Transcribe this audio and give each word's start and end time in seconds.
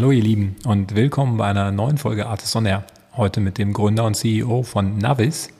Hallo 0.00 0.12
ihr 0.12 0.22
Lieben 0.22 0.56
und 0.64 0.94
willkommen 0.94 1.36
bei 1.36 1.44
einer 1.44 1.70
neuen 1.72 1.98
Folge 1.98 2.26
Artis 2.26 2.56
on 2.56 2.64
Air. 2.64 2.84
Heute 3.18 3.38
mit 3.40 3.58
dem 3.58 3.74
Gründer 3.74 4.06
und 4.06 4.14
CEO 4.14 4.62
von 4.62 4.96
Navis, 4.96 5.50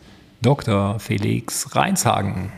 Dr. 0.41 0.99
Felix 0.99 1.77
Reinshagen. 1.77 2.50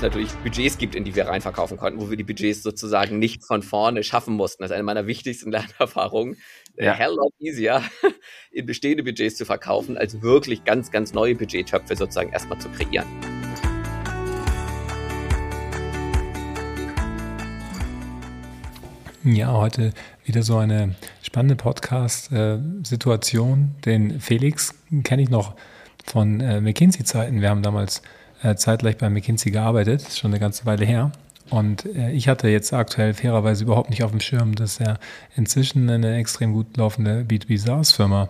Es 0.00 0.02
natürlich 0.02 0.32
Budgets 0.42 0.78
gibt, 0.78 0.94
in 0.94 1.04
die 1.04 1.14
wir 1.14 1.28
reinverkaufen 1.28 1.76
konnten, 1.76 2.00
wo 2.00 2.08
wir 2.08 2.16
die 2.16 2.24
Budgets 2.24 2.62
sozusagen 2.62 3.18
nicht 3.18 3.44
von 3.44 3.62
vorne 3.62 4.02
schaffen 4.02 4.32
mussten. 4.32 4.62
Das 4.62 4.70
ist 4.70 4.74
eine 4.74 4.82
meiner 4.82 5.06
wichtigsten 5.06 5.52
Lernerfahrungen. 5.56 6.38
Ja. 6.78 6.94
Hell 6.94 7.16
lot 7.16 7.34
easier, 7.38 7.82
in 8.50 8.64
bestehende 8.64 9.02
Budgets 9.02 9.36
zu 9.36 9.44
verkaufen, 9.44 9.98
als 9.98 10.22
wirklich 10.22 10.64
ganz, 10.64 10.90
ganz 10.90 11.12
neue 11.12 11.34
Budgettöpfe 11.34 11.96
sozusagen 11.96 12.32
erstmal 12.32 12.58
zu 12.58 12.70
kreieren. 12.70 13.06
Ja, 19.22 19.52
heute 19.52 19.92
wieder 20.24 20.42
so 20.42 20.56
eine 20.56 20.94
spannende 21.20 21.56
Podcast-Situation. 21.56 23.74
Den 23.84 24.18
Felix 24.18 24.74
kenne 25.04 25.20
ich 25.20 25.28
noch 25.28 25.56
von 26.06 26.40
äh, 26.40 26.62
McKinsey-Zeiten. 26.62 27.42
Wir 27.42 27.50
haben 27.50 27.62
damals 27.62 27.98
äh, 27.98 28.02
zeitgleich 28.56 28.96
bei 28.96 29.10
McKinsey 29.10 29.52
gearbeitet, 29.52 30.02
ist 30.02 30.18
schon 30.18 30.30
eine 30.30 30.40
ganze 30.40 30.66
Weile 30.66 30.84
her. 30.84 31.12
Und 31.50 31.84
äh, 31.96 32.12
ich 32.12 32.28
hatte 32.28 32.48
jetzt 32.48 32.72
aktuell 32.72 33.12
fairerweise 33.12 33.64
überhaupt 33.64 33.90
nicht 33.90 34.02
auf 34.04 34.12
dem 34.12 34.20
Schirm, 34.20 34.54
dass 34.54 34.80
er 34.80 34.98
inzwischen 35.36 35.90
eine 35.90 36.16
extrem 36.16 36.52
gut 36.52 36.76
laufende 36.76 37.24
B2B 37.28 37.58
SaaS-Firma 37.58 38.28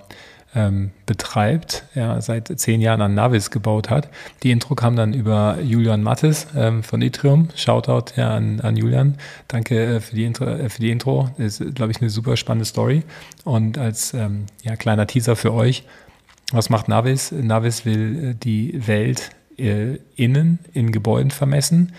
ähm, 0.54 0.91
betreibt, 1.06 1.84
ja, 1.95 2.20
seit 2.20 2.59
zehn 2.59 2.80
Jahren 2.80 3.01
an 3.02 3.15
Navis 3.15 3.51
gebaut 3.51 3.88
hat. 3.88 4.09
Die 4.42 4.51
Intro 4.51 4.74
kam 4.74 4.96
dann 4.96 5.12
über 5.12 5.59
Julian 5.62 6.02
Mattes 6.02 6.48
ähm, 6.56 6.82
von 6.82 7.02
Itrium. 7.02 7.48
Shoutout 7.54 8.15
ja, 8.16 8.34
an, 8.34 8.60
an 8.60 8.77
Julian. 8.77 9.16
Danke 9.46 9.96
äh, 9.96 10.01
für, 10.01 10.16
die 10.16 10.24
Intro, 10.24 10.46
äh, 10.46 10.68
für 10.68 10.80
die 10.80 10.90
Intro. 10.90 11.30
Ist, 11.38 11.62
glaube 11.74 11.93
ich, 11.93 12.01
eine 12.01 12.10
super 12.10 12.37
spannende 12.37 12.65
Story. 12.65 13.04
Und 13.45 13.79
als 13.79 14.12
ähm, 14.15 14.46
ja, 14.62 14.74
kleiner 14.74 15.06
Teaser 15.06 15.37
für 15.37 15.52
euch, 15.52 15.84
was 16.51 16.68
macht 16.68 16.88
Navis? 16.88 17.30
Navis 17.30 17.84
will 17.84 18.30
äh, 18.30 18.34
die 18.34 18.88
Welt 18.88 19.30
äh, 19.60 19.98
innen 20.16 20.58
in 20.72 20.92
Gebäuden 20.92 21.30
vermessen. 21.30 21.92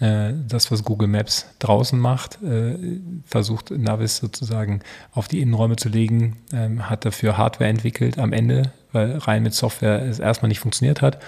Äh, 0.00 0.32
das, 0.46 0.70
was 0.70 0.84
Google 0.84 1.08
Maps 1.08 1.46
draußen 1.58 1.98
macht, 1.98 2.42
äh, 2.42 2.76
versucht 3.24 3.70
Navis 3.70 4.18
sozusagen 4.18 4.80
auf 5.12 5.28
die 5.28 5.40
Innenräume 5.40 5.76
zu 5.76 5.88
legen, 5.88 6.36
ähm, 6.52 6.88
hat 6.88 7.04
dafür 7.04 7.36
Hardware 7.36 7.68
entwickelt 7.68 8.18
am 8.18 8.32
Ende, 8.32 8.70
weil 8.92 9.18
rein 9.18 9.42
mit 9.42 9.54
Software 9.54 10.02
es 10.02 10.18
erstmal 10.18 10.48
nicht 10.48 10.60
funktioniert 10.60 11.02
hat. 11.02 11.18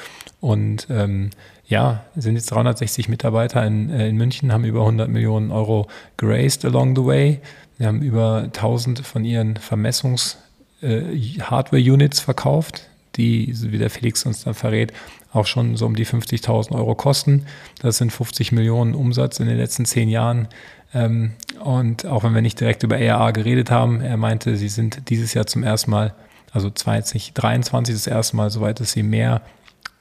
Und 0.40 0.86
ähm, 0.88 1.30
ja, 1.66 2.04
sind 2.16 2.36
jetzt 2.36 2.50
360 2.50 3.08
Mitarbeiter 3.08 3.64
in, 3.66 3.90
äh, 3.90 4.08
in 4.08 4.16
München, 4.16 4.52
haben 4.52 4.64
über 4.64 4.80
100 4.80 5.08
Millionen 5.08 5.50
Euro 5.50 5.88
geraced 6.16 6.64
along 6.64 6.94
the 6.94 7.04
way. 7.04 7.40
Wir 7.78 7.88
haben 7.88 8.02
über 8.02 8.42
1000 8.44 9.00
von 9.00 9.24
ihren 9.24 9.58
Vermessungs- 9.58 10.36
äh, 10.82 11.02
Hardware-Units 11.40 12.20
verkauft, 12.20 12.88
die, 13.16 13.52
so 13.52 13.72
wie 13.72 13.78
der 13.78 13.90
Felix 13.90 14.24
uns 14.24 14.44
dann 14.44 14.54
verrät, 14.54 14.92
auch 15.32 15.46
schon 15.46 15.76
so 15.76 15.86
um 15.86 15.94
die 15.94 16.06
50.000 16.06 16.72
Euro 16.72 16.94
kosten. 16.94 17.46
Das 17.80 17.98
sind 17.98 18.12
50 18.12 18.52
Millionen 18.52 18.94
Umsatz 18.94 19.40
in 19.40 19.46
den 19.46 19.56
letzten 19.56 19.84
zehn 19.84 20.08
Jahren. 20.08 20.48
Ähm, 20.92 21.32
und 21.62 22.06
auch 22.06 22.24
wenn 22.24 22.34
wir 22.34 22.42
nicht 22.42 22.58
direkt 22.60 22.82
über 22.82 22.98
ERA 22.98 23.30
geredet 23.30 23.70
haben, 23.70 24.00
er 24.00 24.16
meinte, 24.16 24.56
sie 24.56 24.68
sind 24.68 25.08
dieses 25.08 25.34
Jahr 25.34 25.46
zum 25.46 25.62
ersten 25.62 25.90
Mal, 25.90 26.14
also 26.52 26.68
2023 26.68 27.94
das 27.94 28.06
erste 28.06 28.36
Mal, 28.36 28.50
soweit 28.50 28.80
dass 28.80 28.92
sie 28.92 29.04
mehr 29.04 29.42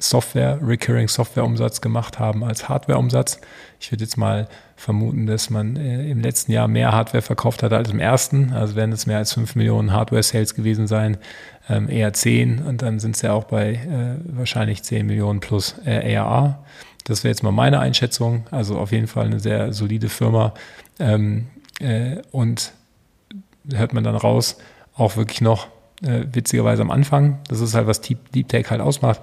Software, 0.02 0.60
Recurring 0.62 1.10
Software 1.10 1.44
Umsatz 1.44 1.82
gemacht 1.82 2.20
haben 2.20 2.46
als 2.46 2.70
Hardware 2.70 2.98
Umsatz. 2.98 3.42
Ich 3.82 3.92
würde 3.92 4.06
jetzt 4.06 4.16
mal 4.16 4.48
vermuten, 4.78 5.28
dass 5.28 5.50
man 5.50 5.76
äh, 5.76 6.10
im 6.10 6.22
letzten 6.22 6.54
Jahr 6.54 6.70
mehr 6.70 6.94
Hardware 6.94 7.22
verkauft 7.22 7.64
hat 7.64 7.74
als 7.74 7.90
im 7.92 8.00
ersten. 8.00 8.54
Also 8.54 8.76
werden 8.76 8.94
es 8.94 9.06
mehr 9.08 9.18
als 9.18 9.34
5 9.34 9.56
Millionen 9.56 9.92
Hardware 9.92 10.24
Sales 10.24 10.56
gewesen 10.56 10.88
sein, 10.88 11.18
ähm, 11.68 11.90
eher 11.90 12.14
10 12.14 12.60
und 12.60 12.82
dann 12.82 13.00
sind 13.00 13.18
es 13.18 13.22
ja 13.22 13.34
auch 13.34 13.44
bei 13.44 13.74
äh, 13.74 14.38
wahrscheinlich 14.38 14.84
10 14.84 15.06
Millionen 15.06 15.42
plus 15.42 15.76
äh, 15.86 16.16
ARA. 16.16 16.64
Das 17.04 17.26
wäre 17.26 17.32
jetzt 17.32 17.44
mal 17.44 17.52
meine 17.52 17.80
Einschätzung. 17.80 18.46
Also 18.52 18.78
auf 18.78 18.94
jeden 18.94 19.08
Fall 19.08 19.26
eine 19.26 19.42
sehr 19.42 19.74
solide 19.74 20.08
Firma. 20.08 20.54
Ähm, 20.98 21.48
äh, 21.82 22.18
und 22.32 22.72
hört 23.70 23.94
man 23.94 24.06
dann 24.06 24.16
raus, 24.16 24.58
auch 24.96 25.18
wirklich 25.18 25.42
noch 25.42 25.68
äh, 26.04 26.24
witzigerweise 26.32 26.84
am 26.84 26.92
Anfang. 26.92 27.40
Das 27.50 27.60
ist 27.60 27.74
halt, 27.74 27.88
was 27.88 28.00
Deep, 28.00 28.32
Deep 28.32 28.48
Tech 28.48 28.70
halt 28.70 28.80
ausmacht 28.80 29.20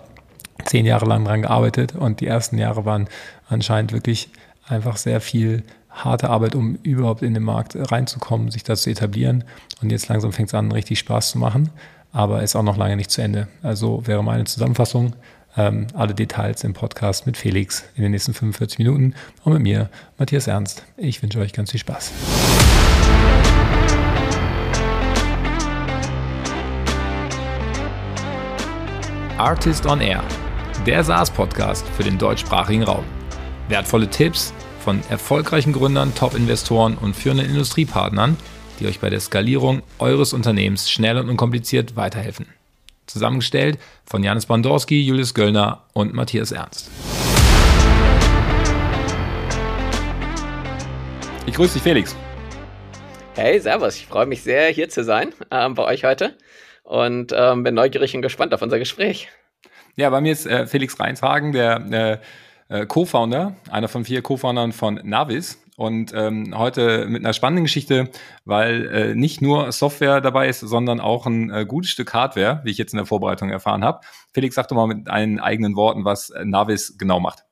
zehn 0.67 0.87
Jahre 0.87 1.07
lang 1.07 1.25
dran 1.25 1.43
gearbeitet 1.43 1.95
und 1.95 2.21
die 2.21 2.27
ersten 2.27 2.59
Jahre 2.59 2.85
waren 2.85 3.09
anscheinend 3.49 3.93
wirklich 3.93 4.31
einfach 4.69 4.97
sehr 4.97 5.21
viel 5.21 5.63
harte 5.91 6.29
Arbeit, 6.29 6.55
um 6.55 6.77
überhaupt 6.83 7.23
in 7.23 7.35
den 7.35 7.43
Markt 7.43 7.77
reinzukommen, 7.77 8.51
sich 8.51 8.65
da 8.65 8.77
zu 8.77 8.91
etablieren. 8.91 9.45
Und 9.81 9.91
jetzt 9.91 10.09
langsam 10.09 10.33
fängt 10.33 10.49
es 10.49 10.55
an, 10.55 10.71
richtig 10.73 10.99
Spaß 10.99 11.31
zu 11.31 11.39
machen, 11.39 11.71
aber 12.13 12.43
ist 12.43 12.57
auch 12.57 12.63
noch 12.63 12.77
lange 12.77 12.97
nicht 12.97 13.11
zu 13.11 13.23
Ende. 13.23 13.49
Also 13.63 14.07
wäre 14.07 14.23
meine 14.23 14.45
Zusammenfassung. 14.45 15.15
Ähm, 15.59 15.87
alle 15.95 16.15
Details 16.15 16.65
im 16.65 16.75
Podcast 16.75 17.27
mit 17.27 17.39
Felix 17.39 17.85
in 17.97 18.03
den 18.03 18.13
nächsten 18.13 18.35
45 18.35 18.79
Minuten 18.79 19.15
und 19.43 19.55
mit 19.55 19.63
mir, 19.63 19.89
Matthias 20.19 20.49
Ernst. 20.49 20.85
Ich 20.99 21.23
wünsche 21.23 21.39
euch 21.39 21.55
ganz 21.55 21.71
viel 21.71 21.81
Spaß. 21.81 22.13
Artist 29.39 29.87
on 29.87 30.01
Air 30.01 30.25
der 30.87 31.03
SaaS-Podcast 31.03 31.85
für 31.89 32.05
den 32.05 32.17
deutschsprachigen 32.17 32.85
Raum. 32.85 33.05
Wertvolle 33.69 34.09
Tipps 34.09 34.55
von 34.79 35.01
erfolgreichen 35.11 35.73
Gründern, 35.73 36.15
Top-Investoren 36.15 36.97
und 36.97 37.17
führenden 37.17 37.47
Industriepartnern, 37.47 38.37
die 38.79 38.87
euch 38.87 39.01
bei 39.01 39.11
der 39.11 39.19
Skalierung 39.19 39.83
eures 39.99 40.33
Unternehmens 40.33 40.89
schnell 40.89 41.19
und 41.19 41.29
unkompliziert 41.29 41.97
weiterhelfen. 41.97 42.47
Zusammengestellt 43.07 43.81
von 44.05 44.23
Janis 44.23 44.47
Bandorski, 44.47 45.03
Julius 45.03 45.35
Göllner 45.35 45.83
und 45.93 46.15
Matthias 46.15 46.53
Ernst. 46.53 46.89
Ich 51.47 51.55
grüße 51.55 51.75
dich, 51.75 51.83
Felix. 51.83 52.15
Hey, 53.35 53.59
Servus. 53.59 53.97
Ich 53.97 54.07
freue 54.07 54.27
mich 54.27 54.45
sehr, 54.45 54.69
hier 54.69 54.89
zu 54.89 55.03
sein 55.03 55.35
ähm, 55.51 55.75
bei 55.75 55.83
euch 55.83 56.05
heute 56.05 56.37
und 56.85 57.35
ähm, 57.37 57.65
bin 57.65 57.75
neugierig 57.75 58.15
und 58.15 58.23
gespannt 58.23 58.55
auf 58.55 58.63
unser 58.63 58.79
Gespräch. 58.79 59.29
Ja, 59.99 60.11
bei 60.11 60.21
mir 60.21 60.33
ist 60.33 60.47
äh, 60.47 60.67
Felix 60.67 61.01
Reinshagen, 61.01 61.53
der 61.53 62.21
äh, 62.69 62.81
äh, 62.81 62.87
Co-Founder, 62.87 63.57
einer 63.71 63.89
von 63.89 64.05
vier 64.05 64.21
Co-Foundern 64.21 64.73
von 64.73 65.01
Navis. 65.03 65.63
Und 65.79 66.13
ähm, 66.15 66.57
heute 66.57 67.07
mit 67.07 67.23
einer 67.23 67.33
spannenden 67.33 67.65
Geschichte, 67.65 68.11
weil 68.45 68.87
äh, 68.89 69.15
nicht 69.15 69.41
nur 69.41 69.73
Software 69.73 70.21
dabei 70.21 70.49
ist, 70.49 70.61
sondern 70.61 71.01
auch 71.01 71.27
ein 71.27 71.51
äh, 71.51 71.67
gutes 71.67 71.91
Stück 71.91 72.13
Hardware, 72.13 72.61
wie 72.65 72.71
ich 72.71 72.79
jetzt 72.79 72.93
in 72.93 72.99
der 72.99 73.07
Vorbereitung 73.07 73.51
erfahren 73.51 73.85
habe. 73.85 74.01
Felix, 74.33 74.55
sag 74.55 74.69
doch 74.69 74.77
mal 74.77 74.87
mit 74.87 75.09
deinen 75.09 75.39
eigenen 75.39 75.77
Worten, 75.77 76.05
was 76.05 76.33
Navis 76.45 76.97
genau 76.99 77.21
macht. 77.21 77.45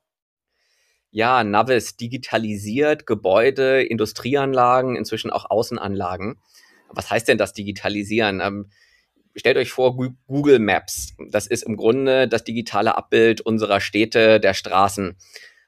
Ja, 1.11 1.43
Navis 1.43 1.97
digitalisiert 1.97 3.07
Gebäude, 3.07 3.83
Industrieanlagen, 3.83 4.95
inzwischen 4.95 5.31
auch 5.31 5.49
Außenanlagen. 5.49 6.39
Was 6.89 7.09
heißt 7.09 7.27
denn 7.27 7.37
das 7.37 7.53
Digitalisieren? 7.53 8.41
Ähm, 8.41 8.69
stellt 9.35 9.57
euch 9.57 9.71
vor, 9.71 9.95
Google 10.27 10.59
Maps. 10.59 11.15
Das 11.29 11.47
ist 11.47 11.63
im 11.63 11.75
Grunde 11.77 12.27
das 12.27 12.43
digitale 12.43 12.95
Abbild 12.95 13.41
unserer 13.41 13.79
Städte, 13.79 14.39
der 14.39 14.53
Straßen. 14.53 15.17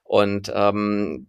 Und 0.04 0.52
ähm, 0.56 1.28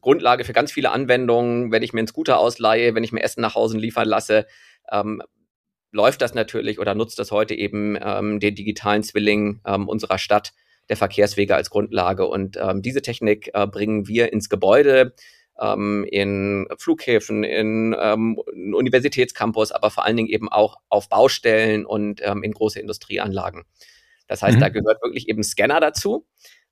Grundlage 0.00 0.44
für 0.44 0.52
ganz 0.52 0.70
viele 0.70 0.92
Anwendungen, 0.92 1.72
wenn 1.72 1.82
ich 1.82 1.92
mir 1.92 2.00
einen 2.00 2.06
Scooter 2.06 2.38
ausleihe, 2.38 2.94
wenn 2.94 3.02
ich 3.02 3.12
mir 3.12 3.22
Essen 3.22 3.40
nach 3.40 3.56
Hause 3.56 3.76
liefern 3.76 4.06
lasse, 4.06 4.46
ähm, 4.90 5.20
läuft 5.92 6.22
das 6.22 6.34
natürlich 6.34 6.78
oder 6.78 6.94
nutzt 6.94 7.18
das 7.18 7.32
heute 7.32 7.54
eben 7.54 7.98
ähm, 8.00 8.38
den 8.38 8.54
digitalen 8.54 9.02
Zwilling 9.02 9.60
ähm, 9.66 9.88
unserer 9.88 10.18
Stadt, 10.18 10.52
der 10.88 10.96
Verkehrswege 10.96 11.56
als 11.56 11.70
Grundlage. 11.70 12.26
Und 12.26 12.56
ähm, 12.56 12.82
diese 12.82 13.02
Technik 13.02 13.50
äh, 13.52 13.66
bringen 13.66 14.06
wir 14.06 14.32
ins 14.32 14.48
Gebäude, 14.48 15.14
ähm, 15.60 16.06
in 16.10 16.66
Flughäfen, 16.78 17.44
in 17.44 17.94
ähm, 17.98 18.38
Universitätscampus, 18.38 19.72
aber 19.72 19.90
vor 19.90 20.04
allen 20.04 20.16
Dingen 20.16 20.28
eben 20.28 20.48
auch 20.48 20.76
auf 20.88 21.08
Baustellen 21.08 21.84
und 21.86 22.20
ähm, 22.24 22.42
in 22.42 22.52
große 22.52 22.80
Industrieanlagen. 22.80 23.64
Das 24.26 24.42
heißt, 24.42 24.56
mhm. 24.56 24.60
da 24.60 24.68
gehört 24.68 25.02
wirklich 25.02 25.28
eben 25.28 25.42
Scanner 25.42 25.80
dazu, 25.80 26.26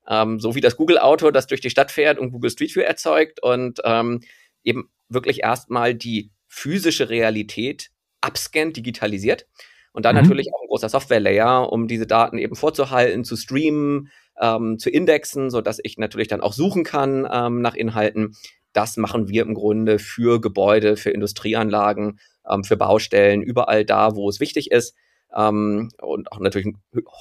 ähm, 0.07 0.39
so 0.39 0.55
wie 0.55 0.61
das 0.61 0.77
Google-Auto, 0.77 1.31
das 1.31 1.47
durch 1.47 1.61
die 1.61 1.69
Stadt 1.69 1.91
fährt 1.91 2.17
und 2.17 2.31
Google 2.31 2.51
Street 2.51 2.75
View 2.75 2.81
erzeugt 2.81 3.43
und 3.43 3.79
ähm, 3.83 4.21
eben 4.63 4.89
wirklich 5.09 5.43
erstmal 5.43 5.93
die 5.93 6.31
physische 6.47 7.09
Realität 7.09 7.91
abscannt, 8.21 8.77
digitalisiert. 8.77 9.47
Und 9.91 10.05
dann 10.05 10.15
mhm. 10.15 10.21
natürlich 10.21 10.53
auch 10.53 10.61
ein 10.61 10.67
großer 10.67 10.89
Software-Layer, 10.89 11.71
um 11.71 11.87
diese 11.87 12.07
Daten 12.07 12.37
eben 12.37 12.55
vorzuhalten, 12.55 13.23
zu 13.23 13.35
streamen, 13.35 14.09
ähm, 14.39 14.79
zu 14.79 14.89
indexen, 14.89 15.49
so 15.49 15.61
dass 15.61 15.79
ich 15.83 15.97
natürlich 15.97 16.27
dann 16.27 16.41
auch 16.41 16.53
suchen 16.53 16.83
kann 16.83 17.27
ähm, 17.31 17.61
nach 17.61 17.75
Inhalten, 17.75 18.35
das 18.73 18.97
machen 18.97 19.29
wir 19.29 19.41
im 19.43 19.53
Grunde 19.53 19.99
für 19.99 20.39
Gebäude, 20.41 20.95
für 20.97 21.11
Industrieanlagen, 21.11 22.19
ähm, 22.49 22.63
für 22.63 22.77
Baustellen, 22.77 23.41
überall 23.41 23.85
da, 23.85 24.15
wo 24.15 24.29
es 24.29 24.39
wichtig 24.39 24.71
ist. 24.71 24.95
ähm, 25.35 25.89
und 26.01 26.31
auch 26.31 26.39
natürlich 26.39 26.73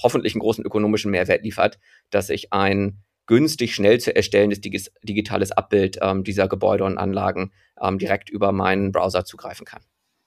hoffentlich 0.03 0.35
einen 0.35 0.41
großen 0.41 0.65
ökonomischen 0.65 1.11
Mehrwert 1.11 1.43
liefert, 1.43 1.79
dass 2.11 2.31
ich 2.31 2.53
ein 2.55 3.03
günstig 3.27 3.75
schnell 3.75 4.00
zu 4.00 4.17
erstellendes 4.17 4.61
digitales 4.61 5.53
Abbild 5.53 5.99
ähm, 6.00 6.25
dieser 6.25 6.49
Gebäude 6.49 6.85
und 6.85 6.99
Anlagen 6.99 7.53
ähm, 7.81 7.99
direkt 7.99 8.31
über 8.31 8.53
meinen 8.53 8.93
Browser 8.93 9.25
zugreifen 9.25 9.67
kann. 9.67 9.83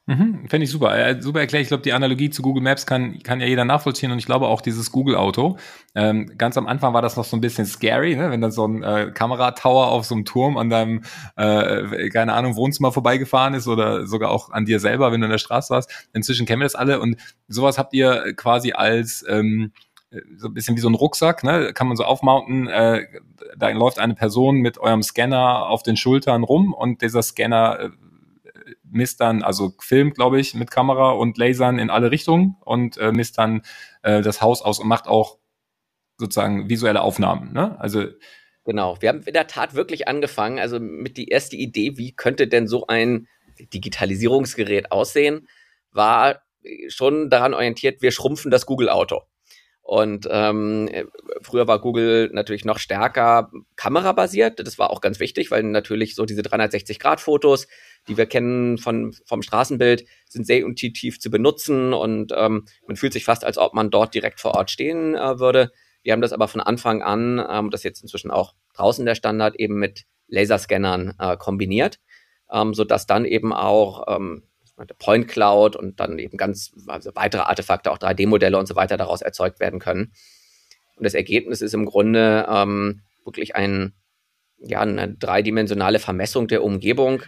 Mhm, 0.07 0.48
Fände 0.50 0.63
ich 0.63 0.71
super. 0.71 0.98
Äh, 0.98 1.21
super 1.21 1.42
erklärt. 1.42 1.62
Ich 1.62 1.68
glaube, 1.68 1.83
die 1.83 1.94
Analogie 1.94 2.31
zu 2.31 2.42
Google 2.42 2.63
Maps 2.63 2.88
kann, 2.88 3.19
kann 3.19 3.39
ja 3.39 3.45
jeder 3.45 3.65
nachvollziehen 3.65 4.12
und 4.12 4.18
ich 4.18 4.25
glaube 4.25 4.48
auch 4.48 4.62
dieses 4.62 4.92
Google-Auto. 4.92 5.57
Ähm, 5.94 6.31
ganz 6.38 6.57
am 6.57 6.65
Anfang 6.65 6.94
war 6.94 7.03
das 7.03 7.18
noch 7.18 7.24
so 7.24 7.38
ein 7.38 7.42
bisschen 7.42 7.68
scary, 7.68 8.15
ne? 8.15 8.31
wenn 8.31 8.42
dann 8.42 8.51
so 8.51 8.68
ein 8.68 8.81
äh, 8.81 9.12
Kameratower 9.13 9.89
auf 9.89 10.06
so 10.06 10.15
einem 10.15 10.25
Turm 10.25 10.57
an 10.57 10.69
deinem, 10.69 11.03
äh, 11.38 12.09
keine 12.09 12.33
Ahnung, 12.33 12.56
Wohnzimmer 12.56 12.92
vorbeigefahren 12.92 13.53
ist 13.53 13.68
oder 13.68 14.07
sogar 14.07 14.31
auch 14.31 14.50
an 14.50 14.65
dir 14.65 14.80
selber, 14.80 15.12
wenn 15.12 15.21
du 15.21 15.25
in 15.25 15.31
der 15.31 15.38
Straße 15.38 15.74
warst. 15.74 16.09
Inzwischen 16.13 16.48
kennen 16.48 16.62
wir 16.62 16.65
das 16.65 16.75
alle 16.75 17.00
und 17.00 17.18
sowas 17.48 17.77
habt 17.77 17.94
ihr 17.94 18.33
quasi 18.36 18.71
als 18.71 19.24
ähm, 19.30 19.71
so 20.36 20.48
ein 20.48 20.53
bisschen 20.53 20.75
wie 20.75 20.81
so 20.81 20.89
ein 20.89 20.95
Rucksack, 20.95 21.44
ne? 21.44 21.74
kann 21.74 21.88
man 21.88 21.95
so 21.95 22.03
aufmounten. 22.03 22.68
Äh, 22.68 23.06
da 23.57 23.69
läuft 23.69 24.00
eine 24.00 24.15
Person 24.15 24.57
mit 24.57 24.77
eurem 24.80 25.03
Scanner 25.03 25.68
auf 25.68 25.83
den 25.83 25.95
Schultern 25.95 26.44
rum 26.44 26.74
und 26.74 27.01
dieser 27.01 27.21
Scanner 27.21 27.80
äh, 27.80 27.89
misst 28.91 29.21
dann, 29.21 29.43
also 29.43 29.73
filmt, 29.79 30.15
glaube 30.15 30.39
ich, 30.39 30.53
mit 30.53 30.71
Kamera 30.71 31.11
und 31.11 31.38
Lasern 31.38 31.79
in 31.79 31.89
alle 31.89 32.11
Richtungen 32.11 32.55
und 32.61 32.97
äh, 32.97 33.11
misst 33.11 33.38
dann 33.38 33.61
äh, 34.03 34.21
das 34.21 34.41
Haus 34.41 34.61
aus 34.61 34.79
und 34.79 34.88
macht 34.88 35.07
auch 35.07 35.38
sozusagen 36.17 36.69
visuelle 36.69 37.01
Aufnahmen. 37.01 37.53
Ne? 37.53 37.79
Also 37.79 38.05
Genau, 38.63 38.97
wir 38.99 39.09
haben 39.09 39.23
in 39.23 39.33
der 39.33 39.47
Tat 39.47 39.73
wirklich 39.73 40.07
angefangen, 40.07 40.59
also 40.59 40.79
mit 40.79 41.17
die 41.17 41.29
erste 41.29 41.55
Idee, 41.55 41.97
wie 41.97 42.11
könnte 42.11 42.47
denn 42.47 42.67
so 42.67 42.85
ein 42.85 43.27
Digitalisierungsgerät 43.73 44.91
aussehen, 44.91 45.47
war 45.91 46.43
schon 46.88 47.31
daran 47.31 47.55
orientiert, 47.55 48.03
wir 48.03 48.11
schrumpfen 48.11 48.51
das 48.51 48.67
Google-Auto. 48.67 49.21
Und 49.81 50.27
ähm, 50.29 50.89
früher 51.41 51.67
war 51.67 51.81
Google 51.81 52.29
natürlich 52.33 52.65
noch 52.65 52.77
stärker 52.77 53.51
kamerabasiert. 53.75 54.59
Das 54.65 54.77
war 54.77 54.91
auch 54.91 55.01
ganz 55.01 55.19
wichtig, 55.19 55.49
weil 55.49 55.63
natürlich 55.63 56.15
so 56.15 56.25
diese 56.25 56.43
360-Grad-Fotos, 56.43 57.67
die 58.07 58.18
wir 58.18 58.25
kennen 58.25 58.77
von, 58.77 59.13
vom 59.25 59.42
Straßenbild, 59.42 60.06
sind 60.27 60.45
sehr 60.45 60.59
intuitiv 60.59 61.19
zu 61.19 61.30
benutzen 61.30 61.94
und 61.94 62.33
ähm, 62.36 62.65
man 62.88 62.95
fühlt 62.95 63.13
sich 63.13 63.25
fast, 63.25 63.44
als 63.44 63.57
ob 63.57 63.74
man 63.74 63.92
dort 63.92 64.13
direkt 64.13 64.39
vor 64.39 64.56
Ort 64.56 64.71
stehen 64.71 65.15
äh, 65.15 65.39
würde. 65.39 65.71
Wir 66.03 66.13
haben 66.13 66.21
das 66.21 66.33
aber 66.33 66.48
von 66.48 66.62
Anfang 66.62 67.03
an, 67.03 67.44
ähm, 67.50 67.69
das 67.69 67.81
ist 67.81 67.86
jetzt 67.86 68.01
inzwischen 68.01 68.31
auch 68.31 68.56
draußen 68.74 69.06
der 69.06 69.15
Standard, 69.15 69.56
eben 69.56 69.75
mit 69.75 70.06
Laserscannern 70.27 71.13
äh, 71.19 71.38
kombiniert, 71.38 72.00
ähm, 72.51 72.74
sodass 72.74 73.06
dann 73.06 73.25
eben 73.25 73.53
auch 73.53 74.06
ähm, 74.07 74.44
Point 74.98 75.27
Cloud 75.27 75.75
und 75.75 76.00
dann 76.00 76.18
eben 76.18 76.38
ganz 76.38 76.71
also 76.88 77.12
weitere 77.13 77.44
Artefakte, 77.44 77.92
auch 77.92 78.00
3D-Modelle 78.00 78.57
und 78.57 78.68
so 78.68 78.75
weiter 78.75 78.98
daraus 78.98 79.21
erzeugt 79.21 79.59
werden 79.59 79.80
können. 79.80 80.13
Und 80.95 81.03
das 81.03 81.13
Ergebnis 81.13 81.62
ist 81.62 81.74
im 81.74 81.86
Grunde 81.86 82.48
ähm, 82.50 83.01
wirklich 83.25 83.56
ein, 83.56 83.94
ja, 84.59 84.81
eine 84.81 85.13
dreidimensionale 85.13 86.00
Vermessung 86.00 86.48
der 86.48 86.63
Umgebung. 86.63 87.21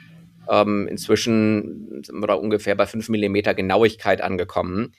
Ähm, 0.50 0.88
inzwischen 0.88 2.04
sind 2.04 2.20
wir 2.20 2.28
da 2.28 2.34
ungefähr 2.34 2.76
bei 2.76 2.86
5 2.86 3.10
mm 3.10 3.56
Genauigkeit 3.56 4.22
angekommen. 4.22 4.94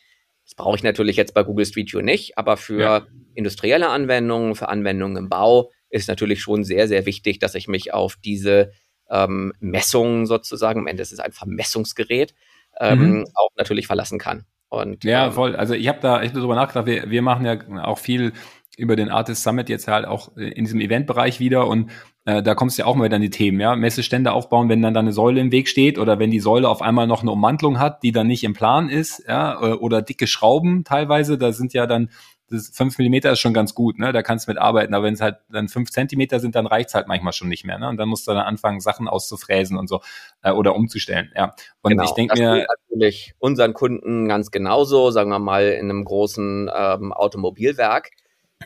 Das 0.44 0.54
brauche 0.54 0.76
ich 0.76 0.82
natürlich 0.82 1.16
jetzt 1.16 1.34
bei 1.34 1.42
Google 1.42 1.66
Street 1.66 1.92
View 1.92 2.00
nicht, 2.00 2.36
aber 2.36 2.56
für 2.56 2.80
ja. 2.80 3.06
industrielle 3.34 3.88
Anwendungen, 3.88 4.54
für 4.54 4.68
Anwendungen 4.68 5.16
im 5.16 5.28
Bau 5.28 5.70
ist 5.88 6.08
natürlich 6.08 6.42
schon 6.42 6.64
sehr, 6.64 6.88
sehr 6.88 7.06
wichtig, 7.06 7.38
dass 7.38 7.54
ich 7.54 7.68
mich 7.68 7.94
auf 7.94 8.16
diese 8.16 8.72
ähm, 9.10 9.52
Messungen 9.60 10.26
sozusagen, 10.26 10.80
am 10.80 10.86
Ende 10.86 11.02
ist 11.02 11.12
es 11.12 11.20
ein 11.20 11.32
Vermessungsgerät, 11.32 12.34
ähm, 12.80 13.18
mhm. 13.18 13.26
auch 13.34 13.50
natürlich 13.56 13.86
verlassen 13.86 14.18
kann. 14.18 14.44
Und, 14.68 15.04
ja, 15.04 15.26
ähm, 15.26 15.32
voll. 15.32 15.56
Also 15.56 15.74
ich 15.74 15.88
habe 15.88 16.00
da 16.00 16.20
echt 16.22 16.34
darüber 16.34 16.56
nachgedacht, 16.56 16.86
wir, 16.86 17.10
wir 17.10 17.22
machen 17.22 17.46
ja 17.46 17.84
auch 17.84 17.98
viel 17.98 18.32
über 18.76 18.96
den 18.96 19.08
Artist 19.08 19.42
Summit 19.42 19.68
jetzt 19.68 19.86
halt 19.86 20.04
auch 20.04 20.36
in 20.36 20.64
diesem 20.64 20.80
Eventbereich 20.80 21.38
wieder 21.38 21.68
und 21.68 21.90
äh, 22.24 22.42
da 22.42 22.54
kommst 22.54 22.78
du 22.78 22.82
ja 22.82 22.86
auch 22.86 22.94
mal 22.94 23.04
wieder 23.04 23.16
an 23.16 23.22
die 23.22 23.30
Themen, 23.30 23.60
ja. 23.60 23.76
Messestände 23.76 24.32
aufbauen, 24.32 24.68
wenn 24.68 24.82
dann 24.82 24.94
da 24.94 25.00
eine 25.00 25.12
Säule 25.12 25.40
im 25.40 25.52
Weg 25.52 25.68
steht 25.68 25.98
oder 25.98 26.18
wenn 26.18 26.30
die 26.30 26.40
Säule 26.40 26.68
auf 26.68 26.82
einmal 26.82 27.06
noch 27.06 27.22
eine 27.22 27.30
Ummantlung 27.30 27.78
hat, 27.78 28.02
die 28.02 28.12
dann 28.12 28.26
nicht 28.26 28.44
im 28.44 28.54
Plan 28.54 28.88
ist, 28.88 29.24
ja, 29.28 29.60
äh, 29.60 29.72
oder 29.74 30.02
dicke 30.02 30.26
Schrauben 30.26 30.84
teilweise, 30.84 31.38
da 31.38 31.52
sind 31.52 31.74
ja 31.74 31.86
dann 31.86 32.10
das 32.50 32.68
5 32.74 32.98
Millimeter 32.98 33.32
ist 33.32 33.40
schon 33.40 33.54
ganz 33.54 33.74
gut, 33.74 33.98
ne? 33.98 34.12
Da 34.12 34.22
kannst 34.22 34.46
du 34.46 34.50
mit 34.50 34.58
arbeiten. 34.58 34.94
Aber 34.94 35.04
wenn 35.06 35.14
es 35.14 35.20
halt 35.20 35.38
dann 35.50 35.68
5 35.68 35.90
Zentimeter 35.90 36.40
sind, 36.40 36.54
dann 36.54 36.66
reicht's 36.66 36.94
halt 36.94 37.08
manchmal 37.08 37.32
schon 37.32 37.48
nicht 37.48 37.64
mehr. 37.64 37.78
Ne? 37.78 37.88
Und 37.88 37.96
dann 37.96 38.08
musst 38.08 38.26
du 38.26 38.32
dann 38.32 38.42
anfangen, 38.42 38.80
Sachen 38.80 39.08
auszufräsen 39.08 39.76
und 39.78 39.88
so 39.88 40.00
äh, 40.42 40.52
oder 40.52 40.74
umzustellen. 40.74 41.32
Ja. 41.34 41.54
Und 41.82 41.92
genau, 41.92 42.04
ich 42.04 42.10
denke 42.12 42.38
mir. 42.38 42.66
natürlich 42.90 43.34
unseren 43.38 43.72
Kunden 43.72 44.28
ganz 44.28 44.50
genauso, 44.50 45.10
sagen 45.10 45.30
wir 45.30 45.38
mal, 45.38 45.68
in 45.68 45.90
einem 45.90 46.04
großen 46.04 46.70
ähm, 46.74 47.12
Automobilwerk. 47.12 48.10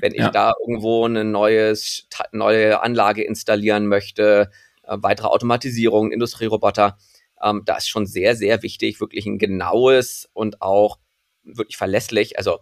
Wenn 0.01 0.13
ich 0.13 0.21
ja. 0.21 0.31
da 0.31 0.53
irgendwo 0.61 1.05
eine 1.05 1.25
neues, 1.25 2.09
neue 2.33 2.83
Anlage 2.83 3.23
installieren 3.23 3.87
möchte, 3.87 4.51
äh, 4.85 4.97
weitere 5.01 5.29
Automatisierung, 5.29 6.13
Industrieroboter, 6.13 6.99
ähm, 7.43 7.63
da 7.65 7.77
ist 7.77 7.89
schon 7.89 8.07
sehr, 8.07 8.37
sehr 8.37 8.63
wichtig, 8.63 9.01
wirklich 9.01 9.27
ein 9.27 9.39
genaues 9.39 10.29
und 10.33 10.63
auch 10.63 10.99
wirklich 11.43 11.77
verlässlich, 11.77 12.39
also 12.39 12.59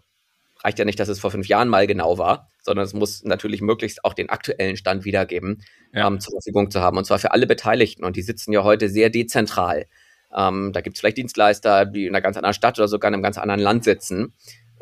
reicht 0.62 0.78
ja 0.78 0.84
nicht, 0.84 0.98
dass 0.98 1.08
es 1.08 1.20
vor 1.20 1.30
fünf 1.30 1.48
Jahren 1.48 1.68
mal 1.68 1.86
genau 1.86 2.18
war, 2.18 2.50
sondern 2.62 2.84
es 2.84 2.92
muss 2.92 3.22
natürlich 3.22 3.60
möglichst 3.60 4.04
auch 4.04 4.14
den 4.14 4.28
aktuellen 4.30 4.76
Stand 4.76 5.04
wiedergeben, 5.04 5.62
ja. 5.92 6.06
ähm, 6.06 6.20
zur 6.20 6.32
Verfügung 6.32 6.70
zu 6.70 6.80
haben. 6.80 6.96
Und 6.96 7.04
zwar 7.04 7.18
für 7.18 7.32
alle 7.32 7.46
Beteiligten. 7.46 8.04
Und 8.04 8.16
die 8.16 8.22
sitzen 8.22 8.52
ja 8.52 8.64
heute 8.64 8.88
sehr 8.88 9.10
dezentral. 9.10 9.86
Ähm, 10.34 10.72
da 10.72 10.80
gibt 10.80 10.96
es 10.96 11.00
vielleicht 11.00 11.18
Dienstleister, 11.18 11.86
die 11.86 12.06
in 12.06 12.14
einer 12.14 12.22
ganz 12.22 12.36
anderen 12.36 12.54
Stadt 12.54 12.78
oder 12.78 12.88
sogar 12.88 13.08
in 13.08 13.14
einem 13.14 13.22
ganz 13.22 13.38
anderen 13.38 13.60
Land 13.60 13.84
sitzen. 13.84 14.34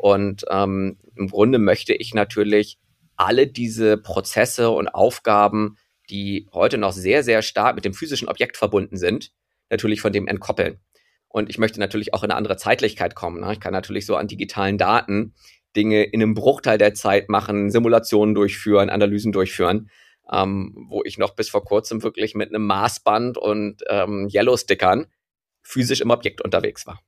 Und 0.05 0.45
ähm, 0.51 0.99
im 1.15 1.29
Grunde 1.29 1.57
möchte 1.57 1.95
ich 1.95 2.13
natürlich 2.13 2.77
alle 3.15 3.47
diese 3.47 3.97
Prozesse 3.97 4.69
und 4.69 4.87
Aufgaben, 4.87 5.77
die 6.11 6.47
heute 6.53 6.77
noch 6.77 6.91
sehr, 6.91 7.23
sehr 7.23 7.41
stark 7.41 7.73
mit 7.73 7.85
dem 7.85 7.95
physischen 7.95 8.27
Objekt 8.27 8.55
verbunden 8.55 8.97
sind, 8.97 9.31
natürlich 9.71 10.01
von 10.01 10.13
dem 10.13 10.27
entkoppeln. 10.27 10.77
Und 11.27 11.49
ich 11.49 11.57
möchte 11.57 11.79
natürlich 11.79 12.13
auch 12.13 12.23
in 12.23 12.29
eine 12.29 12.37
andere 12.37 12.55
Zeitlichkeit 12.55 13.15
kommen. 13.15 13.41
Ne? 13.41 13.53
Ich 13.53 13.59
kann 13.59 13.73
natürlich 13.73 14.05
so 14.05 14.15
an 14.15 14.27
digitalen 14.27 14.77
Daten 14.77 15.33
Dinge 15.75 16.03
in 16.03 16.21
einem 16.21 16.35
Bruchteil 16.35 16.77
der 16.77 16.93
Zeit 16.93 17.27
machen, 17.27 17.71
Simulationen 17.71 18.35
durchführen, 18.35 18.91
Analysen 18.91 19.31
durchführen, 19.31 19.89
ähm, 20.31 20.85
wo 20.87 21.03
ich 21.03 21.17
noch 21.17 21.35
bis 21.35 21.49
vor 21.49 21.65
kurzem 21.65 22.03
wirklich 22.03 22.35
mit 22.35 22.49
einem 22.49 22.67
Maßband 22.67 23.39
und 23.39 23.81
ähm, 23.89 24.29
Yellow-Stickern 24.31 25.07
physisch 25.63 26.01
im 26.01 26.11
Objekt 26.11 26.41
unterwegs 26.41 26.85
war. 26.85 26.99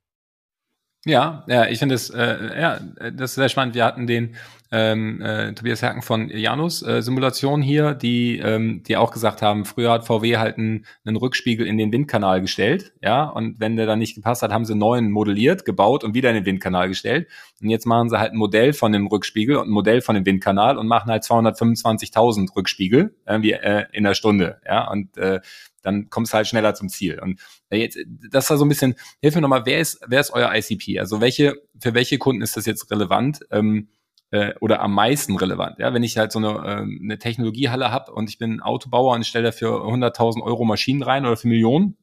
Ja, 1.07 1.45
ja, 1.47 1.67
ich 1.67 1.79
finde 1.79 1.95
es, 1.95 2.09
äh, 2.09 2.59
ja, 2.59 2.79
das 3.11 3.31
ist 3.31 3.35
sehr 3.35 3.47
spannend. 3.47 3.75
Wir 3.75 3.85
hatten 3.85 4.07
den 4.07 4.35
ähm, 4.73 5.21
äh, 5.21 5.53
Tobias 5.53 5.81
Herken 5.81 6.01
von 6.01 6.29
Janus 6.29 6.81
äh, 6.81 7.01
Simulation 7.01 7.61
hier, 7.61 7.93
die, 7.93 8.39
ähm, 8.39 8.83
die 8.85 8.97
auch 8.97 9.11
gesagt 9.11 9.41
haben, 9.41 9.63
früher 9.63 9.89
hat 9.89 10.05
VW 10.05 10.35
halt 10.35 10.57
einen, 10.57 10.85
einen 11.05 11.15
Rückspiegel 11.15 11.65
in 11.65 11.77
den 11.77 11.93
Windkanal 11.93 12.41
gestellt, 12.41 12.91
ja, 13.01 13.23
und 13.23 13.61
wenn 13.61 13.77
der 13.77 13.85
dann 13.85 13.99
nicht 13.99 14.15
gepasst 14.15 14.41
hat, 14.41 14.51
haben 14.51 14.65
sie 14.65 14.73
einen 14.73 14.81
neuen 14.81 15.09
modelliert, 15.09 15.63
gebaut 15.63 16.03
und 16.03 16.13
wieder 16.13 16.29
in 16.29 16.35
den 16.35 16.45
Windkanal 16.45 16.89
gestellt. 16.89 17.29
Und 17.61 17.69
jetzt 17.69 17.85
machen 17.85 18.09
sie 18.09 18.19
halt 18.19 18.33
ein 18.33 18.37
Modell 18.37 18.73
von 18.73 18.91
dem 18.91 19.07
Rückspiegel 19.07 19.55
und 19.55 19.69
ein 19.69 19.71
Modell 19.71 20.01
von 20.01 20.15
dem 20.15 20.25
Windkanal 20.25 20.77
und 20.77 20.87
machen 20.87 21.09
halt 21.09 21.23
225.000 21.23 22.53
Rückspiegel 22.53 23.15
irgendwie 23.25 23.53
äh, 23.53 23.85
in 23.93 24.03
der 24.03 24.15
Stunde, 24.15 24.59
ja, 24.65 24.91
und 24.91 25.15
äh, 25.17 25.39
dann 25.87 26.09
kommst 26.09 26.33
du 26.33 26.35
halt 26.35 26.47
schneller 26.47 26.75
zum 26.75 26.89
Ziel. 26.89 27.19
Und 27.19 27.39
äh, 27.69 27.77
jetzt, 27.77 27.97
das 28.29 28.49
war 28.49 28.57
so 28.57 28.65
ein 28.65 28.69
bisschen, 28.69 28.95
hilf 29.21 29.35
mir 29.35 29.41
nochmal, 29.41 29.65
wer 29.65 29.79
ist, 29.79 29.99
wer 30.07 30.19
ist 30.19 30.31
euer 30.31 30.53
ICP? 30.53 30.99
Also 30.99 31.21
welche, 31.21 31.55
für 31.79 31.93
welche 31.93 32.17
Kunden 32.17 32.41
ist 32.41 32.57
das 32.57 32.65
jetzt 32.65 32.91
relevant? 32.91 33.39
Ähm, 33.51 33.89
äh, 34.31 34.53
oder 34.59 34.81
am 34.81 34.93
meisten 34.93 35.37
relevant. 35.37 35.79
Ja, 35.79 35.93
wenn 35.93 36.03
ich 36.03 36.17
halt 36.17 36.31
so 36.33 36.39
eine, 36.39 36.49
äh, 36.49 37.03
eine 37.03 37.17
Technologiehalle 37.17 37.91
habe 37.91 38.11
und 38.11 38.29
ich 38.29 38.37
bin 38.37 38.61
Autobauer 38.61 39.15
und 39.15 39.25
stelle 39.25 39.45
dafür 39.45 39.85
100.000 39.85 40.41
Euro 40.43 40.65
Maschinen 40.65 41.01
rein 41.01 41.25
oder 41.25 41.37
für 41.37 41.47
Millionen, 41.47 41.97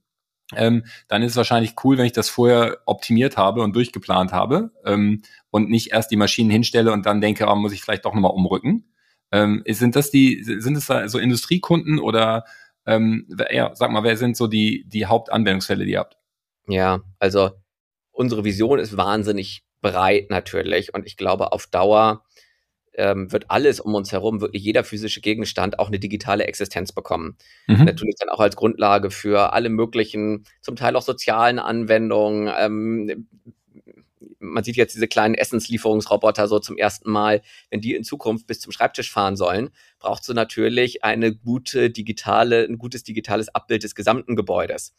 ähm, 0.54 0.84
dann 1.08 1.22
ist 1.22 1.32
es 1.32 1.36
wahrscheinlich 1.36 1.74
cool, 1.84 1.98
wenn 1.98 2.06
ich 2.06 2.12
das 2.12 2.28
vorher 2.30 2.78
optimiert 2.86 3.36
habe 3.36 3.62
und 3.62 3.76
durchgeplant 3.76 4.32
habe 4.32 4.72
ähm, 4.84 5.22
und 5.50 5.68
nicht 5.68 5.92
erst 5.92 6.10
die 6.10 6.16
Maschinen 6.16 6.50
hinstelle 6.50 6.92
und 6.92 7.06
dann 7.06 7.20
denke, 7.20 7.46
oh, 7.46 7.54
muss 7.56 7.72
ich 7.72 7.82
vielleicht 7.82 8.04
doch 8.04 8.14
nochmal 8.14 8.32
umrücken. 8.32 8.90
Ähm, 9.32 9.62
sind 9.66 9.96
das 9.96 10.10
die, 10.10 10.42
sind 10.44 10.76
es 10.76 10.86
da 10.86 11.08
so 11.08 11.18
Industriekunden 11.18 11.98
oder 11.98 12.44
ähm, 12.86 13.26
ja, 13.50 13.74
sag 13.74 13.90
mal, 13.90 14.04
wer 14.04 14.16
sind 14.16 14.36
so 14.36 14.46
die, 14.46 14.84
die 14.86 15.06
Hauptanwendungsfälle, 15.06 15.84
die 15.84 15.92
ihr 15.92 16.00
habt? 16.00 16.16
Ja, 16.66 17.00
also 17.18 17.50
unsere 18.12 18.44
Vision 18.44 18.78
ist 18.78 18.96
wahnsinnig 18.96 19.64
breit 19.80 20.30
natürlich 20.30 20.94
und 20.94 21.06
ich 21.06 21.16
glaube, 21.16 21.52
auf 21.52 21.66
Dauer 21.66 22.24
ähm, 22.96 23.32
wird 23.32 23.50
alles 23.50 23.80
um 23.80 23.94
uns 23.94 24.12
herum, 24.12 24.40
wirklich 24.40 24.62
jeder 24.62 24.84
physische 24.84 25.20
Gegenstand 25.20 25.78
auch 25.78 25.88
eine 25.88 25.98
digitale 25.98 26.44
Existenz 26.44 26.92
bekommen. 26.92 27.36
Mhm. 27.66 27.84
Natürlich 27.84 28.14
dann 28.18 28.28
auch 28.28 28.40
als 28.40 28.56
Grundlage 28.56 29.10
für 29.10 29.52
alle 29.52 29.68
möglichen, 29.68 30.44
zum 30.60 30.76
Teil 30.76 30.96
auch 30.96 31.02
sozialen 31.02 31.58
Anwendungen. 31.58 32.52
Ähm, 32.56 33.28
man 34.44 34.64
sieht 34.64 34.76
jetzt 34.76 34.94
diese 34.94 35.08
kleinen 35.08 35.34
Essenslieferungsroboter 35.34 36.48
so 36.48 36.58
zum 36.58 36.76
ersten 36.76 37.10
Mal. 37.10 37.42
Wenn 37.70 37.80
die 37.80 37.94
in 37.94 38.04
Zukunft 38.04 38.46
bis 38.46 38.60
zum 38.60 38.72
Schreibtisch 38.72 39.10
fahren 39.10 39.36
sollen, 39.36 39.70
braucht 39.98 40.24
so 40.24 40.32
natürlich 40.32 41.04
eine 41.04 41.34
gute 41.34 41.90
digitale, 41.90 42.64
ein 42.64 42.78
gutes 42.78 43.02
digitales 43.02 43.54
Abbild 43.54 43.82
des 43.82 43.94
gesamten 43.94 44.36
Gebäudes. 44.36 44.94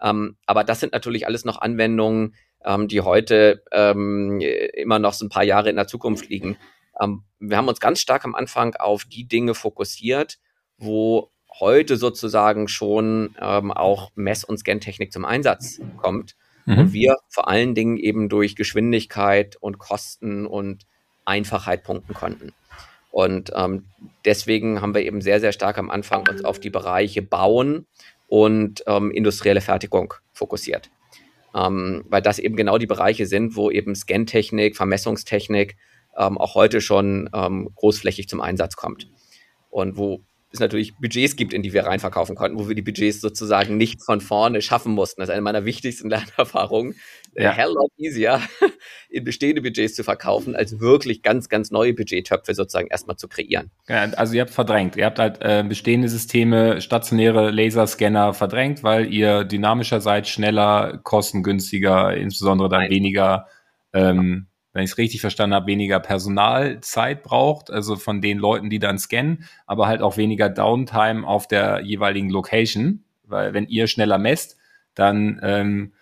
Ähm, 0.00 0.36
aber 0.46 0.64
das 0.64 0.80
sind 0.80 0.92
natürlich 0.92 1.26
alles 1.26 1.44
noch 1.44 1.60
Anwendungen, 1.60 2.34
ähm, 2.64 2.88
die 2.88 3.00
heute 3.00 3.62
ähm, 3.72 4.40
immer 4.40 4.98
noch 4.98 5.12
so 5.12 5.26
ein 5.26 5.30
paar 5.30 5.44
Jahre 5.44 5.70
in 5.70 5.76
der 5.76 5.86
Zukunft 5.86 6.28
liegen. 6.28 6.56
Ähm, 7.00 7.24
wir 7.38 7.56
haben 7.56 7.68
uns 7.68 7.80
ganz 7.80 8.00
stark 8.00 8.24
am 8.24 8.34
Anfang 8.34 8.74
auf 8.76 9.04
die 9.04 9.26
Dinge 9.26 9.54
fokussiert, 9.54 10.38
wo 10.78 11.30
heute 11.60 11.96
sozusagen 11.96 12.68
schon 12.68 13.36
ähm, 13.40 13.70
auch 13.70 14.10
Mess- 14.14 14.44
und 14.44 14.58
Scan-Technik 14.58 15.12
zum 15.12 15.24
Einsatz 15.24 15.80
kommt. 15.96 16.36
Mhm. 16.66 16.78
Und 16.78 16.92
wir 16.92 17.16
vor 17.28 17.48
allen 17.48 17.74
Dingen 17.74 17.96
eben 17.96 18.28
durch 18.28 18.56
Geschwindigkeit 18.56 19.56
und 19.56 19.78
Kosten 19.78 20.46
und 20.46 20.86
Einfachheit 21.24 21.84
punkten 21.84 22.14
konnten. 22.14 22.52
Und 23.10 23.52
ähm, 23.54 23.84
deswegen 24.24 24.80
haben 24.80 24.94
wir 24.94 25.02
eben 25.02 25.20
sehr, 25.20 25.40
sehr 25.40 25.52
stark 25.52 25.78
am 25.78 25.90
Anfang 25.90 26.26
uns 26.28 26.44
auf 26.44 26.58
die 26.58 26.70
Bereiche 26.70 27.22
Bauen 27.22 27.86
und 28.26 28.82
ähm, 28.86 29.12
industrielle 29.12 29.60
Fertigung 29.60 30.14
fokussiert. 30.32 30.90
Ähm, 31.54 32.04
weil 32.08 32.22
das 32.22 32.40
eben 32.40 32.56
genau 32.56 32.78
die 32.78 32.88
Bereiche 32.88 33.26
sind, 33.26 33.54
wo 33.54 33.70
eben 33.70 33.94
Scantechnik, 33.94 34.76
Vermessungstechnik 34.76 35.76
ähm, 36.16 36.38
auch 36.38 36.56
heute 36.56 36.80
schon 36.80 37.30
ähm, 37.32 37.70
großflächig 37.76 38.28
zum 38.28 38.40
Einsatz 38.40 38.74
kommt. 38.74 39.08
Und 39.70 39.96
wo 39.96 40.24
es 40.54 40.60
natürlich 40.60 40.96
Budgets 40.96 41.36
gibt, 41.36 41.52
in 41.52 41.62
die 41.62 41.72
wir 41.72 41.84
reinverkaufen 41.84 42.34
konnten, 42.34 42.58
wo 42.58 42.68
wir 42.68 42.74
die 42.74 42.82
Budgets 42.82 43.20
sozusagen 43.20 43.76
nicht 43.76 44.02
von 44.02 44.20
vorne 44.20 44.62
schaffen 44.62 44.92
mussten. 44.92 45.20
Das 45.20 45.28
ist 45.28 45.32
eine 45.32 45.42
meiner 45.42 45.64
wichtigsten 45.64 46.08
Lernerfahrungen. 46.10 46.94
Äh, 47.34 47.44
ja. 47.44 47.52
Hell 47.52 47.72
lot 47.74 47.90
easier, 47.96 48.40
in 49.10 49.24
bestehende 49.24 49.60
Budgets 49.60 49.94
zu 49.94 50.04
verkaufen, 50.04 50.54
als 50.54 50.80
wirklich 50.80 51.22
ganz, 51.22 51.48
ganz 51.48 51.70
neue 51.70 51.92
Budgettöpfe 51.92 52.54
sozusagen 52.54 52.86
erstmal 52.88 53.16
zu 53.16 53.28
kreieren. 53.28 53.70
Ja, 53.88 54.04
also 54.16 54.34
ihr 54.34 54.42
habt 54.42 54.50
verdrängt. 54.50 54.96
Ihr 54.96 55.04
habt 55.04 55.18
halt 55.18 55.38
äh, 55.40 55.64
bestehende 55.66 56.08
Systeme, 56.08 56.80
stationäre 56.80 57.50
Laserscanner 57.50 58.34
verdrängt, 58.34 58.82
weil 58.82 59.12
ihr 59.12 59.44
dynamischer 59.44 60.00
seid, 60.00 60.28
schneller, 60.28 61.00
kostengünstiger, 61.02 62.16
insbesondere 62.16 62.68
dann 62.68 62.82
Nein. 62.82 62.90
weniger 62.90 63.48
ähm, 63.92 64.46
wenn 64.74 64.84
ich 64.84 64.90
es 64.90 64.98
richtig 64.98 65.20
verstanden 65.20 65.54
habe, 65.54 65.68
weniger 65.68 66.00
Personalzeit 66.00 67.22
braucht, 67.22 67.70
also 67.70 67.96
von 67.96 68.20
den 68.20 68.38
Leuten, 68.38 68.68
die 68.68 68.80
dann 68.80 68.98
scannen, 68.98 69.44
aber 69.66 69.86
halt 69.86 70.02
auch 70.02 70.16
weniger 70.16 70.50
Downtime 70.50 71.26
auf 71.26 71.46
der 71.46 71.80
jeweiligen 71.80 72.28
Location, 72.28 73.04
weil 73.22 73.54
wenn 73.54 73.66
ihr 73.68 73.86
schneller 73.86 74.18
messt, 74.18 74.58
dann, 74.94 75.40
ähm, 75.42 75.94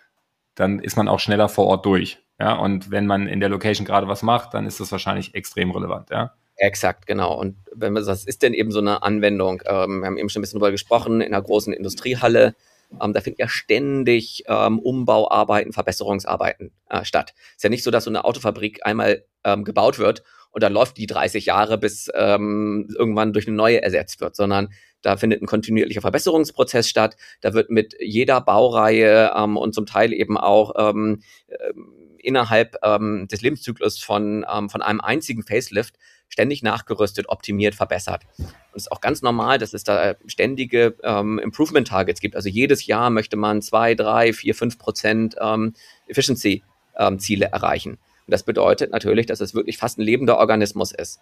dann 0.55 0.79
ist 0.79 0.97
man 0.97 1.07
auch 1.07 1.19
schneller 1.19 1.49
vor 1.49 1.67
Ort 1.67 1.85
durch. 1.85 2.19
Ja, 2.39 2.53
und 2.53 2.89
wenn 2.89 3.05
man 3.05 3.27
in 3.27 3.39
der 3.39 3.49
Location 3.49 3.85
gerade 3.85 4.07
was 4.07 4.23
macht, 4.23 4.55
dann 4.55 4.65
ist 4.65 4.79
das 4.79 4.91
wahrscheinlich 4.91 5.35
extrem 5.35 5.71
relevant, 5.71 6.09
ja. 6.09 6.33
Exakt, 6.55 7.07
genau. 7.07 7.39
Und 7.39 7.57
wenn 7.73 7.93
man, 7.93 8.05
was 8.05 8.25
ist 8.25 8.41
denn 8.41 8.53
eben 8.53 8.71
so 8.71 8.79
eine 8.79 9.03
Anwendung? 9.03 9.61
Ähm, 9.65 10.01
wir 10.01 10.07
haben 10.07 10.17
eben 10.17 10.29
schon 10.29 10.39
ein 10.39 10.43
bisschen 10.43 10.59
darüber 10.59 10.71
gesprochen, 10.71 11.21
in 11.21 11.33
einer 11.33 11.41
großen 11.41 11.73
Industriehalle 11.73 12.55
ähm, 13.01 13.13
da 13.13 13.21
finden 13.21 13.41
ja 13.41 13.47
ständig 13.47 14.43
ähm, 14.47 14.79
Umbauarbeiten, 14.79 15.73
Verbesserungsarbeiten 15.73 16.71
äh, 16.89 17.03
statt. 17.05 17.33
Ist 17.55 17.63
ja 17.63 17.69
nicht 17.69 17.83
so, 17.83 17.91
dass 17.91 18.05
so 18.05 18.09
eine 18.09 18.25
Autofabrik 18.25 18.85
einmal 18.85 19.25
ähm, 19.43 19.63
gebaut 19.63 19.99
wird 19.99 20.23
und 20.53 20.61
dann 20.61 20.71
läuft 20.71 20.97
die 20.97 21.07
30 21.07 21.47
Jahre, 21.47 21.77
bis 21.77 22.09
ähm, 22.13 22.87
irgendwann 22.95 23.33
durch 23.33 23.47
eine 23.47 23.57
neue 23.57 23.81
ersetzt 23.81 24.21
wird, 24.21 24.35
sondern 24.35 24.69
da 25.01 25.17
findet 25.17 25.41
ein 25.41 25.47
kontinuierlicher 25.47 26.01
Verbesserungsprozess 26.01 26.87
statt. 26.87 27.17
Da 27.41 27.53
wird 27.53 27.69
mit 27.69 27.95
jeder 27.99 28.39
Baureihe 28.39 29.33
ähm, 29.35 29.57
und 29.57 29.73
zum 29.73 29.85
Teil 29.85 30.13
eben 30.13 30.37
auch 30.37 30.73
ähm, 30.77 31.21
äh, 31.47 31.73
innerhalb 32.19 32.77
ähm, 32.83 33.27
des 33.29 33.41
Lebenszyklus 33.41 33.99
von, 33.99 34.45
ähm, 34.51 34.69
von 34.69 34.81
einem 34.81 35.01
einzigen 35.01 35.43
Facelift 35.43 35.95
ständig 36.33 36.63
nachgerüstet, 36.63 37.29
optimiert, 37.29 37.75
verbessert. 37.75 38.23
Und 38.37 38.47
es 38.75 38.83
ist 38.83 38.91
auch 38.91 39.01
ganz 39.01 39.21
normal, 39.21 39.59
dass 39.59 39.73
es 39.73 39.83
da 39.83 40.15
ständige 40.25 40.95
ähm, 41.03 41.37
Improvement 41.39 41.87
Targets 41.87 42.19
gibt. 42.19 42.35
Also 42.35 42.49
jedes 42.49 42.87
Jahr 42.87 43.11
möchte 43.11 43.37
man 43.37 43.61
zwei, 43.61 43.93
drei, 43.93 44.33
vier, 44.33 44.55
fünf 44.55 44.79
Prozent 44.79 45.35
ähm, 45.39 45.73
Efficiency 46.07 46.63
ähm, 46.97 47.19
erreichen. 47.39 47.91
Und 47.91 48.31
das 48.31 48.43
bedeutet 48.43 48.91
natürlich, 48.91 49.27
dass 49.27 49.41
es 49.41 49.53
wirklich 49.53 49.77
fast 49.77 49.99
ein 49.99 50.01
lebender 50.01 50.39
Organismus 50.39 50.91
ist. 50.91 51.19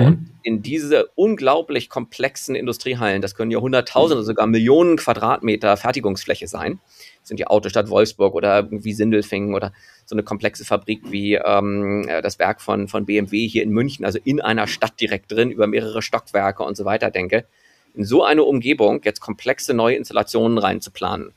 Mhm. 0.00 0.06
Und 0.06 0.30
in 0.42 0.62
diese 0.62 1.06
unglaublich 1.14 1.88
komplexen 1.88 2.54
Industriehallen, 2.54 3.22
das 3.22 3.34
können 3.34 3.50
ja 3.50 3.58
hunderttausende, 3.58 4.22
sogar 4.22 4.46
Millionen 4.46 4.96
Quadratmeter 4.96 5.76
Fertigungsfläche 5.76 6.48
sein, 6.48 6.80
sind 7.22 7.38
die 7.38 7.46
Autostadt 7.46 7.88
Wolfsburg 7.88 8.34
oder 8.34 8.56
irgendwie 8.58 8.92
Sindelfingen 8.92 9.54
oder 9.54 9.72
so 10.04 10.14
eine 10.14 10.22
komplexe 10.22 10.64
Fabrik 10.64 11.00
wie 11.10 11.34
ähm, 11.34 12.06
äh, 12.08 12.20
das 12.20 12.38
Werk 12.38 12.60
von, 12.60 12.88
von 12.88 13.06
BMW 13.06 13.48
hier 13.48 13.62
in 13.62 13.70
München, 13.70 14.04
also 14.04 14.18
in 14.22 14.40
einer 14.40 14.66
Stadt 14.66 15.00
direkt 15.00 15.32
drin, 15.32 15.50
über 15.50 15.66
mehrere 15.66 16.02
Stockwerke 16.02 16.62
und 16.62 16.76
so 16.76 16.84
weiter 16.84 17.10
denke, 17.10 17.46
in 17.94 18.04
so 18.04 18.22
eine 18.22 18.42
Umgebung 18.42 19.00
jetzt 19.04 19.20
komplexe 19.20 19.72
neue 19.72 19.96
Installationen 19.96 20.58
reinzuplanen, 20.58 21.32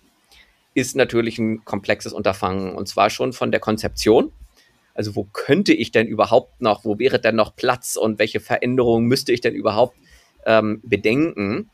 ist 0.73 0.95
natürlich 0.95 1.39
ein 1.39 1.63
komplexes 1.63 2.13
Unterfangen 2.13 2.75
und 2.75 2.87
zwar 2.87 3.09
schon 3.09 3.33
von 3.33 3.51
der 3.51 3.59
Konzeption. 3.59 4.31
Also 4.97 5.15
wo 5.15 5.27
könnte 5.31 5.73
ich 5.73 5.91
denn 5.91 6.07
überhaupt 6.07 6.59
noch, 6.59 6.83
wo 6.83 6.97
wäre 6.97 7.19
denn 7.19 7.35
noch 7.35 7.55
Platz 7.55 7.95
und 7.95 8.17
welche 8.17 8.39
Veränderungen 8.39 9.05
müsste 9.05 9.31
ich 9.31 9.41
denn 9.41 9.53
überhaupt 9.53 9.95
ähm, 10.43 10.81
bedenken? 10.83 11.69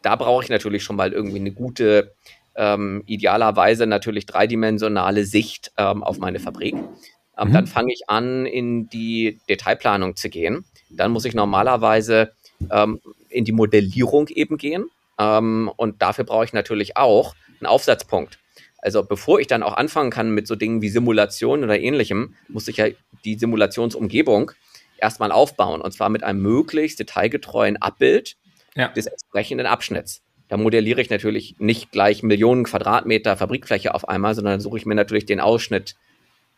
Da 0.00 0.16
brauche 0.16 0.42
ich 0.42 0.48
natürlich 0.48 0.82
schon 0.82 0.96
mal 0.96 1.12
irgendwie 1.12 1.38
eine 1.38 1.52
gute 1.52 2.14
ähm, 2.56 3.02
idealerweise 3.04 3.86
natürlich 3.86 4.24
dreidimensionale 4.24 5.26
Sicht 5.26 5.70
ähm, 5.76 6.02
auf 6.02 6.18
meine 6.18 6.40
Fabrik. 6.40 6.74
Ähm, 6.74 7.48
mhm. 7.48 7.52
Dann 7.52 7.66
fange 7.66 7.92
ich 7.92 8.08
an, 8.08 8.46
in 8.46 8.88
die 8.88 9.38
Detailplanung 9.50 10.16
zu 10.16 10.30
gehen. 10.30 10.64
Dann 10.88 11.10
muss 11.10 11.26
ich 11.26 11.34
normalerweise 11.34 12.32
ähm, 12.70 13.02
in 13.28 13.44
die 13.44 13.52
Modellierung 13.52 14.28
eben 14.28 14.56
gehen. 14.56 14.86
Ähm, 15.18 15.70
und 15.76 16.00
dafür 16.00 16.24
brauche 16.24 16.46
ich 16.46 16.54
natürlich 16.54 16.96
auch 16.96 17.34
einen 17.60 17.66
Aufsatzpunkt. 17.66 18.38
Also 18.82 19.02
bevor 19.02 19.40
ich 19.40 19.46
dann 19.46 19.62
auch 19.62 19.74
anfangen 19.76 20.10
kann 20.10 20.30
mit 20.30 20.46
so 20.46 20.56
Dingen 20.56 20.82
wie 20.82 20.88
Simulation 20.88 21.64
oder 21.64 21.78
ähnlichem, 21.78 22.34
muss 22.48 22.68
ich 22.68 22.78
ja 22.78 22.86
die 23.24 23.36
Simulationsumgebung 23.36 24.52
erstmal 24.98 25.32
aufbauen. 25.32 25.80
Und 25.80 25.92
zwar 25.92 26.08
mit 26.08 26.22
einem 26.22 26.40
möglichst 26.42 26.98
detailgetreuen 26.98 27.76
Abbild 27.76 28.36
ja. 28.74 28.88
des 28.88 29.06
entsprechenden 29.06 29.66
Abschnitts. 29.66 30.22
Da 30.48 30.56
modelliere 30.56 31.00
ich 31.00 31.10
natürlich 31.10 31.56
nicht 31.58 31.92
gleich 31.92 32.22
Millionen 32.22 32.64
Quadratmeter 32.64 33.36
Fabrikfläche 33.36 33.94
auf 33.94 34.08
einmal, 34.08 34.34
sondern 34.34 34.60
suche 34.60 34.78
ich 34.78 34.86
mir 34.86 34.96
natürlich 34.96 35.26
den 35.26 35.40
Ausschnitt 35.40 35.94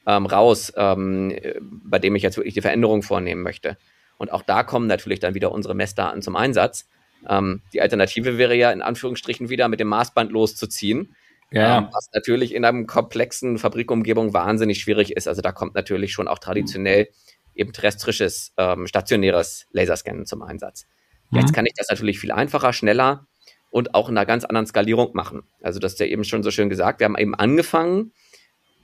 ähm, 0.06 0.26
raus, 0.26 0.72
ähm, 0.76 1.36
bei 1.60 1.98
dem 1.98 2.16
ich 2.16 2.22
jetzt 2.22 2.36
wirklich 2.36 2.54
die 2.54 2.62
Veränderung 2.62 3.02
vornehmen 3.02 3.42
möchte. 3.42 3.76
Und 4.16 4.32
auch 4.32 4.42
da 4.42 4.62
kommen 4.62 4.86
natürlich 4.86 5.20
dann 5.20 5.34
wieder 5.34 5.52
unsere 5.52 5.74
Messdaten 5.74 6.22
zum 6.22 6.36
Einsatz. 6.36 6.88
Ähm, 7.28 7.60
die 7.72 7.80
Alternative 7.80 8.38
wäre 8.38 8.54
ja 8.54 8.70
in 8.70 8.82
Anführungsstrichen 8.82 9.48
wieder 9.48 9.68
mit 9.68 9.80
dem 9.80 9.88
Maßband 9.88 10.32
loszuziehen. 10.32 11.14
Ja. 11.52 11.78
Ähm, 11.78 11.88
was 11.92 12.08
natürlich 12.14 12.54
in 12.54 12.64
einem 12.64 12.86
komplexen 12.86 13.58
Fabrikumgebung 13.58 14.32
wahnsinnig 14.32 14.80
schwierig 14.80 15.16
ist. 15.16 15.28
Also 15.28 15.42
da 15.42 15.52
kommt 15.52 15.74
natürlich 15.74 16.12
schon 16.12 16.28
auch 16.28 16.38
traditionell 16.38 17.08
eben 17.54 17.72
terrestrisches, 17.72 18.52
ähm, 18.56 18.86
stationäres 18.86 19.66
Laserscannen 19.72 20.26
zum 20.26 20.42
Einsatz. 20.42 20.86
Mhm. 21.30 21.40
Jetzt 21.40 21.52
kann 21.52 21.66
ich 21.66 21.74
das 21.76 21.88
natürlich 21.88 22.18
viel 22.18 22.32
einfacher, 22.32 22.72
schneller 22.72 23.26
und 23.70 23.94
auch 23.94 24.08
in 24.08 24.16
einer 24.16 24.26
ganz 24.26 24.44
anderen 24.44 24.66
Skalierung 24.66 25.10
machen. 25.14 25.42
Also 25.62 25.78
das 25.78 25.92
ist 25.92 26.00
ja 26.00 26.06
eben 26.06 26.24
schon 26.24 26.42
so 26.42 26.50
schön 26.50 26.68
gesagt. 26.68 27.00
Wir 27.00 27.04
haben 27.04 27.18
eben 27.18 27.34
angefangen, 27.34 28.12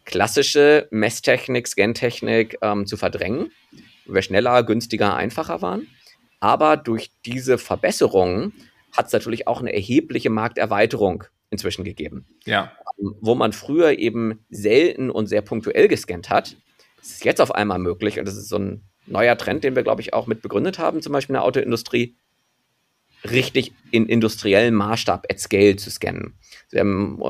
klassische 0.04 0.88
Messtechnik, 0.90 1.68
Scantechnik 1.68 2.58
ähm, 2.62 2.86
zu 2.86 2.96
verdrängen, 2.96 3.50
weil 4.06 4.16
wir 4.16 4.22
schneller, 4.22 4.62
günstiger, 4.62 5.14
einfacher 5.14 5.62
waren. 5.62 5.86
Aber 6.40 6.76
durch 6.76 7.10
diese 7.26 7.58
Verbesserungen 7.58 8.52
hat 8.96 9.06
es 9.06 9.12
natürlich 9.12 9.46
auch 9.46 9.60
eine 9.60 9.74
erhebliche 9.74 10.30
Markterweiterung 10.30 11.24
inzwischen 11.50 11.84
gegeben. 11.84 12.26
Ja. 12.44 12.72
Ähm, 12.98 13.14
wo 13.20 13.34
man 13.34 13.52
früher 13.52 13.98
eben 13.98 14.44
selten 14.50 15.10
und 15.10 15.26
sehr 15.26 15.42
punktuell 15.42 15.88
gescannt 15.88 16.30
hat, 16.30 16.56
ist 17.00 17.12
es 17.12 17.24
jetzt 17.24 17.40
auf 17.40 17.54
einmal 17.54 17.78
möglich, 17.78 18.18
und 18.18 18.26
das 18.26 18.36
ist 18.36 18.48
so 18.48 18.58
ein 18.58 18.82
neuer 19.06 19.36
Trend, 19.38 19.64
den 19.64 19.76
wir, 19.76 19.82
glaube 19.82 20.02
ich, 20.02 20.12
auch 20.12 20.26
mit 20.26 20.42
begründet 20.42 20.78
haben, 20.78 21.02
zum 21.02 21.12
Beispiel 21.12 21.34
in 21.34 21.40
der 21.40 21.44
Autoindustrie, 21.44 22.16
richtig 23.28 23.72
in 23.90 24.06
industriellem 24.06 24.74
Maßstab 24.74 25.26
at 25.30 25.40
scale 25.40 25.76
zu 25.76 25.90
scannen. 25.90 26.34
Wir 26.70 26.80
haben 26.80 27.20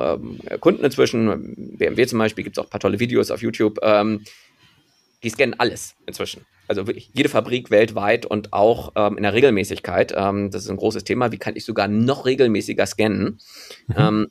äh, 0.47 0.59
Kunden 0.59 0.85
inzwischen, 0.85 1.77
BMW 1.79 2.07
zum 2.07 2.19
Beispiel, 2.19 2.45
gibt 2.45 2.57
es 2.57 2.61
auch 2.61 2.67
ein 2.67 2.71
paar 2.71 2.81
tolle 2.81 3.01
Videos 3.01 3.31
auf 3.31 3.41
YouTube, 3.41 3.79
ähm, 3.83 4.25
die 5.23 5.31
scannen 5.31 5.59
alles 5.59 5.95
inzwischen. 6.07 6.45
Also 6.69 6.85
jede 6.93 7.29
Fabrik 7.29 7.71
weltweit 7.71 8.27
und 8.27 8.53
auch 8.53 8.93
ähm, 8.95 9.17
in 9.17 9.23
der 9.23 9.33
Regelmäßigkeit. 9.33 10.13
Ähm, 10.17 10.51
das 10.51 10.65
ist 10.65 10.71
ein 10.71 10.77
großes 10.77 11.05
Thema. 11.05 11.33
Wie 11.33 11.39
kann 11.39 11.57
ich 11.57 11.65
sogar 11.65 11.89
noch 11.89 12.27
regelmäßiger 12.27 12.87
scannen, 12.87 13.41
mhm. 13.87 13.95
ähm, 13.97 14.27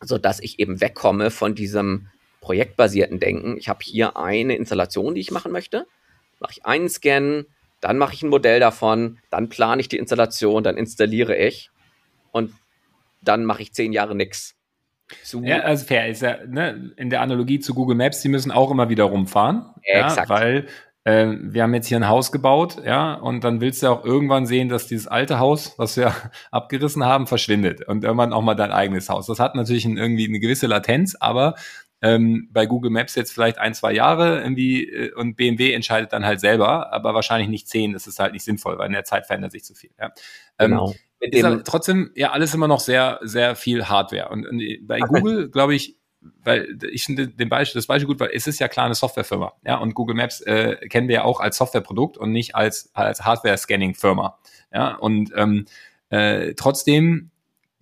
sodass 0.00 0.40
ich 0.40 0.58
eben 0.58 0.80
wegkomme 0.80 1.30
von 1.30 1.54
diesem 1.54 2.08
projektbasierten 2.40 3.20
Denken. 3.20 3.56
Ich 3.58 3.68
habe 3.68 3.80
hier 3.82 4.16
eine 4.16 4.56
Installation, 4.56 5.14
die 5.14 5.20
ich 5.20 5.30
machen 5.30 5.52
möchte. 5.52 5.86
Mache 6.40 6.52
ich 6.52 6.64
einen 6.64 6.88
Scan, 6.88 7.44
dann 7.80 7.98
mache 7.98 8.14
ich 8.14 8.22
ein 8.22 8.28
Modell 8.28 8.60
davon, 8.60 9.18
dann 9.30 9.48
plane 9.48 9.80
ich 9.80 9.88
die 9.88 9.98
Installation, 9.98 10.62
dann 10.62 10.76
installiere 10.76 11.36
ich 11.36 11.70
und 12.32 12.52
dann 13.22 13.44
mache 13.44 13.62
ich 13.62 13.72
zehn 13.72 13.92
Jahre 13.92 14.14
nichts. 14.14 14.54
Ja, 15.32 15.60
also 15.60 15.86
fair 15.86 16.08
ist 16.08 16.22
ja 16.22 16.44
ne, 16.46 16.92
in 16.96 17.10
der 17.10 17.20
Analogie 17.20 17.60
zu 17.60 17.74
Google 17.74 17.96
Maps, 17.96 18.22
die 18.22 18.28
müssen 18.28 18.50
auch 18.50 18.70
immer 18.70 18.88
wieder 18.88 19.04
rumfahren, 19.04 19.66
ja, 19.84 20.28
weil 20.28 20.66
äh, 21.06 21.36
wir 21.40 21.62
haben 21.62 21.72
jetzt 21.72 21.86
hier 21.86 21.98
ein 21.98 22.08
Haus 22.08 22.32
gebaut, 22.32 22.82
ja, 22.84 23.14
und 23.14 23.44
dann 23.44 23.60
willst 23.60 23.80
du 23.80 23.86
auch 23.86 24.04
irgendwann 24.04 24.44
sehen, 24.44 24.68
dass 24.68 24.88
dieses 24.88 25.06
alte 25.06 25.38
Haus, 25.38 25.74
was 25.78 25.96
wir 25.96 26.12
abgerissen 26.50 27.04
haben, 27.04 27.28
verschwindet 27.28 27.86
und 27.86 28.02
irgendwann 28.02 28.32
auch 28.32 28.42
mal 28.42 28.56
dein 28.56 28.72
eigenes 28.72 29.08
Haus. 29.08 29.26
Das 29.26 29.38
hat 29.38 29.54
natürlich 29.54 29.84
ein, 29.84 29.98
irgendwie 29.98 30.26
eine 30.26 30.40
gewisse 30.40 30.66
Latenz, 30.66 31.16
aber 31.20 31.54
ähm, 32.02 32.48
bei 32.50 32.66
Google 32.66 32.90
Maps 32.90 33.14
jetzt 33.14 33.32
vielleicht 33.32 33.58
ein, 33.58 33.72
zwei 33.72 33.92
Jahre 33.92 34.40
irgendwie 34.40 34.82
äh, 34.84 35.12
und 35.14 35.36
BMW 35.36 35.72
entscheidet 35.72 36.12
dann 36.12 36.26
halt 36.26 36.40
selber, 36.40 36.92
aber 36.92 37.14
wahrscheinlich 37.14 37.48
nicht 37.48 37.68
zehn, 37.68 37.92
das 37.92 38.08
ist 38.08 38.18
halt 38.18 38.32
nicht 38.32 38.44
sinnvoll, 38.44 38.76
weil 38.76 38.88
in 38.88 38.92
der 38.92 39.04
Zeit 39.04 39.26
verändert 39.26 39.52
sich 39.52 39.62
zu 39.62 39.74
viel. 39.74 39.90
Ja. 40.00 40.10
Ähm, 40.58 40.72
genau. 40.72 40.94
Ähm, 41.20 41.44
aber 41.44 41.62
trotzdem 41.62 42.10
ja 42.16 42.32
alles 42.32 42.52
immer 42.52 42.66
noch 42.66 42.80
sehr, 42.80 43.20
sehr 43.22 43.54
viel 43.54 43.88
Hardware. 43.88 44.28
Und, 44.30 44.44
und 44.44 44.60
bei 44.82 45.00
okay. 45.00 45.06
Google, 45.06 45.50
glaube 45.50 45.76
ich, 45.76 45.98
weil 46.20 46.78
ich 46.90 47.04
finde 47.04 47.28
den 47.28 47.48
Beispiel, 47.48 47.78
das 47.78 47.86
Beispiel 47.86 48.06
gut, 48.06 48.20
weil 48.20 48.30
es 48.32 48.46
ist 48.46 48.58
ja 48.58 48.68
klar 48.68 48.86
eine 48.86 48.94
Softwarefirma, 48.94 49.52
ja, 49.64 49.76
und 49.76 49.94
Google 49.94 50.16
Maps 50.16 50.40
äh, 50.40 50.76
kennen 50.88 51.08
wir 51.08 51.16
ja 51.16 51.24
auch 51.24 51.40
als 51.40 51.56
Softwareprodukt 51.56 52.16
und 52.18 52.32
nicht 52.32 52.54
als, 52.54 52.90
als 52.94 53.24
Hardware-Scanning-Firma, 53.24 54.38
ja, 54.72 54.94
und 54.94 55.32
ähm, 55.36 55.66
äh, 56.10 56.54
trotzdem 56.54 57.30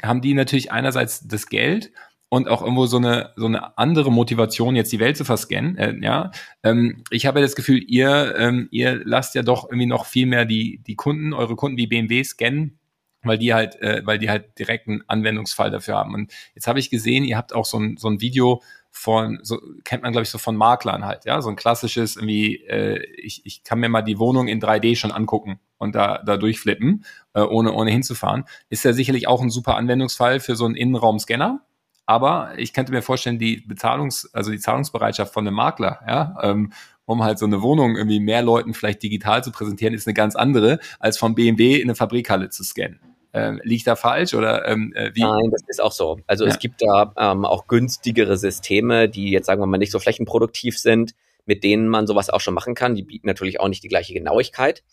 haben 0.02 0.20
die 0.20 0.34
natürlich 0.34 0.72
einerseits 0.72 1.26
das 1.26 1.46
Geld 1.46 1.92
und 2.28 2.48
auch 2.48 2.62
irgendwo 2.62 2.86
so 2.86 2.96
eine 2.96 3.32
so 3.36 3.46
eine 3.46 3.78
andere 3.78 4.10
Motivation, 4.10 4.76
jetzt 4.76 4.92
die 4.92 4.98
Welt 4.98 5.16
zu 5.16 5.24
verscannen. 5.24 5.76
Äh, 5.76 5.94
ja, 6.00 6.32
ähm, 6.62 7.04
ich 7.10 7.26
habe 7.26 7.38
ja 7.38 7.46
das 7.46 7.54
Gefühl, 7.54 7.82
ihr 7.86 8.34
ähm, 8.36 8.68
ihr 8.70 9.00
lasst 9.04 9.34
ja 9.34 9.42
doch 9.42 9.64
irgendwie 9.64 9.86
noch 9.86 10.06
viel 10.06 10.26
mehr 10.26 10.44
die 10.44 10.80
die 10.86 10.96
Kunden, 10.96 11.32
eure 11.32 11.56
Kunden 11.56 11.78
wie 11.78 11.86
BMW 11.86 12.24
scannen 12.24 12.78
weil 13.24 13.38
die 13.38 13.54
halt, 13.54 13.80
äh, 13.80 14.02
weil 14.04 14.18
die 14.18 14.30
halt 14.30 14.58
direkt 14.58 14.88
einen 14.88 15.02
Anwendungsfall 15.06 15.70
dafür 15.70 15.96
haben. 15.96 16.14
Und 16.14 16.32
jetzt 16.54 16.66
habe 16.66 16.78
ich 16.78 16.90
gesehen, 16.90 17.24
ihr 17.24 17.36
habt 17.36 17.54
auch 17.54 17.64
so 17.64 17.78
ein, 17.78 17.96
so 17.96 18.08
ein 18.08 18.20
Video 18.20 18.62
von, 18.90 19.40
so 19.42 19.60
kennt 19.82 20.04
man, 20.04 20.12
glaube 20.12 20.22
ich, 20.22 20.30
so 20.30 20.38
von 20.38 20.56
Maklern 20.56 21.04
halt, 21.04 21.24
ja, 21.24 21.42
so 21.42 21.50
ein 21.50 21.56
klassisches, 21.56 22.14
irgendwie, 22.14 22.56
äh, 22.66 23.04
ich, 23.16 23.44
ich 23.44 23.64
kann 23.64 23.80
mir 23.80 23.88
mal 23.88 24.02
die 24.02 24.20
Wohnung 24.20 24.46
in 24.46 24.60
3D 24.60 24.94
schon 24.94 25.10
angucken 25.10 25.58
und 25.78 25.96
da, 25.96 26.22
da 26.24 26.36
durchflippen, 26.36 27.04
äh, 27.34 27.40
ohne, 27.40 27.72
ohne 27.72 27.90
hinzufahren. 27.90 28.44
Ist 28.68 28.84
ja 28.84 28.92
sicherlich 28.92 29.26
auch 29.26 29.42
ein 29.42 29.50
super 29.50 29.76
Anwendungsfall 29.76 30.38
für 30.38 30.54
so 30.54 30.64
einen 30.64 30.76
Innenraumscanner. 30.76 31.60
Aber 32.06 32.52
ich 32.56 32.72
könnte 32.72 32.92
mir 32.92 33.02
vorstellen, 33.02 33.38
die 33.38 33.62
Bezahlungs-, 33.66 34.28
also 34.32 34.50
die 34.50 34.58
Zahlungsbereitschaft 34.58 35.32
von 35.32 35.46
einem 35.46 35.56
Makler, 35.56 36.00
ja, 36.06 36.36
ähm, 36.42 36.72
um 37.06 37.22
halt 37.22 37.38
so 37.38 37.46
eine 37.46 37.62
Wohnung 37.62 37.96
irgendwie 37.96 38.20
mehr 38.20 38.42
Leuten 38.42 38.74
vielleicht 38.74 39.02
digital 39.02 39.42
zu 39.42 39.50
präsentieren, 39.50 39.94
ist 39.94 40.06
eine 40.06 40.14
ganz 40.14 40.36
andere, 40.36 40.78
als 41.00 41.18
von 41.18 41.34
BMW 41.34 41.76
in 41.76 41.88
eine 41.88 41.94
Fabrikhalle 41.94 42.48
zu 42.50 42.62
scannen. 42.62 43.00
Ähm, 43.36 43.60
liegt 43.64 43.88
da 43.88 43.96
falsch 43.96 44.32
oder 44.32 44.64
ähm, 44.68 44.92
äh, 44.94 45.10
wie? 45.12 45.22
Nein, 45.22 45.50
das 45.50 45.62
ist 45.66 45.82
auch 45.82 45.90
so. 45.90 46.20
Also 46.28 46.44
ja. 46.44 46.50
es 46.50 46.60
gibt 46.60 46.80
da 46.80 47.12
ähm, 47.18 47.44
auch 47.44 47.66
günstigere 47.66 48.36
Systeme, 48.36 49.08
die 49.08 49.30
jetzt 49.30 49.46
sagen 49.46 49.60
wir 49.60 49.66
mal 49.66 49.78
nicht 49.78 49.90
so 49.90 49.98
flächenproduktiv 49.98 50.78
sind, 50.78 51.16
mit 51.44 51.64
denen 51.64 51.88
man 51.88 52.06
sowas 52.06 52.30
auch 52.30 52.40
schon 52.40 52.54
machen 52.54 52.76
kann. 52.76 52.94
Die 52.94 53.02
bieten 53.02 53.26
natürlich 53.26 53.58
auch 53.58 53.66
nicht 53.66 53.82
die 53.82 53.88
gleiche 53.88 54.14
Genauigkeit. 54.14 54.84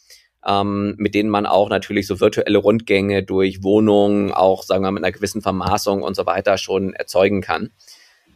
Ähm, 0.43 0.95
mit 0.97 1.13
denen 1.13 1.29
man 1.29 1.45
auch 1.45 1.69
natürlich 1.69 2.07
so 2.07 2.19
virtuelle 2.19 2.57
Rundgänge 2.57 3.21
durch 3.21 3.61
Wohnungen, 3.61 4.31
auch 4.31 4.63
sagen 4.63 4.81
wir 4.81 4.89
mal 4.89 4.99
mit 4.99 5.03
einer 5.03 5.11
gewissen 5.11 5.43
Vermaßung 5.43 6.01
und 6.01 6.15
so 6.15 6.25
weiter 6.25 6.57
schon 6.57 6.93
erzeugen 6.93 7.41
kann. 7.41 7.69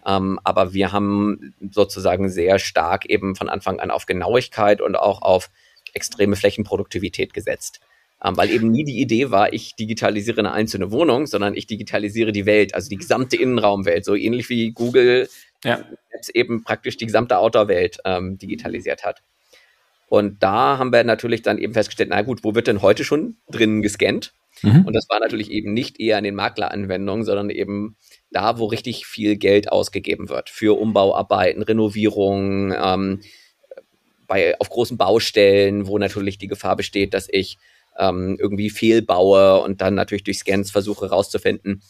Ähm, 0.06 0.40
aber 0.44 0.74
wir 0.74 0.92
haben 0.92 1.56
sozusagen 1.72 2.30
sehr 2.30 2.60
stark 2.60 3.08
eben 3.08 3.36
von 3.36 3.50
Anfang 3.50 3.80
an 3.80 3.90
auf 3.90 4.06
Genauigkeit 4.06 4.82
und 4.82 4.96
auch 4.96 5.24
auf 5.24 5.50
extreme 5.96 6.36
Flächenproduktivität 6.36 7.34
gesetzt. 7.34 7.80
Ähm, 8.24 8.38
weil 8.38 8.50
eben 8.50 8.72
nie 8.72 8.86
die 8.86 9.02
Idee 9.02 9.30
war, 9.30 9.54
ich 9.54 9.76
digitalisiere 9.76 10.40
eine 10.40 10.54
einzelne 10.54 10.92
Wohnung, 10.92 11.28
sondern 11.28 11.56
ich 11.56 11.68
digitalisiere 11.68 12.32
die 12.32 12.46
Welt, 12.46 12.74
also 12.74 12.90
die 12.90 12.98
gesamte 12.98 13.36
Innenraumwelt, 13.36 14.06
so 14.06 14.16
ähnlich 14.16 14.50
wie 14.50 14.72
Google 14.72 15.28
ja. 15.64 15.84
Maps 16.14 16.30
eben 16.30 16.64
praktisch 16.64 16.98
die 16.98 17.06
gesamte 17.06 17.38
Outdoor-Welt 17.38 17.98
ähm, 18.06 18.38
digitalisiert 18.38 19.04
hat. 19.04 19.22
Und 20.08 20.42
da 20.44 20.78
haben 20.78 20.94
wir 20.94 21.04
natürlich 21.04 21.42
dann 21.42 21.58
eben 21.58 21.74
festgestellt, 21.74 22.10
na 22.10 22.22
gut, 22.22 22.44
wo 22.44 22.56
wird 22.56 22.68
denn 22.68 22.82
heute 22.82 23.04
schon 23.04 23.38
drinnen 23.50 23.82
gescannt? 23.82 24.34
Mhm. 24.62 24.86
Und 24.86 24.94
das 24.94 25.10
war 25.10 25.20
natürlich 25.20 25.52
eben 25.52 25.74
nicht 25.74 26.00
eher 26.00 26.18
in 26.18 26.24
den 26.24 26.36
Makleranwendungen, 26.36 27.26
sondern 27.26 27.50
eben 27.50 27.98
da, 28.32 28.60
wo 28.60 28.66
richtig 28.66 29.06
viel 29.06 29.36
Geld 29.36 29.72
ausgegeben 29.72 30.30
wird 30.30 30.50
für 30.50 30.80
Umbauarbeiten, 30.80 31.64
Renovierungen, 31.64 32.74
ähm, 32.78 33.22
bei, 34.28 34.60
auf 34.60 34.70
großen 34.70 34.98
Baustellen, 34.98 35.88
wo 35.88 35.98
natürlich 35.98 36.38
die 36.38 36.48
Gefahr 36.48 36.76
besteht, 36.76 37.14
dass 37.14 37.28
ich 37.30 37.58
ähm, 37.98 38.38
irgendwie 38.40 38.70
fehlbaue 38.70 39.62
und 39.62 39.82
dann 39.82 39.96
natürlich 39.96 40.24
durch 40.24 40.40
Scans 40.40 40.72
versuche 40.72 41.06
herauszufinden, 41.06 41.82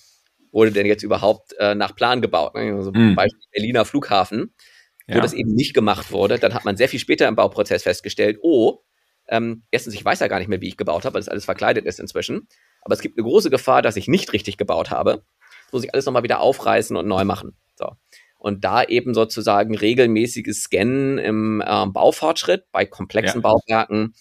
wurde 0.51 0.71
denn 0.71 0.85
jetzt 0.85 1.03
überhaupt 1.03 1.53
äh, 1.59 1.75
nach 1.75 1.95
Plan 1.95 2.21
gebaut. 2.21 2.55
Ne? 2.55 2.73
Also 2.73 2.91
mm. 2.91 3.15
Beispiel 3.15 3.41
Berliner 3.51 3.85
Flughafen, 3.85 4.53
wo 5.07 5.15
ja. 5.15 5.21
das 5.21 5.33
eben 5.33 5.53
nicht 5.53 5.73
gemacht 5.73 6.11
wurde. 6.11 6.39
Dann 6.39 6.53
hat 6.53 6.65
man 6.65 6.77
sehr 6.77 6.89
viel 6.89 6.99
später 6.99 7.27
im 7.27 7.35
Bauprozess 7.35 7.83
festgestellt, 7.83 8.39
oh, 8.41 8.81
ähm, 9.27 9.63
erstens, 9.71 9.95
ich 9.95 10.05
weiß 10.05 10.19
ja 10.19 10.27
gar 10.27 10.39
nicht 10.39 10.47
mehr, 10.47 10.61
wie 10.61 10.67
ich 10.67 10.77
gebaut 10.77 11.03
habe, 11.03 11.15
weil 11.15 11.21
das 11.21 11.29
alles 11.29 11.45
verkleidet 11.45 11.85
ist 11.85 11.99
inzwischen. 11.99 12.47
Aber 12.81 12.93
es 12.93 13.01
gibt 13.01 13.17
eine 13.17 13.27
große 13.27 13.49
Gefahr, 13.49 13.81
dass 13.81 13.97
ich 13.97 14.07
nicht 14.07 14.33
richtig 14.33 14.57
gebaut 14.57 14.91
habe. 14.91 15.23
Das 15.65 15.73
muss 15.73 15.83
ich 15.83 15.93
alles 15.93 16.05
nochmal 16.05 16.23
wieder 16.23 16.39
aufreißen 16.39 16.95
und 16.95 17.07
neu 17.07 17.25
machen. 17.25 17.57
So. 17.75 17.91
Und 18.37 18.63
da 18.63 18.83
eben 18.83 19.15
sozusagen 19.15 19.75
regelmäßiges 19.75 20.63
Scannen 20.63 21.17
im 21.17 21.63
äh, 21.65 21.85
Baufortschritt 21.87 22.65
bei 22.71 22.85
komplexen 22.85 23.41
ja. 23.41 23.49
Bauwerken 23.49 24.13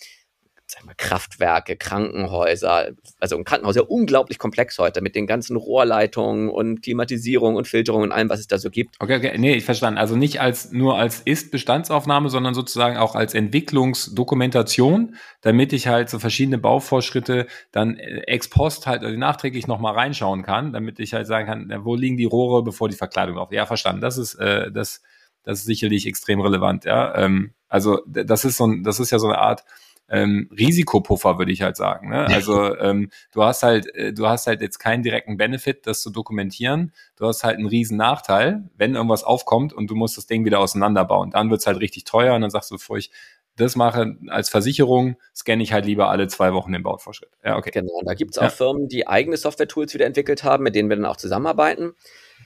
sag 0.66 0.84
mal, 0.84 0.94
Kraftwerke, 0.96 1.76
Krankenhäuser, 1.76 2.92
also 3.20 3.36
ein 3.36 3.44
Krankenhaus 3.44 3.76
ist 3.76 3.82
ja 3.82 3.88
unglaublich 3.88 4.38
komplex 4.38 4.78
heute 4.78 5.02
mit 5.02 5.14
den 5.14 5.26
ganzen 5.26 5.56
Rohrleitungen 5.56 6.48
und 6.48 6.82
Klimatisierung 6.82 7.56
und 7.56 7.68
Filterung 7.68 8.02
und 8.02 8.12
allem, 8.12 8.30
was 8.30 8.40
es 8.40 8.46
da 8.46 8.58
so 8.58 8.70
gibt. 8.70 8.96
Okay, 8.98 9.16
okay, 9.16 9.38
nee, 9.38 9.54
ich 9.54 9.64
verstanden. 9.64 9.98
Also 9.98 10.16
nicht 10.16 10.40
als 10.40 10.72
nur 10.72 10.96
als 10.96 11.20
Ist-Bestandsaufnahme, 11.20 12.30
sondern 12.30 12.54
sozusagen 12.54 12.96
auch 12.96 13.14
als 13.14 13.34
Entwicklungsdokumentation, 13.34 15.16
damit 15.42 15.72
ich 15.74 15.86
halt 15.86 16.08
so 16.08 16.18
verschiedene 16.18 16.58
Bauvorschritte 16.58 17.46
dann 17.70 17.98
äh, 17.98 18.22
ex 18.26 18.48
post 18.48 18.86
halt 18.86 19.02
also 19.02 19.16
nachträglich 19.18 19.66
nochmal 19.66 19.94
reinschauen 19.94 20.42
kann, 20.42 20.72
damit 20.72 20.98
ich 20.98 21.12
halt 21.12 21.26
sagen 21.26 21.46
kann, 21.46 21.84
wo 21.84 21.94
liegen 21.94 22.16
die 22.16 22.24
Rohre, 22.24 22.62
bevor 22.62 22.88
die 22.88 22.96
Verkleidung 22.96 23.36
auf. 23.36 23.52
Ja, 23.52 23.66
verstanden. 23.66 24.00
Das 24.00 24.16
ist 24.16 24.34
äh, 24.36 24.72
das, 24.72 25.02
das 25.42 25.58
ist 25.60 25.66
sicherlich 25.66 26.06
extrem 26.06 26.40
relevant. 26.40 26.86
Ja, 26.86 27.14
ähm, 27.16 27.52
also 27.68 28.00
das 28.06 28.44
ist 28.44 28.56
so 28.56 28.66
ein, 28.66 28.82
das 28.82 28.98
ist 28.98 29.10
ja 29.10 29.18
so 29.18 29.26
eine 29.26 29.38
Art 29.38 29.64
ähm, 30.08 30.50
Risikopuffer, 30.56 31.38
würde 31.38 31.52
ich 31.52 31.62
halt 31.62 31.76
sagen. 31.76 32.10
Ne? 32.10 32.26
Also 32.26 32.76
ähm, 32.76 33.10
du 33.32 33.42
hast 33.42 33.62
halt, 33.62 33.92
äh, 33.94 34.12
du 34.12 34.26
hast 34.26 34.46
halt 34.46 34.60
jetzt 34.60 34.78
keinen 34.78 35.02
direkten 35.02 35.36
Benefit, 35.36 35.86
das 35.86 36.02
zu 36.02 36.10
dokumentieren. 36.10 36.92
Du 37.16 37.26
hast 37.26 37.44
halt 37.44 37.56
einen 37.56 37.66
riesen 37.66 37.96
Nachteil, 37.96 38.68
wenn 38.76 38.94
irgendwas 38.94 39.24
aufkommt 39.24 39.72
und 39.72 39.88
du 39.88 39.94
musst 39.94 40.16
das 40.16 40.26
Ding 40.26 40.44
wieder 40.44 40.60
auseinanderbauen. 40.60 41.30
Dann 41.30 41.50
wird's 41.50 41.66
halt 41.66 41.80
richtig 41.80 42.04
teuer 42.04 42.34
und 42.34 42.42
dann 42.42 42.50
sagst 42.50 42.70
du, 42.70 42.76
bevor 42.76 42.98
ich 42.98 43.10
das 43.56 43.76
mache 43.76 44.16
als 44.28 44.48
Versicherung, 44.48 45.16
scanne 45.34 45.62
ich 45.62 45.72
halt 45.72 45.86
lieber 45.86 46.10
alle 46.10 46.26
zwei 46.26 46.52
Wochen 46.52 46.72
den 46.72 46.82
Baufortschritt. 46.82 47.30
Ja, 47.44 47.56
okay. 47.56 47.70
Genau, 47.72 48.00
da 48.04 48.14
gibt's 48.14 48.36
auch 48.36 48.42
ja. 48.42 48.50
Firmen, 48.50 48.88
die 48.88 49.06
eigene 49.06 49.36
Software-Tools 49.36 49.94
wieder 49.94 50.06
entwickelt 50.06 50.42
haben, 50.42 50.64
mit 50.64 50.74
denen 50.74 50.88
wir 50.88 50.96
dann 50.96 51.06
auch 51.06 51.16
zusammenarbeiten, 51.16 51.92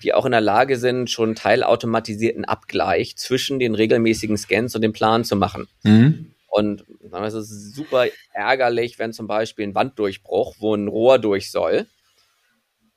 die 0.03 0.12
auch 0.12 0.27
in 0.27 0.33
der 0.33 0.42
Lage 0.42 0.77
sind, 0.77 1.09
schon 1.09 1.35
teilautomatisierten 1.35 2.44
Abgleich 2.44 3.16
zwischen 3.16 3.59
den 3.59 3.75
regelmäßigen 3.75 4.37
Scans 4.37 4.75
und 4.75 4.83
dem 4.83 4.92
Plan 4.92 5.25
zu 5.25 5.37
machen. 5.37 5.66
Mhm. 5.83 6.35
Und 6.48 6.84
es 7.12 7.34
ist 7.34 7.74
super 7.74 8.06
ärgerlich, 8.32 8.98
wenn 8.98 9.12
zum 9.12 9.26
Beispiel 9.26 9.66
ein 9.66 9.74
Wanddurchbruch, 9.74 10.56
wo 10.58 10.74
ein 10.74 10.88
Rohr 10.88 11.18
durch 11.18 11.50
soll, 11.50 11.87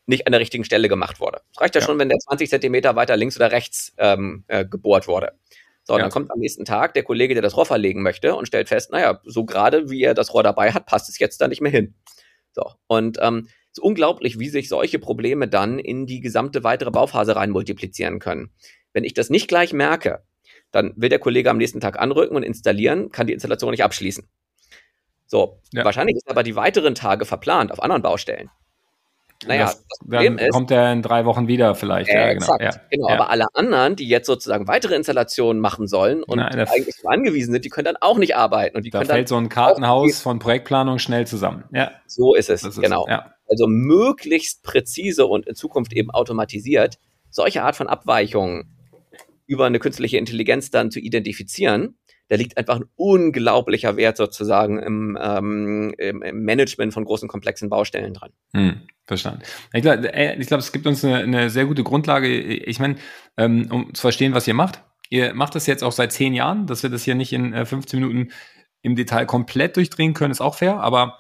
nicht 0.06 0.26
an 0.26 0.32
der 0.32 0.40
richtigen 0.40 0.64
Stelle 0.64 0.90
gemacht 0.90 1.20
wurde. 1.20 1.42
Es 1.54 1.62
reicht 1.62 1.76
ja, 1.76 1.82
ja, 1.82 1.88
schon, 1.88 2.00
wenn 2.00 2.10
der 2.10 2.18
20 2.18 2.50
Zentimeter 2.50 2.96
weiter 2.96 3.18
links 3.18 3.36
oder 3.36 3.52
rechts 3.52 3.94
ähm, 3.98 4.46
äh, 4.48 4.66
gebohrt 4.66 5.08
wurde. 5.08 5.34
So, 5.84 5.94
ja. 5.94 6.00
dann 6.00 6.12
kommt 6.12 6.32
am 6.32 6.40
nächsten 6.40 6.66
Tag 6.66 6.94
der 6.94 7.04
Kollege, 7.04 7.34
der 7.34 7.42
das 7.44 7.58
Rohr 7.58 7.66
verlegen 7.66 8.02
möchte 8.02 8.36
und 8.36 8.46
stellt 8.46 8.68
fest, 8.68 8.92
naja, 8.92 9.20
so 9.24 9.46
gerade 9.46 9.90
wie 9.90 10.04
er 10.04 10.14
das 10.14 10.34
Rohr 10.34 10.44
dabei 10.44 10.72
hat, 10.72 10.86
passt 10.86 11.10
es 11.10 11.20
jetzt 11.20 11.42
da 11.42 11.48
nicht 11.48 11.62
mehr 11.62 11.72
hin. 11.72 11.96
So, 12.54 12.64
und 12.88 13.18
ähm, 13.22 13.48
es 13.72 13.78
ist 13.78 13.84
unglaublich, 13.84 14.38
wie 14.38 14.50
sich 14.50 14.70
solche 14.70 15.00
Probleme 15.00 15.48
dann 15.48 15.80
in 15.80 16.06
die 16.06 16.20
gesamte 16.20 16.64
weitere 16.64 16.92
Bauphase 16.92 17.36
rein 17.36 17.50
multiplizieren 17.50 18.20
können. 18.20 18.52
Wenn 18.94 19.06
ich 19.06 19.14
das 19.14 19.30
nicht 19.30 19.48
gleich 19.48 19.72
merke, 19.74 20.24
dann 20.72 20.94
will 20.96 21.10
der 21.10 21.20
Kollege 21.20 21.50
am 21.50 21.58
nächsten 21.58 21.80
Tag 21.80 22.00
anrücken 22.00 22.36
und 22.36 22.44
installieren, 22.44 23.12
kann 23.12 23.28
die 23.28 23.34
Installation 23.34 23.72
nicht 23.72 23.84
abschließen. 23.84 24.28
So, 25.26 25.60
ja. 25.72 25.86
wahrscheinlich 25.86 26.18
ist 26.18 26.30
aber 26.30 26.44
die 26.44 26.56
weiteren 26.56 26.96
Tage 26.96 27.26
verplant 27.26 27.72
auf 27.72 27.82
anderen 27.82 28.02
Baustellen. 28.02 28.50
Naja, 29.48 29.64
das, 29.64 29.86
das 29.88 30.00
Problem 30.00 30.38
dann 30.38 30.46
ist, 30.46 30.54
kommt 30.54 30.72
er 30.72 30.94
in 30.94 31.02
drei 31.02 31.26
Wochen 31.26 31.48
wieder 31.48 31.74
vielleicht. 31.74 32.10
Äh, 32.10 32.14
ja, 32.14 32.34
genau. 32.34 32.56
Exakt, 32.56 32.62
ja, 32.62 32.82
genau. 32.90 33.10
Ja. 33.10 33.16
Aber 33.16 33.30
alle 33.30 33.46
anderen, 33.54 33.96
die 33.96 34.08
jetzt 34.08 34.28
sozusagen 34.28 34.68
weitere 34.68 34.96
Installationen 34.96 35.60
machen 35.60 35.88
sollen 35.88 36.22
und 36.24 36.38
Nein, 36.38 36.60
eigentlich 36.60 36.96
angewiesen 37.06 37.54
sind, 37.54 37.66
die 37.66 37.70
können 37.70 37.86
dann 37.86 37.98
auch 38.00 38.18
nicht 38.18 38.36
arbeiten. 38.36 38.78
Und 38.78 38.84
die 38.84 38.92
da 38.92 39.00
können 39.00 39.10
fällt 39.10 39.28
so 39.28 39.38
ein 39.38 39.50
Kartenhaus 39.50 40.22
von 40.22 40.40
Projektplanung 40.40 41.00
schnell 41.00 41.26
zusammen. 41.26 41.64
Ja. 41.72 41.92
So 42.06 42.36
ist 42.36 42.50
es, 42.50 42.64
ist 42.64 42.80
genau. 42.80 43.08
ja. 43.08 43.34
Also 43.50 43.68
möglichst 43.68 44.64
präzise 44.64 45.26
und 45.26 45.48
in 45.48 45.56
Zukunft 45.56 45.94
eben 45.94 46.12
automatisiert 46.12 47.00
solche 47.30 47.64
Art 47.64 47.76
von 47.76 47.88
Abweichungen 47.88 48.78
über 49.48 49.66
eine 49.66 49.80
künstliche 49.80 50.18
Intelligenz 50.18 50.72
dann 50.72 50.92
zu 50.92 51.00
identifizieren, 51.00 51.98
da 52.32 52.38
liegt 52.38 52.58
einfach 52.58 52.78
ein 52.78 52.86
unglaublicher 52.96 53.98
Wert 53.98 54.16
sozusagen 54.16 54.80
im, 54.80 55.18
ähm, 55.22 55.94
im, 55.98 56.44
Management 56.44 56.94
von 56.94 57.04
großen, 57.04 57.28
komplexen 57.28 57.68
Baustellen 57.70 58.14
dran. 58.14 58.32
Hm, 58.54 58.84
verstanden. 59.06 59.42
Ich 59.74 59.82
glaube, 59.82 60.14
äh, 60.14 60.40
ich 60.40 60.48
glaub, 60.48 60.62
es 60.62 60.72
gibt 60.72 60.88
uns 60.88 61.04
eine, 61.04 61.18
eine 61.18 61.50
sehr 61.50 61.66
gute 61.66 61.84
Grundlage. 61.84 62.30
Ich 62.30 62.80
meine, 62.80 62.96
ähm, 63.36 63.68
um 63.70 63.94
zu 63.94 64.00
verstehen, 64.00 64.34
was 64.34 64.48
ihr 64.48 64.54
macht. 64.54 64.82
Ihr 65.10 65.34
macht 65.34 65.56
das 65.56 65.68
jetzt 65.68 65.84
auch 65.84 65.92
seit 65.92 66.14
zehn 66.14 66.34
Jahren, 66.34 66.68
dass 66.68 66.84
wir 66.84 66.90
das 66.90 67.04
hier 67.04 67.16
nicht 67.16 67.34
in 67.34 67.54
15 67.66 68.00
äh, 68.00 68.02
Minuten 68.02 68.32
im 68.82 68.96
Detail 68.96 69.26
komplett 69.26 69.76
durchdrehen 69.76 70.14
können, 70.14 70.32
ist 70.32 70.40
auch 70.40 70.56
fair, 70.56 70.80
aber 70.80 71.18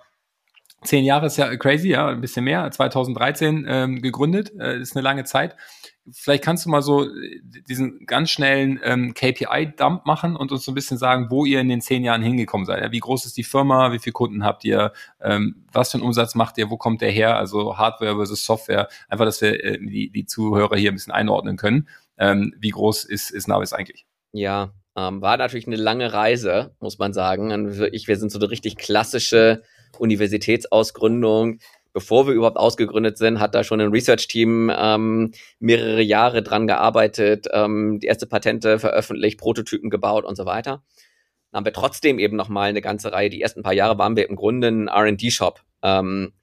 Zehn 0.83 1.05
Jahre 1.05 1.27
ist 1.27 1.37
ja 1.37 1.55
crazy, 1.57 1.89
ja, 1.89 2.07
ein 2.07 2.21
bisschen 2.21 2.43
mehr. 2.43 2.69
2013 2.69 3.65
ähm, 3.67 4.01
gegründet, 4.01 4.51
äh, 4.59 4.79
ist 4.79 4.95
eine 4.95 5.03
lange 5.03 5.25
Zeit. 5.25 5.55
Vielleicht 6.11 6.43
kannst 6.43 6.65
du 6.65 6.71
mal 6.71 6.81
so 6.81 7.05
äh, 7.05 7.41
diesen 7.69 8.07
ganz 8.07 8.31
schnellen 8.31 8.79
ähm, 8.83 9.13
KPI-Dump 9.13 10.07
machen 10.07 10.35
und 10.35 10.51
uns 10.51 10.65
so 10.65 10.71
ein 10.71 10.75
bisschen 10.75 10.97
sagen, 10.97 11.27
wo 11.29 11.45
ihr 11.45 11.59
in 11.59 11.69
den 11.69 11.81
zehn 11.81 12.03
Jahren 12.03 12.23
hingekommen 12.23 12.65
seid. 12.65 12.81
Ja, 12.81 12.91
wie 12.91 12.99
groß 12.99 13.25
ist 13.25 13.37
die 13.37 13.43
Firma? 13.43 13.91
Wie 13.91 13.99
viele 13.99 14.13
Kunden 14.13 14.43
habt 14.43 14.65
ihr? 14.65 14.91
Ähm, 15.21 15.65
was 15.71 15.91
für 15.91 15.99
einen 15.99 16.03
Umsatz 16.03 16.33
macht 16.33 16.57
ihr? 16.57 16.71
Wo 16.71 16.77
kommt 16.77 17.01
der 17.01 17.11
her? 17.11 17.37
Also 17.37 17.77
Hardware 17.77 18.15
versus 18.15 18.43
Software. 18.43 18.87
Einfach, 19.07 19.25
dass 19.25 19.39
wir 19.41 19.63
äh, 19.63 19.77
die, 19.77 20.09
die 20.09 20.25
Zuhörer 20.25 20.77
hier 20.77 20.91
ein 20.91 20.95
bisschen 20.95 21.13
einordnen 21.13 21.57
können. 21.57 21.87
Ähm, 22.17 22.55
wie 22.59 22.69
groß 22.69 23.05
ist, 23.05 23.29
ist 23.29 23.47
Navis 23.47 23.73
eigentlich? 23.73 24.07
Ja, 24.31 24.73
ähm, 24.95 25.21
war 25.21 25.37
natürlich 25.37 25.67
eine 25.67 25.75
lange 25.75 26.11
Reise, 26.11 26.75
muss 26.79 26.97
man 26.97 27.13
sagen. 27.13 27.51
Und 27.51 27.77
wirklich, 27.77 28.07
wir 28.07 28.17
sind 28.17 28.31
so 28.31 28.39
eine 28.39 28.49
richtig 28.49 28.77
klassische 28.77 29.61
Universitätsausgründung 29.99 31.59
bevor 31.93 32.27
wir 32.27 32.33
überhaupt 32.33 32.57
ausgegründet 32.57 33.17
sind, 33.17 33.39
hat 33.39 33.55
da 33.55 33.63
schon 33.63 33.81
ein 33.81 33.91
Research-Team 33.91 34.71
ähm, 34.75 35.31
mehrere 35.59 36.01
Jahre 36.01 36.41
dran 36.43 36.67
gearbeitet, 36.67 37.47
ähm, 37.51 37.99
die 37.99 38.07
erste 38.07 38.27
Patente 38.27 38.79
veröffentlicht, 38.79 39.39
Prototypen 39.39 39.89
gebaut 39.89 40.25
und 40.25 40.35
so 40.35 40.45
weiter. 40.45 40.83
Dann 41.51 41.59
haben 41.59 41.65
wir 41.65 41.73
trotzdem 41.73 42.19
eben 42.19 42.37
nochmal 42.37 42.69
eine 42.69 42.81
ganze 42.81 43.11
Reihe. 43.11 43.29
Die 43.29 43.41
ersten 43.41 43.63
paar 43.63 43.73
Jahre 43.73 43.97
waren 43.97 44.15
wir 44.15 44.29
im 44.29 44.35
Grunde 44.35 44.69
ein 44.69 44.87
R&D-Shop, 44.87 45.61
ähm, 45.83 46.33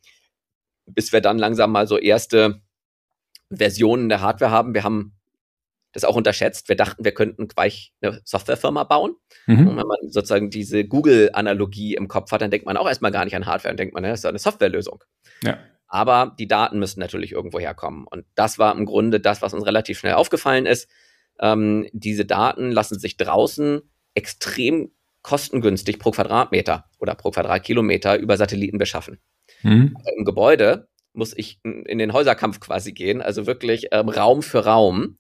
bis 0.87 1.13
wir 1.13 1.21
dann 1.21 1.39
langsam 1.39 1.73
mal 1.73 1.87
so 1.87 1.97
erste 1.97 2.61
Versionen 3.51 4.11
der 4.11 4.21
Hardware 4.21 4.51
haben. 4.51 4.75
Wir 4.75 4.85
haben 4.85 5.18
das 5.93 6.05
auch 6.05 6.17
unterschätzt. 6.17 6.69
Wir 6.69 6.77
dachten, 6.77 7.05
wir 7.05 7.13
könnten 7.13 7.49
gleich 7.49 7.93
eine 8.01 8.21
Softwarefirma 8.25 8.85
bauen. 8.85 9.15
Mhm. 9.47 9.69
Und 9.69 9.77
wenn 9.77 9.87
man 9.87 9.99
sozusagen 10.09 10.51
diese 10.51 10.85
Google-Analogie 10.85 11.95
im 11.95 12.09
Kopf 12.09 12.31
hat, 12.33 12.43
dann 12.43 12.51
denkt 12.51 12.67
man 12.67 12.77
auch 12.77 12.89
erstmal 12.89 13.11
gar 13.11 13.25
nicht 13.25 13.37
an 13.37 13.47
Hardware, 13.47 13.71
dann 13.71 13.79
denkt 13.79 13.95
man, 13.95 14.03
das 14.03 14.21
ist 14.21 14.27
eine 14.27 14.39
Softwarelösung. 14.39 15.03
Ja. 15.43 15.59
Aber 15.87 16.35
die 16.39 16.47
Daten 16.47 16.79
müssen 16.79 17.01
natürlich 17.01 17.33
irgendwo 17.33 17.59
herkommen. 17.59 18.07
Und 18.07 18.27
das 18.35 18.59
war 18.59 18.77
im 18.77 18.85
Grunde 18.85 19.21
das, 19.21 19.41
was 19.41 19.55
uns 19.55 19.65
relativ 19.65 19.99
schnell 19.99 20.15
aufgefallen 20.15 20.67
ist. 20.67 20.89
Ähm, 21.41 21.89
diese 21.93 22.27
Daten 22.27 22.71
lassen 22.71 22.99
sich 22.99 23.17
draußen 23.17 23.81
extrem 24.15 24.91
kostengünstig 25.23 25.99
pro 25.99 26.11
Quadratmeter 26.11 26.85
oder 26.99 27.15
pro 27.15 27.31
Quadratkilometer 27.31 28.19
über 28.19 28.37
Satelliten 28.37 28.79
beschaffen. 28.79 29.19
Mhm. 29.63 29.97
Im 30.17 30.25
Gebäude 30.25 30.89
muss 31.13 31.37
ich 31.37 31.61
in 31.65 31.99
den 31.99 32.13
Häuserkampf 32.13 32.61
quasi 32.61 32.93
gehen, 32.93 33.21
also 33.23 33.47
wirklich 33.47 33.89
ähm, 33.93 34.09
Raum 34.09 34.43
für 34.43 34.65
Raum. 34.65 35.19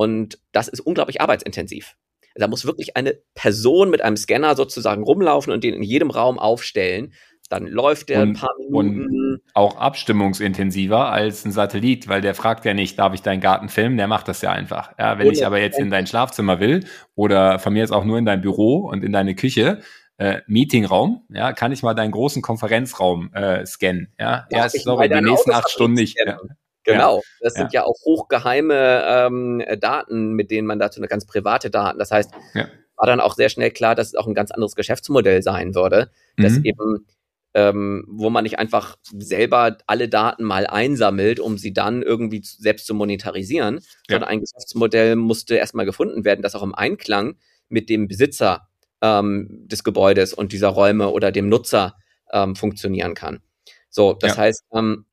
Und 0.00 0.38
das 0.52 0.68
ist 0.68 0.80
unglaublich 0.80 1.20
arbeitsintensiv. 1.20 1.94
Da 2.34 2.48
muss 2.48 2.64
wirklich 2.64 2.96
eine 2.96 3.18
Person 3.34 3.90
mit 3.90 4.00
einem 4.00 4.16
Scanner 4.16 4.56
sozusagen 4.56 5.02
rumlaufen 5.02 5.52
und 5.52 5.62
den 5.62 5.74
in 5.74 5.82
jedem 5.82 6.08
Raum 6.08 6.38
aufstellen. 6.38 7.12
Dann 7.50 7.66
läuft 7.66 8.08
der 8.08 8.22
und, 8.22 8.28
ein 8.30 8.32
paar 8.32 8.54
Minuten. 8.58 9.42
auch 9.52 9.76
abstimmungsintensiver 9.76 11.12
als 11.12 11.44
ein 11.44 11.52
Satellit, 11.52 12.08
weil 12.08 12.22
der 12.22 12.34
fragt 12.34 12.64
ja 12.64 12.72
nicht, 12.72 12.98
darf 12.98 13.12
ich 13.12 13.20
deinen 13.20 13.42
Garten 13.42 13.68
filmen? 13.68 13.98
Der 13.98 14.06
macht 14.06 14.26
das 14.28 14.40
ja 14.40 14.52
einfach. 14.52 14.90
Ja, 14.98 15.18
wenn 15.18 15.30
ich 15.30 15.44
aber 15.44 15.60
jetzt 15.60 15.78
in 15.78 15.90
dein 15.90 16.06
Schlafzimmer 16.06 16.60
will 16.60 16.86
oder 17.14 17.58
von 17.58 17.74
mir 17.74 17.80
jetzt 17.80 17.92
auch 17.92 18.06
nur 18.06 18.16
in 18.16 18.24
dein 18.24 18.40
Büro 18.40 18.88
und 18.88 19.04
in 19.04 19.12
deine 19.12 19.34
Küche, 19.34 19.82
äh, 20.16 20.40
Meetingraum, 20.46 21.26
ja, 21.28 21.52
kann 21.52 21.72
ich 21.72 21.82
mal 21.82 21.92
deinen 21.92 22.12
großen 22.12 22.40
Konferenzraum 22.40 23.34
äh, 23.34 23.66
scannen. 23.66 24.14
Ja, 24.18 24.46
erst 24.48 24.82
sorry, 24.82 25.10
die 25.10 25.20
nächsten 25.20 25.50
acht 25.50 25.68
Stunden 25.68 25.96
nicht. 25.96 26.16
Ja. 26.24 26.38
Genau, 26.84 27.16
ja. 27.16 27.22
das 27.40 27.54
sind 27.54 27.72
ja. 27.72 27.80
ja 27.80 27.86
auch 27.86 27.96
hochgeheime 28.04 29.04
ähm, 29.06 29.62
Daten, 29.80 30.32
mit 30.32 30.50
denen 30.50 30.66
man 30.66 30.78
dazu 30.78 31.00
eine 31.00 31.08
ganz 31.08 31.26
private 31.26 31.70
Daten. 31.70 31.98
Das 31.98 32.10
heißt, 32.10 32.30
ja. 32.54 32.68
war 32.96 33.06
dann 33.06 33.20
auch 33.20 33.34
sehr 33.34 33.48
schnell 33.48 33.70
klar, 33.70 33.94
dass 33.94 34.08
es 34.08 34.14
auch 34.14 34.26
ein 34.26 34.34
ganz 34.34 34.50
anderes 34.50 34.74
Geschäftsmodell 34.74 35.42
sein 35.42 35.74
würde, 35.74 36.10
mhm. 36.36 36.42
dass 36.42 36.56
eben 36.58 37.06
ähm, 37.54 38.04
wo 38.08 38.30
man 38.30 38.44
nicht 38.44 38.58
einfach 38.58 38.96
selber 39.18 39.76
alle 39.86 40.08
Daten 40.08 40.44
mal 40.44 40.66
einsammelt, 40.66 41.40
um 41.40 41.58
sie 41.58 41.72
dann 41.72 42.02
irgendwie 42.02 42.42
selbst 42.44 42.86
zu 42.86 42.94
monetarisieren, 42.94 43.80
sondern 44.08 44.28
ein 44.28 44.40
Geschäftsmodell 44.40 45.16
musste 45.16 45.56
erstmal 45.56 45.86
gefunden 45.86 46.24
werden, 46.24 46.42
das 46.42 46.54
auch 46.54 46.62
im 46.62 46.74
Einklang 46.74 47.36
mit 47.68 47.88
dem 47.88 48.06
Besitzer 48.06 48.68
ähm, 49.02 49.66
des 49.66 49.82
Gebäudes 49.82 50.32
und 50.32 50.52
dieser 50.52 50.68
Räume 50.68 51.10
oder 51.10 51.32
dem 51.32 51.48
Nutzer 51.48 51.96
ähm, 52.32 52.54
funktionieren 52.54 53.14
kann. 53.14 53.40
So, 53.88 54.12
das 54.12 54.38
heißt, 54.38 54.64
ähm, 54.72 55.06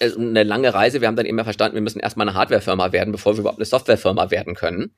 eine 0.00 0.42
lange 0.44 0.72
Reise. 0.72 1.00
Wir 1.00 1.08
haben 1.08 1.16
dann 1.16 1.26
immer 1.26 1.44
verstanden, 1.44 1.74
wir 1.74 1.82
müssen 1.82 2.00
erstmal 2.00 2.28
eine 2.28 2.36
Hardwarefirma 2.36 2.92
werden, 2.92 3.12
bevor 3.12 3.34
wir 3.34 3.40
überhaupt 3.40 3.58
eine 3.58 3.64
Softwarefirma 3.64 4.30
werden 4.30 4.54
können. 4.54 4.92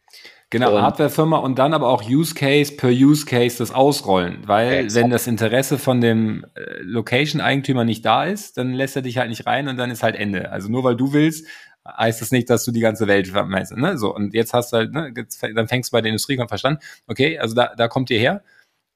Genau, 0.51 0.77
und 0.77 0.83
Hardwarefirma 0.83 1.39
und 1.39 1.59
dann 1.59 1.75
aber 1.75 1.89
auch 1.89 2.03
Use 2.09 2.35
Case 2.35 2.75
per 2.75 2.91
Use 2.91 3.25
Case 3.25 3.59
das 3.59 3.71
ausrollen, 3.71 4.39
weil 4.47 4.73
exakt. 4.73 4.95
wenn 4.97 5.11
das 5.11 5.27
Interesse 5.29 5.79
von 5.79 6.01
dem 6.01 6.45
äh, 6.55 6.83
Location-Eigentümer 6.83 7.85
nicht 7.85 8.05
da 8.05 8.25
ist, 8.25 8.59
dann 8.59 8.73
lässt 8.73 8.97
er 8.97 9.03
dich 9.03 9.19
halt 9.19 9.31
nicht 9.31 9.47
rein 9.47 9.69
und 9.69 9.77
dann 9.77 9.91
ist 9.91 10.03
halt 10.03 10.17
Ende. 10.17 10.51
Also 10.51 10.69
nur 10.69 10.83
weil 10.83 10.97
du 10.97 11.13
willst, 11.13 11.47
heißt 11.87 12.21
das 12.21 12.33
nicht, 12.33 12.51
dass 12.51 12.65
du 12.65 12.73
die 12.73 12.81
ganze 12.81 13.07
Welt 13.07 13.29
vermeißt. 13.29 13.77
Ne? 13.77 13.97
So, 13.97 14.15
und 14.15 14.35
jetzt 14.35 14.53
hast 14.53 14.73
du 14.73 14.79
halt, 14.79 14.93
ne, 14.93 15.15
dann 15.55 15.69
fängst 15.69 15.93
du 15.93 15.97
bei 15.97 16.01
der 16.01 16.11
Industrie 16.11 16.39
an 16.39 16.49
verstanden, 16.49 16.81
okay, 17.07 17.39
also 17.39 17.55
da, 17.55 17.73
da 17.77 17.89
kommt 17.89 18.11
ihr 18.11 18.19
her. 18.19 18.43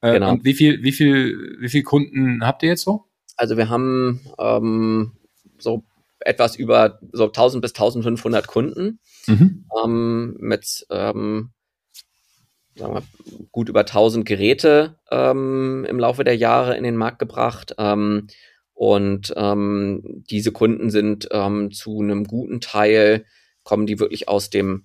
Äh, 0.00 0.14
genau. 0.14 0.32
Und 0.32 0.44
wie 0.44 0.54
viel, 0.54 0.82
wie 0.82 0.92
viel, 0.92 1.56
wie 1.60 1.68
viel 1.68 1.82
Kunden 1.82 2.44
habt 2.44 2.62
ihr 2.62 2.70
jetzt 2.70 2.82
so? 2.82 3.04
Also 3.36 3.56
wir 3.56 3.68
haben 3.68 4.20
ähm, 4.38 5.12
so 5.58 5.84
etwas 6.24 6.56
über 6.56 6.98
so 7.12 7.26
1000 7.26 7.62
bis 7.62 7.72
1500 7.72 8.46
Kunden 8.46 8.98
mhm. 9.26 9.66
ähm, 9.84 10.37
mit 10.40 10.87
ähm, 10.90 11.50
sagen 12.76 12.94
wir, 12.94 13.02
gut 13.52 13.68
über 13.68 13.80
1000 13.80 14.24
Geräte 14.26 14.98
ähm, 15.10 15.87
im 15.88 15.98
Laufe 15.98 16.24
der 16.24 16.37
Jahre 16.37 16.76
in 16.76 16.84
den 16.84 16.96
Markt 16.96 17.18
gebracht. 17.18 17.74
Ähm, 17.78 18.26
und 18.72 19.32
ähm, 19.37 20.02
diese 20.28 20.50
Kunden 20.50 20.90
sind 20.90 21.28
ähm, 21.30 21.70
zu 21.70 22.00
einem 22.00 22.24
guten 22.24 22.60
Teil, 22.60 23.24
kommen 23.62 23.87
die 23.87 24.00
wirklich 24.00 24.28
aus 24.28 24.50
dem 24.50 24.84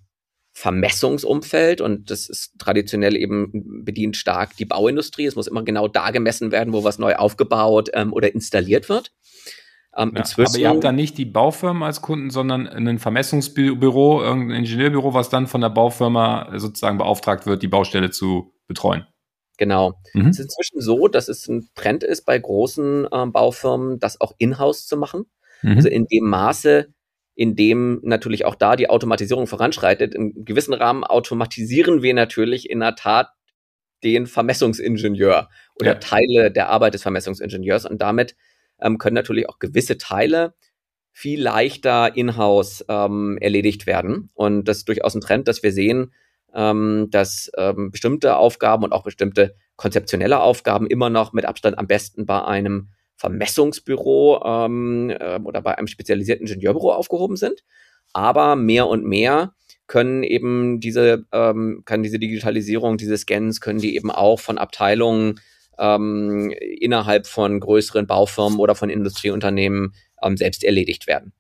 Vermessungsumfeld 0.52 1.80
und 1.80 2.12
das 2.12 2.28
ist 2.28 2.54
traditionell 2.60 3.16
eben 3.16 3.84
bedient 3.86 4.18
stark 4.18 4.58
die 4.58 4.66
Bauindustrie. 4.66 5.26
Es 5.26 5.36
muss 5.36 5.48
immer 5.48 5.64
genau 5.64 5.88
da 5.88 6.12
gemessen 6.12 6.52
werden, 6.52 6.74
wo 6.74 6.84
was 6.84 7.00
neu 7.00 7.16
aufgebaut 7.16 7.90
ähm, 7.94 8.14
oder 8.14 8.34
installiert 8.34 8.90
wird. 8.90 9.12
Ähm, 9.96 10.14
ja, 10.16 10.24
aber 10.46 10.58
ihr 10.58 10.70
habt 10.70 10.84
da 10.84 10.92
nicht 10.92 11.18
die 11.18 11.26
Baufirmen 11.26 11.84
als 11.84 12.02
Kunden, 12.02 12.30
sondern 12.30 12.68
ein 12.68 13.00
Vermessungsbüro, 13.00 14.22
irgendein 14.22 14.60
Ingenieurbüro, 14.60 15.14
was 15.14 15.30
dann 15.30 15.48
von 15.48 15.62
der 15.62 15.70
Baufirma 15.70 16.52
sozusagen 16.58 16.98
beauftragt 16.98 17.46
wird, 17.46 17.64
die 17.64 17.68
Baustelle 17.68 18.12
zu 18.12 18.54
betreuen. 18.68 19.08
Genau. 19.58 20.00
Mhm. 20.14 20.28
Es 20.28 20.40
ist 20.40 20.46
inzwischen 20.46 20.82
so, 20.82 21.08
dass 21.08 21.28
es 21.28 21.48
ein 21.48 21.70
Trend 21.76 22.04
ist 22.04 22.26
bei 22.26 22.40
großen 22.40 23.08
äh, 23.12 23.26
Baufirmen, 23.26 24.00
das 24.00 24.22
auch 24.22 24.34
in-house 24.38 24.88
zu 24.88 24.96
machen. 24.96 25.26
Mhm. 25.64 25.76
Also 25.76 25.90
in 25.90 26.06
dem 26.06 26.30
Maße, 26.30 26.94
in 27.36 27.56
dem 27.56 28.00
natürlich 28.04 28.46
auch 28.46 28.56
da 28.56 28.76
die 28.76 28.90
Automatisierung 28.90 29.48
voranschreitet. 29.48 30.14
In 30.14 30.46
gewissen 30.46 30.74
Rahmen 30.74 31.04
automatisieren 31.04 32.02
wir 32.02 32.14
natürlich 32.14 32.70
in 32.70 32.80
der 32.80 32.96
Tat 32.96 33.30
den 34.04 34.28
Vermessungsingenieur 34.28 35.50
oder 35.80 35.94
ja. 35.94 35.96
Teile 35.96 36.52
der 36.52 36.70
Arbeit 36.70 36.94
des 36.94 37.02
Vermessungsingenieurs 37.02 37.86
und 37.86 38.02
damit 38.02 38.36
ähm, 38.82 38.98
können 38.98 39.16
natürlich 39.16 39.50
auch 39.50 39.60
gewisse 39.60 39.98
Teile 39.98 40.54
viel 41.12 41.42
leichter 41.42 42.16
in-house 42.16 42.86
ähm, 42.88 43.38
erledigt 43.42 43.88
werden. 43.88 44.30
Und 44.36 44.66
das 44.66 44.78
ist 44.78 44.88
durchaus 44.88 45.16
ein 45.16 45.22
Trend, 45.22 45.48
dass 45.48 45.64
wir 45.64 45.74
sehen, 45.74 46.14
ähm, 46.54 47.08
dass 47.12 47.52
ähm, 47.58 47.92
bestimmte 47.92 48.38
Aufgaben 48.38 48.84
und 48.84 48.94
auch 48.94 49.04
bestimmte 49.04 49.56
konzeptionelle 49.76 50.40
Aufgaben 50.40 50.88
immer 50.88 51.10
noch 51.10 51.34
mit 51.34 51.46
Abstand 51.46 51.78
am 51.78 51.88
besten 51.88 52.26
bei 52.26 52.44
einem 52.44 52.90
Vermessungsbüro 53.16 54.42
ähm, 54.46 55.10
äh, 55.10 55.40
oder 55.44 55.62
bei 55.62 55.78
einem 55.78 55.88
spezialisierten 55.88 56.48
Ingenieurbüro 56.48 56.94
aufgehoben 56.94 57.36
sind. 57.36 57.64
Aber 58.14 58.56
mehr 58.56 58.88
und 58.88 59.06
mehr 59.06 59.54
können 59.88 60.24
eben 60.24 60.80
diese, 60.80 61.26
ähm, 61.32 61.82
kann 61.86 62.04
diese 62.04 62.20
Digitalisierung, 62.20 62.98
diese 62.98 63.18
Scans, 63.18 63.60
können 63.60 63.80
die 63.80 63.96
eben 63.96 64.12
auch 64.12 64.40
von 64.40 64.58
Abteilungen 64.58 65.40
ähm, 65.80 66.52
innerhalb 66.52 67.26
von 67.26 67.60
größeren 67.60 68.06
Baufirmen 68.06 68.60
oder 68.60 68.76
von 68.76 68.90
Industrieunternehmen 68.90 69.94
ähm, 70.22 70.38
selbst 70.38 70.64
erledigt 70.64 71.08
werden. 71.08 71.34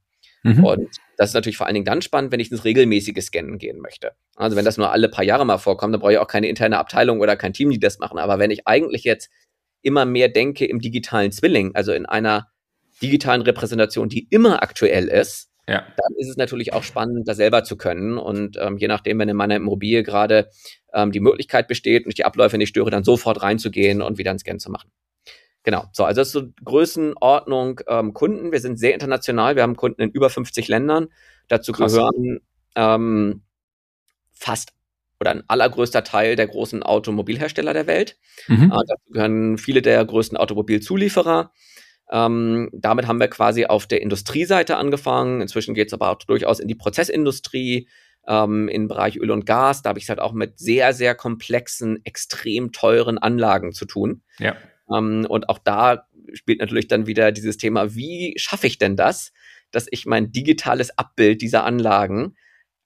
Mhm. 0.43 0.63
Und 0.63 0.89
das 1.17 1.31
ist 1.31 1.33
natürlich 1.33 1.57
vor 1.57 1.67
allen 1.67 1.73
Dingen 1.73 1.85
dann 1.85 2.01
spannend, 2.01 2.31
wenn 2.31 2.39
ich 2.39 2.51
ins 2.51 2.63
regelmäßige 2.63 3.21
Scannen 3.21 3.57
gehen 3.57 3.79
möchte. 3.79 4.13
Also 4.35 4.55
wenn 4.55 4.65
das 4.65 4.77
nur 4.77 4.91
alle 4.91 5.09
paar 5.09 5.25
Jahre 5.25 5.45
mal 5.45 5.57
vorkommt, 5.57 5.93
dann 5.93 5.99
brauche 6.01 6.13
ich 6.13 6.17
auch 6.17 6.27
keine 6.27 6.47
interne 6.47 6.77
Abteilung 6.77 7.19
oder 7.19 7.35
kein 7.35 7.53
Team, 7.53 7.69
die 7.69 7.79
das 7.79 7.99
machen. 7.99 8.19
Aber 8.19 8.39
wenn 8.39 8.51
ich 8.51 8.65
eigentlich 8.65 9.03
jetzt 9.03 9.29
immer 9.81 10.05
mehr 10.05 10.29
denke 10.29 10.65
im 10.65 10.79
digitalen 10.79 11.31
Zwilling, 11.31 11.75
also 11.75 11.91
in 11.91 12.05
einer 12.05 12.47
digitalen 13.01 13.41
Repräsentation, 13.41 14.09
die 14.09 14.27
immer 14.29 14.63
aktuell 14.63 15.07
ist, 15.07 15.48
ja. 15.69 15.85
dann 15.95 16.13
ist 16.17 16.29
es 16.29 16.37
natürlich 16.37 16.73
auch 16.73 16.83
spannend, 16.83 17.27
das 17.27 17.37
selber 17.37 17.63
zu 17.63 17.77
können. 17.77 18.17
Und 18.17 18.57
ähm, 18.59 18.77
je 18.77 18.87
nachdem, 18.87 19.19
wenn 19.19 19.29
in 19.29 19.37
meiner 19.37 19.55
Immobilie 19.55 20.03
gerade 20.03 20.49
ähm, 20.93 21.11
die 21.11 21.19
Möglichkeit 21.19 21.67
besteht 21.67 22.05
und 22.05 22.09
ich 22.09 22.15
die 22.15 22.25
Abläufe 22.25 22.57
nicht 22.57 22.69
störe, 22.69 22.89
dann 22.89 23.03
sofort 23.03 23.41
reinzugehen 23.41 24.01
und 24.01 24.17
wieder 24.17 24.31
einen 24.31 24.39
Scan 24.39 24.59
zu 24.59 24.71
machen. 24.71 24.91
Genau, 25.63 25.85
so, 25.91 26.05
also 26.05 26.21
das 26.21 26.29
ist 26.29 26.33
so 26.33 26.47
Größenordnung 26.63 27.81
ähm, 27.87 28.13
Kunden. 28.13 28.51
Wir 28.51 28.59
sind 28.59 28.79
sehr 28.79 28.93
international, 28.93 29.55
wir 29.55 29.63
haben 29.63 29.75
Kunden 29.75 30.01
in 30.01 30.09
über 30.09 30.29
50 30.29 30.67
Ländern. 30.67 31.09
Dazu 31.47 31.73
Krass. 31.73 31.93
gehören 31.93 32.39
ähm, 32.75 33.43
fast 34.31 34.73
oder 35.19 35.31
ein 35.31 35.43
allergrößter 35.47 36.03
Teil 36.03 36.35
der 36.35 36.47
großen 36.47 36.81
Automobilhersteller 36.81 37.73
der 37.73 37.87
Welt. 37.87 38.17
Mhm. 38.47 38.71
Äh, 38.71 38.83
dazu 38.87 39.11
gehören 39.11 39.57
viele 39.57 39.81
der 39.81 40.03
größten 40.05 40.37
Automobilzulieferer. 40.37 41.51
Ähm, 42.11 42.69
damit 42.73 43.07
haben 43.07 43.19
wir 43.19 43.27
quasi 43.27 43.65
auf 43.65 43.85
der 43.85 44.01
Industrieseite 44.01 44.77
angefangen. 44.77 45.41
Inzwischen 45.41 45.75
geht 45.75 45.87
es 45.87 45.93
aber 45.93 46.09
auch 46.09 46.17
durchaus 46.17 46.59
in 46.59 46.67
die 46.67 46.75
Prozessindustrie, 46.75 47.87
ähm, 48.27 48.67
im 48.67 48.87
Bereich 48.87 49.17
Öl 49.17 49.31
und 49.31 49.45
Gas. 49.45 49.81
Da 49.81 49.89
habe 49.89 49.99
ich 49.99 50.05
es 50.05 50.09
halt 50.09 50.19
auch 50.19 50.33
mit 50.33 50.59
sehr, 50.59 50.93
sehr 50.93 51.15
komplexen, 51.15 51.99
extrem 52.05 52.71
teuren 52.71 53.17
Anlagen 53.17 53.73
zu 53.73 53.85
tun. 53.85 54.23
Ja. 54.39 54.55
Ähm, 54.91 55.25
und 55.29 55.49
auch 55.49 55.59
da 55.59 56.07
spielt 56.33 56.59
natürlich 56.59 56.87
dann 56.87 57.07
wieder 57.07 57.31
dieses 57.31 57.57
Thema, 57.57 57.95
wie 57.95 58.33
schaffe 58.37 58.67
ich 58.67 58.77
denn 58.77 58.95
das, 58.95 59.31
dass 59.71 59.87
ich 59.89 60.05
mein 60.05 60.31
digitales 60.31 60.97
Abbild 60.97 61.41
dieser 61.41 61.63
Anlagen, 61.63 62.35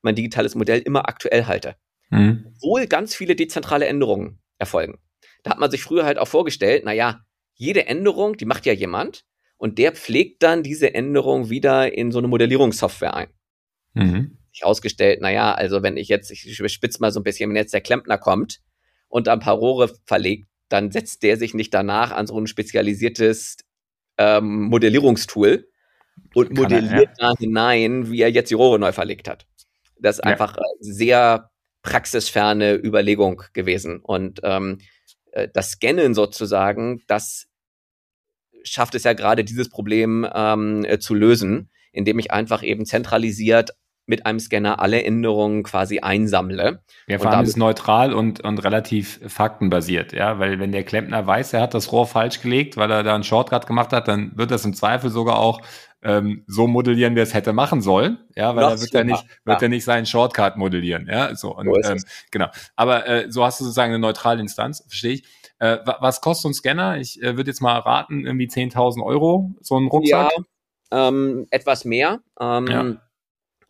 mein 0.02 0.16
digitales 0.16 0.56
Modell 0.56 0.80
immer 0.80 1.08
aktuell 1.08 1.46
halte. 1.46 1.76
Mhm. 2.10 2.46
Obwohl 2.56 2.88
ganz 2.88 3.16
viele 3.16 3.36
dezentrale 3.36 3.86
Änderungen 3.86 4.40
erfolgen. 4.58 5.00
Da 5.44 5.52
hat 5.52 5.60
man 5.60 5.72
sich 5.72 5.84
früher 5.84 6.06
halt 6.06 6.18
auch 6.18 6.28
vorgestellt, 6.28 6.86
naja, 6.86 7.22
jede 7.64 7.88
Änderung, 7.88 8.38
die 8.38 8.46
macht 8.46 8.66
ja 8.66 8.74
jemand 8.74 9.26
und 9.58 9.78
der 9.78 9.94
pflegt 9.94 10.44
dann 10.44 10.64
diese 10.64 10.94
Änderung 10.94 11.50
wieder 11.50 11.94
in 11.94 12.12
so 12.12 12.20
eine 12.20 12.28
Modellierungssoftware 12.28 13.16
ein. 13.16 13.30
Mhm. 13.94 14.38
Ich 14.52 14.66
ausgestellt, 14.66 15.22
naja, 15.22 15.54
also 15.54 15.82
wenn 15.82 15.98
ich 15.98 16.10
jetzt, 16.10 16.30
ich 16.30 16.72
spitze 16.72 17.00
mal 17.00 17.12
so 17.12 17.20
ein 17.20 17.24
bisschen, 17.24 17.50
wenn 17.50 17.56
jetzt 17.56 17.74
der 17.74 17.82
Klempner 17.82 18.18
kommt 18.18 18.60
und 19.08 19.28
ein 19.28 19.40
paar 19.40 19.56
Rohre 19.56 19.92
verlegt, 20.06 20.48
dann 20.70 20.92
setzt 20.92 21.24
der 21.24 21.38
sich 21.38 21.54
nicht 21.54 21.74
danach 21.74 22.12
an 22.12 22.28
so 22.28 22.38
ein 22.40 22.48
spezialisiertes 22.48 23.58
ähm, 24.18 24.64
Modellierungstool 24.64 25.68
und 26.34 26.48
Kann 26.48 26.58
modelliert 26.58 27.18
er, 27.18 27.28
ja. 27.28 27.34
da 27.34 27.34
hinein, 27.38 28.12
wie 28.12 28.22
er 28.22 28.30
jetzt 28.30 28.50
die 28.50 28.56
Rohre 28.56 28.80
neu 28.80 28.92
verlegt 28.92 29.28
hat. 29.28 29.48
Das 30.00 30.18
ist 30.18 30.26
ja. 30.26 30.32
einfach 30.32 30.58
sehr 30.80 31.52
praxisferne 31.82 32.76
Überlegung 32.76 33.44
gewesen. 33.54 34.00
Und 34.00 34.42
ähm, 34.44 34.80
äh, 35.32 35.48
das 35.54 35.72
Scannen 35.72 36.14
sozusagen, 36.14 37.04
das 37.08 37.48
schafft 38.64 38.96
es 38.96 39.04
ja 39.04 39.14
gerade, 39.14 39.44
dieses 39.44 39.70
Problem 39.70 40.28
ähm, 40.34 40.86
äh, 40.86 41.00
zu 41.00 41.14
lösen, 41.14 41.70
indem 41.92 42.20
ich 42.20 42.32
einfach 42.32 42.64
eben 42.64 42.86
zentralisiert 42.86 43.72
mit 44.06 44.26
einem 44.26 44.40
Scanner 44.40 44.80
alle 44.80 45.04
Änderungen 45.04 45.64
quasi 45.64 46.00
einsammle. 46.00 46.82
Ja, 47.08 47.20
vor 47.20 47.32
allem 47.32 47.46
ist 47.46 47.56
neutral 47.56 48.14
und, 48.14 48.42
und 48.42 48.64
relativ 48.64 49.20
faktenbasiert, 49.28 50.12
ja, 50.12 50.40
weil 50.40 50.60
wenn 50.60 50.72
der 50.72 50.84
Klempner 50.84 51.26
weiß, 51.26 51.54
er 51.54 51.62
hat 51.62 51.74
das 51.74 51.92
Rohr 51.92 52.06
falsch 52.06 52.42
gelegt, 52.42 52.76
weil 52.76 52.92
er 52.92 53.04
da 53.04 53.16
einen 53.16 53.24
Shortcut 53.24 53.66
gemacht 53.66 53.94
hat, 53.94 54.08
dann 54.08 54.38
wird 54.38 54.52
das 54.52 54.66
im 54.66 54.74
Zweifel 54.74 55.10
sogar 55.10 55.38
auch 55.40 55.62
ähm, 56.02 56.44
so 56.48 56.68
modellieren, 56.68 57.16
wie 57.16 57.22
er 57.22 57.24
es 57.24 57.34
hätte 57.34 57.54
machen 57.54 57.82
sollen, 57.82 58.18
ja, 58.36 58.56
weil 58.56 58.66
er 58.66 58.82
wird 58.82 58.94
ja 58.94 59.04
nicht, 59.06 59.26
wird 59.46 59.62
ja. 59.62 59.68
nicht 59.70 59.86
seinen 59.86 60.06
Shortcut 60.06 60.58
modellieren, 60.58 61.08
ja, 61.10 61.34
so 61.36 61.56
und 61.56 61.68
so 61.68 61.90
ähm, 61.90 62.04
genau. 62.30 62.48
Aber 62.76 63.08
äh, 63.08 63.32
so 63.32 63.46
hast 63.46 63.62
du 63.62 63.64
sozusagen 63.64 63.94
eine 63.94 64.00
neutrale 64.00 64.42
Instanz, 64.42 64.84
verstehe 64.88 65.14
ich. 65.14 65.24
Äh, 65.64 65.80
was 65.86 66.20
kostet 66.20 66.42
so 66.42 66.50
ein 66.50 66.54
Scanner? 66.54 66.98
Ich 66.98 67.24
äh, 67.24 67.38
würde 67.38 67.50
jetzt 67.50 67.62
mal 67.62 67.80
raten, 67.80 68.26
irgendwie 68.26 68.48
10.000 68.48 69.02
Euro, 69.02 69.52
so 69.62 69.78
ein 69.78 69.88
Rucksack. 69.88 70.30
Ja, 70.92 71.08
ähm, 71.08 71.48
etwas 71.52 71.86
mehr. 71.86 72.20
Ähm, 72.38 72.68
ja. 72.68 72.96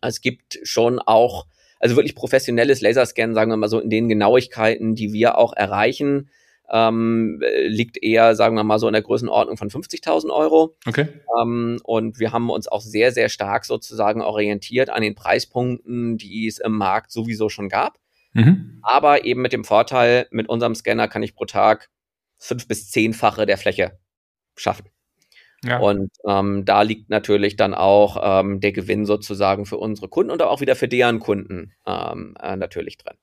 Es 0.01 0.21
gibt 0.21 0.59
schon 0.63 0.97
auch, 0.97 1.45
also 1.79 1.95
wirklich 1.95 2.15
professionelles 2.15 2.81
Laserscan, 2.81 3.35
sagen 3.35 3.51
wir 3.51 3.57
mal 3.57 3.69
so, 3.69 3.79
in 3.79 3.91
den 3.91 4.09
Genauigkeiten, 4.09 4.95
die 4.95 5.13
wir 5.13 5.37
auch 5.37 5.53
erreichen, 5.53 6.31
ähm, 6.71 7.39
liegt 7.67 8.01
eher, 8.01 8.35
sagen 8.35 8.55
wir 8.55 8.63
mal, 8.63 8.79
so 8.79 8.87
in 8.87 8.93
der 8.93 9.03
Größenordnung 9.03 9.57
von 9.57 9.69
50.000 9.69 10.31
Euro. 10.31 10.75
Okay. 10.87 11.09
Ähm, 11.39 11.79
und 11.83 12.17
wir 12.17 12.31
haben 12.31 12.49
uns 12.49 12.67
auch 12.67 12.81
sehr, 12.81 13.11
sehr 13.11 13.29
stark 13.29 13.65
sozusagen 13.65 14.23
orientiert 14.23 14.89
an 14.89 15.03
den 15.03 15.13
Preispunkten, 15.13 16.17
die 16.17 16.47
es 16.47 16.57
im 16.57 16.75
Markt 16.75 17.11
sowieso 17.11 17.49
schon 17.49 17.69
gab. 17.69 17.99
Mhm. 18.33 18.79
Aber 18.81 19.25
eben 19.25 19.41
mit 19.41 19.53
dem 19.53 19.63
Vorteil, 19.63 20.27
mit 20.31 20.49
unserem 20.49 20.75
Scanner 20.75 21.07
kann 21.07 21.23
ich 21.23 21.35
pro 21.35 21.45
Tag 21.45 21.89
fünf 22.37 22.67
bis 22.67 22.89
zehnfache 22.91 23.45
der 23.45 23.57
Fläche 23.57 23.97
schaffen. 24.57 24.89
Ja. 25.63 25.79
Und 25.79 26.11
ähm, 26.27 26.65
da 26.65 26.81
liegt 26.81 27.09
natürlich 27.09 27.55
dann 27.55 27.73
auch 27.73 28.17
ähm, 28.21 28.59
der 28.59 28.73
Gewinn 28.73 29.05
sozusagen 29.05 29.65
für 29.65 29.77
unsere 29.77 30.09
Kunden 30.09 30.31
und 30.31 30.41
auch 30.41 30.59
wieder 30.59 30.75
für 30.75 30.89
deren 30.89 31.19
Kunden 31.19 31.73
ähm, 31.87 32.35
äh, 32.41 32.57
natürlich 32.57 32.97
drin. 32.97 33.15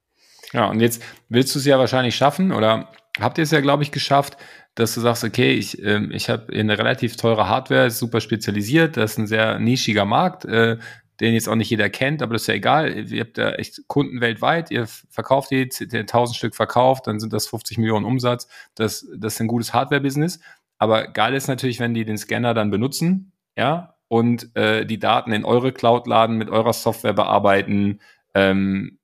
Ja, 0.53 0.67
und 0.67 0.81
jetzt 0.81 1.03
willst 1.29 1.55
du 1.55 1.59
es 1.59 1.67
ja 1.67 1.79
wahrscheinlich 1.79 2.17
schaffen 2.17 2.51
oder 2.53 2.91
habt 3.21 3.39
ihr 3.39 3.45
es 3.45 3.51
ja, 3.51 3.61
glaube 3.61 3.83
ich, 3.83 3.93
geschafft, 3.93 4.37
dass 4.75 4.95
du 4.95 5.01
sagst, 5.01 5.23
okay, 5.23 5.53
ich, 5.53 5.83
äh, 5.83 6.07
ich 6.13 6.31
habe 6.31 6.53
eine 6.53 6.79
relativ 6.79 7.17
teure 7.17 7.49
Hardware, 7.49 7.91
super 7.91 8.21
spezialisiert, 8.21 8.97
das 8.97 9.13
ist 9.13 9.19
ein 9.19 9.27
sehr 9.27 9.59
nischiger 9.59 10.05
Markt, 10.05 10.45
äh, 10.47 10.79
den 11.21 11.35
jetzt 11.35 11.49
auch 11.49 11.55
nicht 11.55 11.71
jeder 11.71 11.91
kennt, 11.91 12.23
aber 12.23 12.33
das 12.33 12.43
ist 12.43 12.49
ja 12.49 12.55
egal. 12.55 13.11
Ihr 13.11 13.21
habt 13.21 13.39
da 13.39 13.53
echt 13.53 13.87
Kunden 13.89 14.21
weltweit, 14.21 14.71
ihr 14.71 14.87
verkauft 14.87 15.51
die, 15.51 15.69
1000 15.81 16.37
Stück 16.37 16.55
verkauft, 16.55 17.07
dann 17.07 17.21
sind 17.21 17.33
das 17.33 17.47
50 17.49 17.79
Millionen 17.79 18.07
Umsatz. 18.07 18.49
Das, 18.75 19.07
das 19.17 19.35
ist 19.35 19.41
ein 19.41 19.49
gutes 19.49 19.75
Hardware-Business. 19.75 20.41
Aber 20.79 21.09
geil 21.09 21.35
ist 21.35 21.49
natürlich, 21.49 21.79
wenn 21.79 21.93
die 21.93 22.05
den 22.07 22.17
Scanner 22.17 22.55
dann 22.55 22.71
benutzen, 22.71 23.33
ja, 23.57 23.97
und 24.09 24.57
äh, 24.57 24.87
die 24.87 24.99
Daten 24.99 25.33
in 25.33 25.45
eure 25.45 25.73
Cloud 25.73 26.07
laden, 26.07 26.37
mit 26.37 26.49
eurer 26.49 26.73
Software 26.73 27.13
bearbeiten, 27.13 28.01
ähm, 28.35 28.99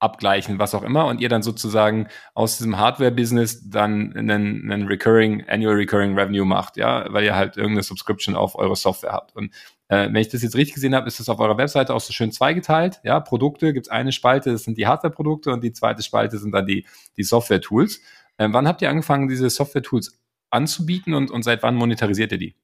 abgleichen, 0.00 0.58
was 0.58 0.74
auch 0.74 0.82
immer, 0.82 1.06
und 1.06 1.20
ihr 1.20 1.28
dann 1.28 1.42
sozusagen 1.42 2.08
aus 2.34 2.58
diesem 2.58 2.78
Hardware-Business 2.78 3.68
dann 3.68 4.14
einen, 4.16 4.70
einen 4.70 4.86
Recurring, 4.86 5.44
Annual 5.48 5.74
Recurring 5.74 6.18
Revenue 6.18 6.44
macht, 6.44 6.76
ja, 6.76 7.06
weil 7.12 7.24
ihr 7.24 7.34
halt 7.34 7.56
irgendeine 7.56 7.82
Subscription 7.82 8.36
auf 8.36 8.54
eure 8.54 8.76
Software 8.76 9.12
habt. 9.12 9.34
Und 9.34 9.52
äh, 9.88 10.06
wenn 10.06 10.16
ich 10.16 10.28
das 10.28 10.42
jetzt 10.42 10.54
richtig 10.54 10.74
gesehen 10.74 10.94
habe, 10.94 11.08
ist 11.08 11.18
das 11.18 11.28
auf 11.28 11.40
eurer 11.40 11.58
Webseite 11.58 11.94
auch 11.94 12.00
so 12.00 12.12
schön 12.12 12.30
zweigeteilt. 12.30 13.00
Ja, 13.02 13.20
Produkte 13.20 13.72
gibt 13.72 13.86
es 13.86 13.90
eine 13.90 14.12
Spalte, 14.12 14.52
das 14.52 14.64
sind 14.64 14.78
die 14.78 14.86
Hardware-Produkte 14.86 15.50
und 15.50 15.64
die 15.64 15.72
zweite 15.72 16.02
Spalte 16.02 16.38
sind 16.38 16.52
dann 16.52 16.66
die, 16.66 16.86
die 17.16 17.24
Software-Tools. 17.24 18.00
Ähm, 18.38 18.52
wann 18.52 18.68
habt 18.68 18.82
ihr 18.82 18.90
angefangen, 18.90 19.28
diese 19.28 19.50
Software-Tools 19.50 20.18
anzubieten 20.50 21.14
und, 21.14 21.30
und 21.30 21.42
seit 21.42 21.62
wann 21.62 21.74
monetarisiert 21.74 22.32
ihr 22.32 22.38
die? 22.38 22.54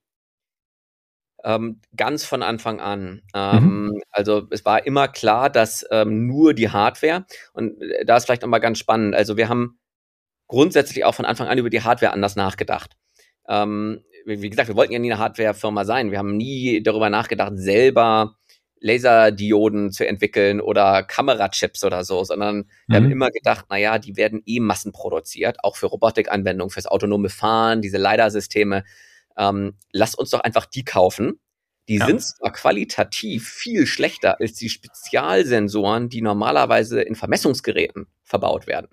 Ähm, 1.44 1.80
ganz 1.94 2.24
von 2.24 2.42
Anfang 2.42 2.80
an. 2.80 3.22
Ähm, 3.34 3.86
mhm. 3.86 4.00
Also 4.10 4.46
es 4.50 4.64
war 4.64 4.86
immer 4.86 5.08
klar, 5.08 5.50
dass 5.50 5.86
ähm, 5.90 6.26
nur 6.26 6.54
die 6.54 6.70
Hardware, 6.70 7.26
und 7.52 7.80
äh, 7.82 8.04
da 8.06 8.16
ist 8.16 8.24
vielleicht 8.24 8.42
nochmal 8.42 8.60
ganz 8.60 8.78
spannend, 8.78 9.14
also 9.14 9.36
wir 9.36 9.48
haben 9.48 9.78
grundsätzlich 10.48 11.04
auch 11.04 11.14
von 11.14 11.26
Anfang 11.26 11.48
an 11.48 11.58
über 11.58 11.70
die 11.70 11.82
Hardware 11.82 12.12
anders 12.12 12.34
nachgedacht. 12.36 12.96
Ähm, 13.46 14.04
wie 14.24 14.48
gesagt, 14.48 14.68
wir 14.68 14.76
wollten 14.76 14.92
ja 14.92 14.98
nie 14.98 15.12
eine 15.12 15.20
Hardware-Firma 15.20 15.84
sein. 15.84 16.10
Wir 16.10 16.18
haben 16.18 16.36
nie 16.36 16.82
darüber 16.82 17.10
nachgedacht, 17.10 17.52
selber 17.56 18.36
Laserdioden 18.80 19.92
zu 19.92 20.06
entwickeln 20.06 20.60
oder 20.60 21.02
Kamerachips 21.02 21.84
oder 21.84 22.04
so, 22.04 22.22
sondern 22.24 22.68
wir 22.86 22.96
haben 22.96 23.06
mhm. 23.06 23.12
immer 23.12 23.30
gedacht, 23.30 23.66
naja, 23.70 23.98
die 23.98 24.16
werden 24.16 24.42
eh 24.44 24.60
massenproduziert, 24.60 25.58
auch 25.62 25.76
für 25.76 25.86
Robotikanwendungen, 25.86 26.70
fürs 26.70 26.86
autonome 26.86 27.30
Fahren, 27.30 27.80
diese 27.80 27.98
LiDAR-Systeme. 27.98 28.84
Ähm, 29.36 29.78
lasst 29.92 30.18
uns 30.18 30.30
doch 30.30 30.40
einfach 30.40 30.66
die 30.66 30.84
kaufen. 30.84 31.40
Die 31.88 31.98
ja. 31.98 32.06
sind 32.06 32.22
zwar 32.22 32.52
qualitativ 32.52 33.48
viel 33.48 33.86
schlechter 33.86 34.40
als 34.40 34.54
die 34.54 34.70
Spezialsensoren, 34.70 36.08
die 36.08 36.22
normalerweise 36.22 37.02
in 37.02 37.14
Vermessungsgeräten 37.14 38.06
verbaut 38.22 38.66
werden. 38.66 38.88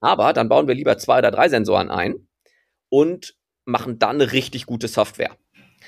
Aber 0.00 0.32
dann 0.32 0.48
bauen 0.48 0.68
wir 0.68 0.74
lieber 0.74 0.98
zwei 0.98 1.18
oder 1.18 1.30
drei 1.30 1.48
Sensoren 1.48 1.90
ein 1.90 2.28
und 2.90 3.34
machen 3.64 3.98
dann 3.98 4.20
eine 4.20 4.32
richtig 4.32 4.66
gute 4.66 4.88
Software. 4.88 5.36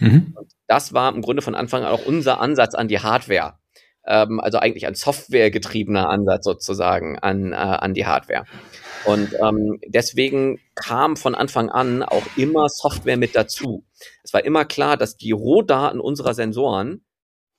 Mhm. 0.00 0.37
das 0.68 0.92
war 0.92 1.12
im 1.12 1.22
Grunde 1.22 1.42
von 1.42 1.57
Anfang 1.57 1.83
an 1.83 1.90
auch 1.90 2.07
unser 2.07 2.40
Ansatz 2.40 2.74
an 2.74 2.87
die 2.87 3.00
Hardware. 3.00 3.59
Ähm, 4.07 4.38
also 4.38 4.59
eigentlich 4.59 4.87
ein 4.87 4.94
softwaregetriebener 4.94 6.09
Ansatz 6.09 6.44
sozusagen 6.44 7.18
an, 7.18 7.52
äh, 7.52 7.57
an 7.57 7.94
die 7.94 8.07
Hardware. 8.07 8.44
Und 9.04 9.34
ähm, 9.40 9.80
deswegen 9.87 10.61
kam 10.74 11.16
von 11.16 11.34
Anfang 11.34 11.70
an 11.70 12.02
auch 12.02 12.24
immer 12.37 12.68
Software 12.68 13.16
mit 13.16 13.34
dazu. 13.37 13.84
Es 14.22 14.32
war 14.32 14.44
immer 14.44 14.64
klar, 14.64 14.96
dass 14.96 15.16
die 15.16 15.32
Rohdaten 15.32 16.00
unserer 16.00 16.34
Sensoren 16.34 17.04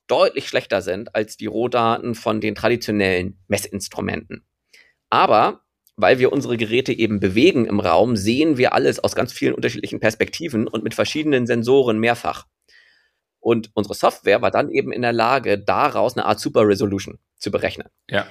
deutlich 0.06 0.48
schlechter 0.48 0.82
sind 0.82 1.14
als 1.14 1.36
die 1.36 1.46
Rohdaten 1.46 2.14
von 2.14 2.40
den 2.40 2.54
traditionellen 2.54 3.38
Messinstrumenten. 3.48 4.44
Aber 5.08 5.62
weil 5.96 6.18
wir 6.18 6.32
unsere 6.32 6.56
Geräte 6.56 6.92
eben 6.92 7.20
bewegen 7.20 7.66
im 7.66 7.78
Raum, 7.78 8.16
sehen 8.16 8.56
wir 8.56 8.72
alles 8.72 8.98
aus 8.98 9.14
ganz 9.14 9.32
vielen 9.32 9.54
unterschiedlichen 9.54 10.00
Perspektiven 10.00 10.66
und 10.66 10.82
mit 10.82 10.94
verschiedenen 10.94 11.46
Sensoren 11.46 11.98
mehrfach. 11.98 12.46
Und 13.38 13.70
unsere 13.74 13.94
Software 13.94 14.42
war 14.42 14.50
dann 14.50 14.70
eben 14.70 14.92
in 14.92 15.02
der 15.02 15.12
Lage, 15.12 15.58
daraus 15.58 16.16
eine 16.16 16.26
Art 16.26 16.40
Super 16.40 16.66
Resolution 16.66 17.18
zu 17.38 17.50
berechnen. 17.50 17.88
Ja. 18.08 18.26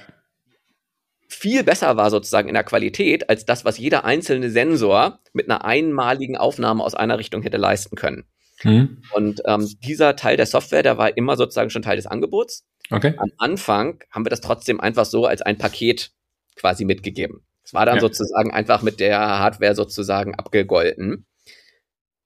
Viel 1.32 1.62
besser 1.62 1.96
war 1.96 2.10
sozusagen 2.10 2.48
in 2.48 2.54
der 2.54 2.64
Qualität 2.64 3.30
als 3.30 3.44
das, 3.44 3.64
was 3.64 3.78
jeder 3.78 4.04
einzelne 4.04 4.50
Sensor 4.50 5.20
mit 5.32 5.48
einer 5.48 5.64
einmaligen 5.64 6.36
Aufnahme 6.36 6.82
aus 6.82 6.96
einer 6.96 7.18
Richtung 7.18 7.42
hätte 7.42 7.56
leisten 7.56 7.94
können. 7.94 8.24
Mhm. 8.64 9.02
Und 9.12 9.40
ähm, 9.46 9.68
dieser 9.84 10.16
Teil 10.16 10.36
der 10.36 10.46
Software, 10.46 10.82
der 10.82 10.98
war 10.98 11.16
immer 11.16 11.36
sozusagen 11.36 11.70
schon 11.70 11.82
Teil 11.82 11.96
des 11.96 12.06
Angebots. 12.06 12.66
Okay. 12.90 13.14
Am 13.16 13.30
Anfang 13.38 14.02
haben 14.10 14.24
wir 14.24 14.30
das 14.30 14.40
trotzdem 14.40 14.80
einfach 14.80 15.04
so 15.04 15.24
als 15.24 15.40
ein 15.40 15.56
Paket 15.56 16.10
quasi 16.56 16.84
mitgegeben. 16.84 17.46
Es 17.62 17.74
war 17.74 17.86
dann 17.86 17.96
ja. 17.96 18.00
sozusagen 18.00 18.50
einfach 18.50 18.82
mit 18.82 18.98
der 18.98 19.20
Hardware 19.20 19.76
sozusagen 19.76 20.34
abgegolten. 20.34 21.26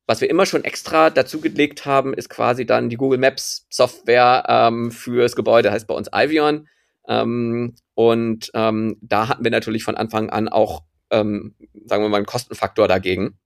Was 0.07 0.23
wir 0.23 0.31
immer 0.31 0.47
schon 0.47 0.65
extra 0.65 1.11
dazugelegt 1.11 1.85
haben, 1.85 2.15
ist 2.15 2.31
quasi 2.31 2.65
dann 2.65 2.89
die 2.89 2.97
Google 2.97 3.19
Maps 3.19 3.67
Software 3.69 4.45
ähm, 4.49 4.91
fürs 4.91 5.37
Gebäude, 5.37 5.71
heißt 5.71 5.87
bei 5.87 5.95
uns 5.95 6.09
Ivion. 6.15 6.69
Ähm, 7.07 7.75
und 7.95 8.51
ähm, 8.55 8.97
da 9.01 9.29
hatten 9.29 9.45
wir 9.45 9.51
natürlich 9.51 9.85
von 9.85 9.97
Anfang 9.97 10.31
an 10.31 10.49
auch, 10.49 10.83
ähm, 11.11 11.55
sagen 11.85 12.03
wir 12.03 12.09
mal, 12.09 12.19
einen 12.19 12.27
Kostenfaktor 12.27 12.89
dagegen. 12.89 13.39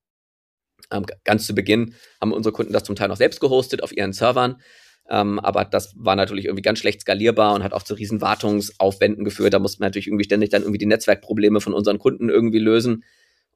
Ähm, 0.90 1.04
ganz 1.24 1.46
zu 1.46 1.54
Beginn 1.54 1.94
haben 2.20 2.32
unsere 2.32 2.52
Kunden 2.52 2.72
das 2.72 2.84
zum 2.84 2.96
Teil 2.96 3.08
noch 3.08 3.16
selbst 3.16 3.40
gehostet 3.40 3.82
auf 3.82 3.94
ihren 3.94 4.12
Servern. 4.12 4.60
Ähm, 5.10 5.38
aber 5.38 5.64
das 5.64 5.94
war 5.96 6.16
natürlich 6.16 6.46
irgendwie 6.46 6.62
ganz 6.62 6.78
schlecht 6.78 7.00
skalierbar 7.00 7.54
und 7.54 7.62
hat 7.62 7.72
auch 7.72 7.82
zu 7.82 7.94
riesen 7.94 8.20
Wartungsaufwänden 8.20 9.24
geführt. 9.24 9.54
Da 9.54 9.58
mussten 9.58 9.80
wir 9.80 9.86
natürlich 9.86 10.06
irgendwie 10.06 10.24
ständig 10.24 10.50
dann 10.50 10.62
irgendwie 10.62 10.78
die 10.78 10.86
Netzwerkprobleme 10.86 11.60
von 11.60 11.74
unseren 11.74 11.98
Kunden 11.98 12.28
irgendwie 12.28 12.58
lösen. 12.58 13.04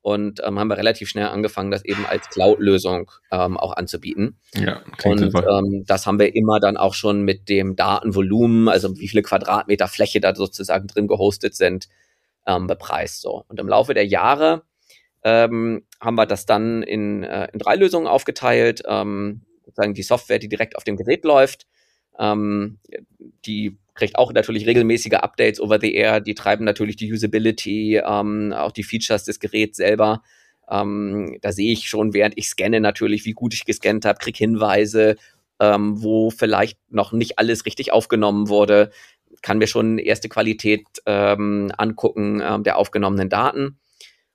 Und 0.02 0.40
ähm, 0.44 0.58
haben 0.58 0.68
wir 0.68 0.76
relativ 0.76 1.08
schnell 1.08 1.28
angefangen, 1.28 1.70
das 1.70 1.84
eben 1.84 2.04
als 2.04 2.28
Cloud-Lösung 2.28 3.10
ähm, 3.30 3.56
auch 3.56 3.76
anzubieten. 3.76 4.36
Ja, 4.54 4.82
und 5.04 5.22
ähm, 5.22 5.84
das 5.86 6.06
haben 6.06 6.18
wir 6.18 6.34
immer 6.34 6.58
dann 6.58 6.76
auch 6.76 6.94
schon 6.94 7.22
mit 7.22 7.48
dem 7.48 7.76
Datenvolumen, 7.76 8.68
also 8.68 8.98
wie 8.98 9.06
viele 9.06 9.22
Quadratmeter 9.22 9.86
Fläche 9.86 10.20
da 10.20 10.34
sozusagen 10.34 10.88
drin 10.88 11.06
gehostet 11.06 11.54
sind, 11.54 11.88
ähm, 12.46 12.66
bepreist. 12.66 13.22
So. 13.22 13.44
Und 13.46 13.60
im 13.60 13.68
Laufe 13.68 13.94
der 13.94 14.04
Jahre 14.04 14.62
ähm, 15.22 15.86
haben 16.00 16.16
wir 16.16 16.26
das 16.26 16.46
dann 16.46 16.82
in, 16.82 17.22
äh, 17.22 17.48
in 17.52 17.60
drei 17.60 17.76
Lösungen 17.76 18.08
aufgeteilt. 18.08 18.82
Ähm, 18.86 19.42
sozusagen 19.64 19.94
die 19.94 20.02
Software, 20.02 20.40
die 20.40 20.48
direkt 20.48 20.76
auf 20.76 20.84
dem 20.84 20.96
Gerät 20.96 21.24
läuft. 21.24 21.66
Ähm, 22.18 22.78
die 23.46 23.78
kriegt 23.94 24.16
auch 24.16 24.32
natürlich 24.32 24.66
regelmäßige 24.66 25.14
Updates 25.14 25.60
over 25.60 25.78
the 25.80 25.94
air. 25.94 26.20
Die 26.20 26.34
treiben 26.34 26.64
natürlich 26.64 26.96
die 26.96 27.12
Usability, 27.12 28.00
ähm, 28.04 28.52
auch 28.52 28.72
die 28.72 28.84
Features 28.84 29.24
des 29.24 29.38
Geräts 29.38 29.76
selber. 29.76 30.22
Ähm, 30.70 31.38
da 31.42 31.52
sehe 31.52 31.72
ich 31.72 31.88
schon, 31.88 32.14
während 32.14 32.38
ich 32.38 32.48
scanne 32.48 32.80
natürlich, 32.80 33.24
wie 33.24 33.32
gut 33.32 33.52
ich 33.54 33.64
gescannt 33.64 34.04
habe, 34.04 34.18
krieg 34.18 34.36
Hinweise, 34.36 35.16
ähm, 35.60 36.02
wo 36.02 36.30
vielleicht 36.30 36.78
noch 36.90 37.12
nicht 37.12 37.38
alles 37.38 37.66
richtig 37.66 37.92
aufgenommen 37.92 38.48
wurde, 38.48 38.90
kann 39.42 39.58
mir 39.58 39.66
schon 39.66 39.98
erste 39.98 40.28
Qualität 40.28 40.86
ähm, 41.06 41.72
angucken 41.76 42.42
ähm, 42.44 42.62
der 42.62 42.78
aufgenommenen 42.78 43.28
Daten. 43.28 43.78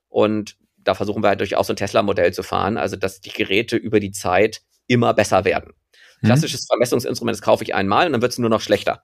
Und 0.08 0.56
da 0.76 0.94
versuchen 0.94 1.22
wir 1.22 1.28
halt 1.28 1.40
durchaus 1.40 1.66
so 1.66 1.72
ein 1.72 1.76
Tesla-Modell 1.76 2.32
zu 2.32 2.42
fahren, 2.42 2.76
also 2.76 2.96
dass 2.96 3.20
die 3.20 3.30
Geräte 3.30 3.76
über 3.76 4.00
die 4.00 4.12
Zeit 4.12 4.62
immer 4.86 5.14
besser 5.14 5.44
werden. 5.44 5.74
Mhm. 6.20 6.26
Klassisches 6.26 6.66
Vermessungsinstrument, 6.66 7.36
das 7.36 7.42
kaufe 7.42 7.64
ich 7.64 7.74
einmal 7.74 8.06
und 8.06 8.12
dann 8.12 8.22
wird 8.22 8.32
es 8.32 8.38
nur 8.38 8.50
noch 8.50 8.60
schlechter. 8.60 9.02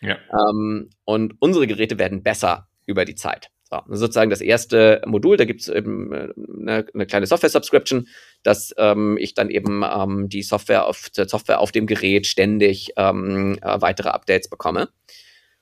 Ja. 0.00 0.18
Ähm, 0.32 0.90
und 1.04 1.34
unsere 1.40 1.66
Geräte 1.66 1.98
werden 1.98 2.22
besser 2.22 2.68
über 2.86 3.04
die 3.04 3.14
Zeit. 3.14 3.50
So, 3.68 3.80
sozusagen 3.88 4.30
das 4.30 4.40
erste 4.40 5.02
Modul, 5.06 5.36
da 5.36 5.44
gibt 5.44 5.60
es 5.60 5.68
eben 5.68 6.12
eine, 6.12 6.78
äh, 6.78 6.84
eine 6.94 7.06
kleine 7.06 7.26
Software-Subscription, 7.26 8.06
dass 8.44 8.72
ähm, 8.78 9.16
ich 9.18 9.34
dann 9.34 9.50
eben 9.50 9.82
ähm, 9.82 10.28
die 10.28 10.42
Software 10.42 10.86
auf, 10.86 11.10
Software 11.12 11.60
auf 11.60 11.72
dem 11.72 11.86
Gerät 11.86 12.28
ständig 12.28 12.92
ähm, 12.96 13.58
äh, 13.62 13.80
weitere 13.80 14.10
Updates 14.10 14.48
bekomme. 14.48 14.88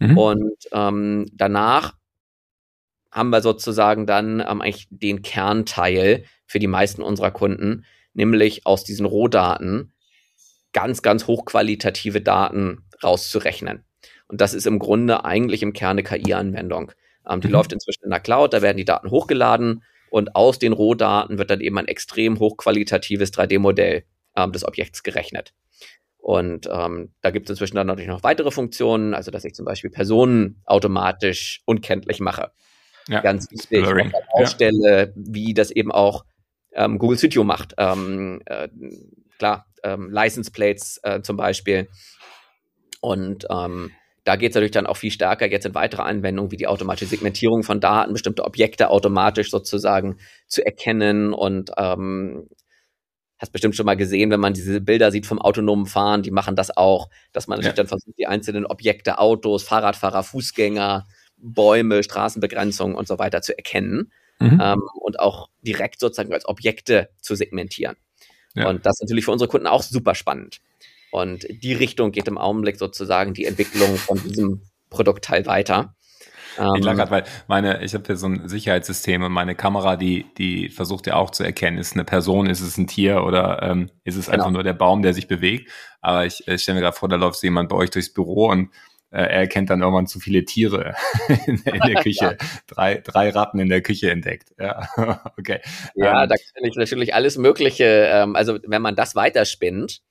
Mhm. 0.01 0.19
Und 0.19 0.57
ähm, 0.73 1.27
danach 1.33 1.95
haben 3.11 3.31
wir 3.31 3.41
sozusagen 3.41 4.07
dann 4.07 4.41
ähm, 4.41 4.61
eigentlich 4.61 4.89
den 4.91 5.23
Kernteil 5.23 6.25
für 6.47 6.59
die 6.59 6.67
meisten 6.67 7.01
unserer 7.01 7.31
Kunden, 7.31 7.87
nämlich 8.13 8.67
aus 8.67 8.85
diesen 8.85 9.07
Rohdaten 9.07 9.95
ganz, 10.73 11.01
ganz 11.01 11.27
hochqualitative 11.27 12.21
Daten 12.21 12.85
rauszurechnen. 13.03 13.85
Und 14.29 14.41
das 14.41 14.55
ist 14.55 14.67
im 14.67 14.79
Grunde 14.79 15.25
eigentlich 15.25 15.63
im 15.63 15.73
Kern 15.73 15.99
eine 15.99 16.03
KI-Anwendung. 16.03 16.93
Ähm, 17.29 17.41
die 17.41 17.49
mhm. 17.49 17.55
läuft 17.55 17.73
inzwischen 17.73 18.05
in 18.05 18.11
der 18.11 18.21
Cloud, 18.21 18.53
da 18.53 18.63
werden 18.63 18.77
die 18.77 18.85
Daten 18.85 19.11
hochgeladen 19.11 19.83
und 20.11 20.37
aus 20.37 20.59
den 20.59 20.73
Rohdaten 20.73 21.39
wird 21.39 21.51
dann 21.51 21.61
eben 21.61 21.79
ein 21.79 21.89
extrem 21.89 22.39
hochqualitatives 22.39 23.33
3D-Modell 23.33 24.05
ähm, 24.37 24.53
des 24.53 24.65
Objekts 24.65 25.03
gerechnet. 25.03 25.53
Und 26.19 26.69
ähm, 26.73 27.13
da 27.21 27.31
gibt 27.31 27.47
es 27.47 27.51
inzwischen 27.51 27.77
dann 27.77 27.87
natürlich 27.87 28.09
noch 28.09 28.23
weitere 28.23 28.51
Funktionen, 28.51 29.13
also 29.13 29.31
dass 29.31 29.45
ich 29.45 29.55
zum 29.55 29.67
Beispiel 29.67 29.91
Personen 29.91 30.63
automatisch 30.65 31.61
unkenntlich 31.67 32.21
mache. 32.21 32.51
Ja, 33.09 33.21
Ganz 33.21 33.51
wichtig, 33.51 33.85
ausstelle, 34.33 35.09
ja. 35.09 35.13
wie 35.15 35.53
das 35.53 35.71
eben 35.71 35.93
auch 35.93 36.25
ähm, 36.73 36.99
Google 36.99 37.19
Studio 37.19 37.45
macht. 37.45 37.75
Ähm, 37.77 38.41
äh, 38.47 38.69
klar, 39.39 39.67
ähm, 39.83 40.11
License 40.11 40.51
Plates 40.51 40.99
äh, 41.03 41.21
zum 41.21 41.37
Beispiel. 41.37 41.89
Und 43.01 43.47
ähm, 43.51 43.91
da 44.25 44.37
geht 44.37 44.51
es 44.51 44.55
natürlich 44.55 44.73
dann 44.73 44.87
auch 44.87 44.97
viel 44.97 45.11
stärker 45.11 45.51
jetzt 45.51 45.67
in 45.67 45.75
weitere 45.75 46.03
Anwendungen, 46.03 46.51
wie 46.51 46.57
die 46.57 46.67
automatische 46.67 47.07
Segmentierung 47.07 47.63
von 47.63 47.81
Daten, 47.81 48.13
bestimmte 48.13 48.45
Objekte 48.45 48.89
automatisch 48.89 49.51
sozusagen 49.51 50.17
zu 50.47 50.65
erkennen 50.65 51.35
und 51.35 51.73
ähm, 51.77 52.49
hast 53.39 53.53
bestimmt 53.53 53.77
schon 53.77 53.87
mal 53.87 53.97
gesehen, 53.97 54.31
wenn 54.31 54.41
man 54.41 54.55
diese 54.55 54.81
Bilder 54.81 55.11
sieht 55.11 55.27
vom 55.27 55.41
autonomen 55.41 55.87
Fahren, 55.87 56.23
die 56.23 56.31
machen 56.31 56.57
das 56.57 56.75
auch, 56.75 57.11
dass 57.33 57.47
man 57.47 57.59
natürlich 57.59 57.77
ja. 57.77 57.83
dann 57.83 57.89
versucht, 57.89 58.19
die 58.19 58.27
einzelnen 58.27 58.65
Objekte, 58.65 59.19
Autos, 59.19 59.63
Fahrradfahrer, 59.63 60.23
Fußgänger, 60.23 61.07
Bäume, 61.37 62.03
Straßenbegrenzungen 62.03 62.97
und 62.97 63.07
so 63.07 63.19
weiter 63.19 63.43
zu 63.43 63.57
erkennen 63.57 64.11
mhm. 64.39 64.61
ähm, 64.63 64.83
und 64.95 65.21
auch 65.21 65.51
direkt 65.61 66.01
sozusagen 66.01 66.33
als 66.33 66.49
Objekte 66.49 67.11
zu 67.21 67.35
segmentieren. 67.35 67.97
Ja. 68.55 68.71
Und 68.71 68.87
das 68.87 68.95
ist 68.95 69.03
natürlich 69.03 69.27
für 69.27 69.33
unsere 69.33 69.49
Kunden 69.49 69.67
auch 69.67 69.83
super 69.83 70.15
spannend. 70.15 70.61
Und 71.15 71.47
die 71.49 71.75
Richtung 71.75 72.11
geht 72.11 72.27
im 72.27 72.39
Augenblick 72.39 72.77
sozusagen 72.77 73.35
die 73.35 73.45
Entwicklung 73.45 73.95
von 73.95 74.21
diesem 74.21 74.63
Produktteil 74.91 75.47
weiter. 75.47 75.95
Ich 76.77 76.85
lag 76.85 76.97
grad, 76.97 77.13
weil 77.13 77.25
meine, 77.47 77.85
ich 77.85 77.95
habe 77.95 78.05
hier 78.05 78.17
so 78.17 78.27
ein 78.27 78.49
Sicherheitssystem 78.49 79.23
und 79.23 79.31
meine 79.31 79.55
Kamera, 79.55 79.95
die, 79.95 80.27
die 80.39 80.71
versucht 80.71 81.07
ja 81.07 81.15
auch 81.15 81.31
zu 81.31 81.45
erkennen, 81.45 81.79
ist 81.79 81.95
eine 81.95 82.05
Person, 82.05 82.51
ist 82.51 82.61
es 82.61 82.79
ein 82.79 82.89
Tier 82.89 83.23
oder 83.23 83.63
ähm, 83.63 83.91
ist 84.03 84.17
es 84.17 84.27
genau. 84.27 84.39
einfach 84.39 84.51
nur 84.51 84.65
der 84.65 84.73
Baum, 84.73 85.03
der 85.03 85.15
sich 85.15 85.29
bewegt. 85.29 85.71
Aber 86.01 86.27
ich, 86.27 86.49
ich 86.49 86.63
stelle 86.63 86.77
mir 86.77 86.83
gerade 86.83 86.97
vor, 86.97 87.09
da 87.09 87.15
läuft 87.15 87.41
jemand 87.45 87.69
bei 87.69 87.77
euch 87.77 87.91
durchs 87.91 88.13
Büro 88.13 88.49
und 88.49 88.71
äh, 89.11 89.19
er 89.19 89.31
erkennt 89.31 89.71
dann 89.71 89.83
irgendwann 89.83 90.09
zu 90.09 90.19
viele 90.19 90.45
Tiere 90.45 90.97
in, 91.47 91.63
in 91.65 91.81
der 91.81 91.95
Küche. 92.03 92.37
ja. 92.41 92.47
drei, 92.67 92.97
drei 92.97 93.31
Ratten 93.31 93.61
in 93.61 93.69
der 93.69 93.83
Küche 93.83 94.11
entdeckt. 94.11 94.49
Ja, 94.59 94.89
okay. 95.39 95.61
Ja, 95.95 96.25
ähm, 96.25 96.29
da 96.29 96.35
kann 96.35 96.65
ich 96.65 96.75
natürlich 96.75 97.15
alles 97.15 97.39
Mögliche, 97.39 98.09
ähm, 98.13 98.35
also 98.35 98.59
wenn 98.67 98.83
man 98.83 98.97
das 98.97 99.15
weiterspinnt, 99.15 100.03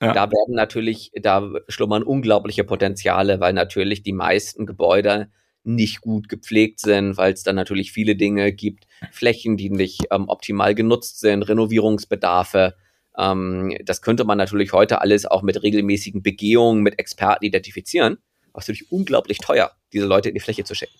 ja. 0.00 0.12
Da 0.12 0.30
werden 0.30 0.54
natürlich, 0.54 1.10
da 1.14 1.50
schlummern 1.68 2.02
unglaubliche 2.02 2.64
Potenziale, 2.64 3.40
weil 3.40 3.52
natürlich 3.52 4.02
die 4.02 4.12
meisten 4.12 4.66
Gebäude 4.66 5.30
nicht 5.64 6.00
gut 6.00 6.28
gepflegt 6.28 6.80
sind, 6.80 7.16
weil 7.16 7.32
es 7.32 7.42
dann 7.42 7.56
natürlich 7.56 7.92
viele 7.92 8.14
Dinge 8.14 8.52
gibt, 8.52 8.86
Flächen, 9.10 9.56
die 9.56 9.70
nicht 9.70 10.02
ähm, 10.10 10.28
optimal 10.28 10.74
genutzt 10.74 11.20
sind, 11.20 11.42
Renovierungsbedarfe. 11.42 12.76
Ähm, 13.18 13.76
das 13.84 14.02
könnte 14.02 14.24
man 14.24 14.38
natürlich 14.38 14.72
heute 14.72 15.00
alles 15.00 15.26
auch 15.26 15.42
mit 15.42 15.62
regelmäßigen 15.62 16.22
Begehungen 16.22 16.82
mit 16.82 16.98
Experten 16.98 17.44
identifizieren 17.44 18.18
aber 18.56 18.62
es 18.62 18.64
ist 18.64 18.68
natürlich 18.68 18.90
unglaublich 18.90 19.38
teuer, 19.38 19.70
diese 19.92 20.06
Leute 20.06 20.30
in 20.30 20.34
die 20.34 20.40
Fläche 20.40 20.64
zu 20.64 20.74
schicken. 20.74 20.96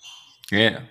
Ja. 0.51 0.57
Yeah. 0.59 0.81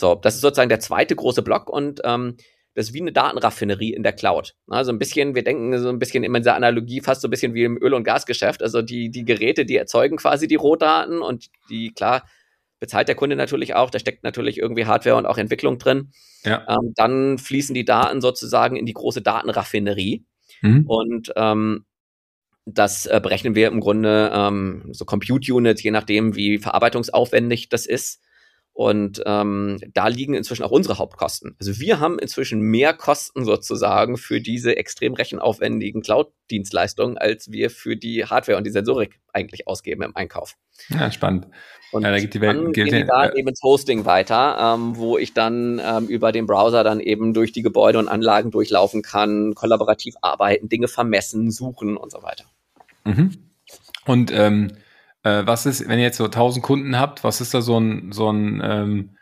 So, 0.00 0.14
das 0.14 0.34
ist 0.36 0.40
sozusagen 0.40 0.70
der 0.70 0.80
zweite 0.80 1.14
große 1.14 1.42
Block 1.42 1.68
und 1.68 2.00
ähm, 2.02 2.38
das 2.74 2.88
ist 2.88 2.94
wie 2.94 3.00
eine 3.00 3.12
Datenraffinerie 3.12 3.92
in 3.92 4.02
der 4.02 4.12
Cloud. 4.12 4.54
Also 4.68 4.92
ein 4.92 4.98
bisschen, 4.98 5.34
wir 5.34 5.44
denken 5.44 5.78
so 5.78 5.88
ein 5.88 5.98
bisschen 5.98 6.24
immer 6.24 6.38
in 6.38 6.42
dieser 6.42 6.56
Analogie 6.56 7.00
fast 7.00 7.20
so 7.20 7.28
ein 7.28 7.30
bisschen 7.30 7.54
wie 7.54 7.64
im 7.64 7.76
Öl- 7.76 7.94
und 7.94 8.04
Gasgeschäft. 8.04 8.62
Also 8.62 8.80
die, 8.80 9.10
die 9.10 9.24
Geräte, 9.24 9.66
die 9.66 9.76
erzeugen 9.76 10.16
quasi 10.16 10.48
die 10.48 10.54
Rohdaten 10.54 11.20
und 11.20 11.48
die, 11.68 11.92
klar, 11.92 12.24
bezahlt 12.80 13.08
der 13.08 13.14
Kunde 13.14 13.36
natürlich 13.36 13.74
auch, 13.74 13.90
da 13.90 13.98
steckt 13.98 14.24
natürlich 14.24 14.58
irgendwie 14.58 14.86
Hardware 14.86 15.16
und 15.16 15.26
auch 15.26 15.38
Entwicklung 15.38 15.78
drin. 15.78 16.12
Ja. 16.44 16.66
Ähm, 16.68 16.92
dann 16.96 17.38
fließen 17.38 17.74
die 17.74 17.84
Daten 17.84 18.20
sozusagen 18.20 18.76
in 18.76 18.86
die 18.86 18.94
große 18.94 19.22
Datenraffinerie. 19.22 20.24
Mhm. 20.62 20.86
Und 20.86 21.32
ähm, 21.36 21.84
das 22.64 23.06
äh, 23.06 23.20
berechnen 23.22 23.54
wir 23.54 23.68
im 23.68 23.80
Grunde 23.80 24.30
ähm, 24.32 24.88
so 24.92 25.04
Compute 25.04 25.52
Units, 25.52 25.82
je 25.82 25.90
nachdem, 25.90 26.36
wie 26.36 26.58
verarbeitungsaufwendig 26.58 27.68
das 27.68 27.86
ist. 27.86 28.21
Und 28.74 29.22
ähm, 29.26 29.78
da 29.92 30.08
liegen 30.08 30.32
inzwischen 30.34 30.62
auch 30.62 30.70
unsere 30.70 30.96
Hauptkosten. 30.96 31.56
Also 31.60 31.78
wir 31.78 32.00
haben 32.00 32.18
inzwischen 32.18 32.60
mehr 32.62 32.94
Kosten 32.94 33.44
sozusagen 33.44 34.16
für 34.16 34.40
diese 34.40 34.76
extrem 34.76 35.12
rechenaufwendigen 35.12 36.00
Cloud-Dienstleistungen, 36.00 37.18
als 37.18 37.52
wir 37.52 37.68
für 37.68 37.96
die 37.96 38.24
Hardware 38.24 38.56
und 38.56 38.64
die 38.64 38.70
Sensorik 38.70 39.20
eigentlich 39.32 39.68
ausgeben 39.68 40.02
im 40.02 40.16
Einkauf. 40.16 40.56
Ja, 40.88 41.12
spannend. 41.12 41.48
Und 41.92 42.04
ja, 42.04 42.10
da 42.10 42.18
geht 42.18 42.32
die 42.32 42.40
Welt, 42.40 42.56
dann 42.56 42.72
gehen 42.72 42.86
die 42.86 43.04
Daten 43.04 43.36
eben 43.36 43.48
ins 43.48 43.62
Hosting 43.62 44.06
weiter, 44.06 44.56
ähm, 44.58 44.96
wo 44.96 45.18
ich 45.18 45.34
dann 45.34 45.78
ähm, 45.84 46.06
über 46.06 46.32
den 46.32 46.46
Browser 46.46 46.82
dann 46.82 47.00
eben 47.00 47.34
durch 47.34 47.52
die 47.52 47.60
Gebäude 47.60 47.98
und 47.98 48.08
Anlagen 48.08 48.50
durchlaufen 48.50 49.02
kann, 49.02 49.54
kollaborativ 49.54 50.14
arbeiten, 50.22 50.70
Dinge 50.70 50.88
vermessen, 50.88 51.50
suchen 51.50 51.98
und 51.98 52.10
so 52.10 52.22
weiter. 52.22 52.44
Mhm. 53.04 53.36
Und 54.06 54.32
ähm, 54.32 54.72
äh, 55.22 55.42
was 55.46 55.66
ist, 55.66 55.88
wenn 55.88 55.98
ihr 55.98 56.04
jetzt 56.04 56.18
so 56.18 56.24
1000 56.24 56.64
Kunden 56.64 56.98
habt, 56.98 57.24
was 57.24 57.40
ist 57.40 57.54
da 57.54 57.62
so 57.62 57.78
ein, 57.78 58.12
so 58.12 58.30
ein 58.30 58.60
ähm, 58.64 59.16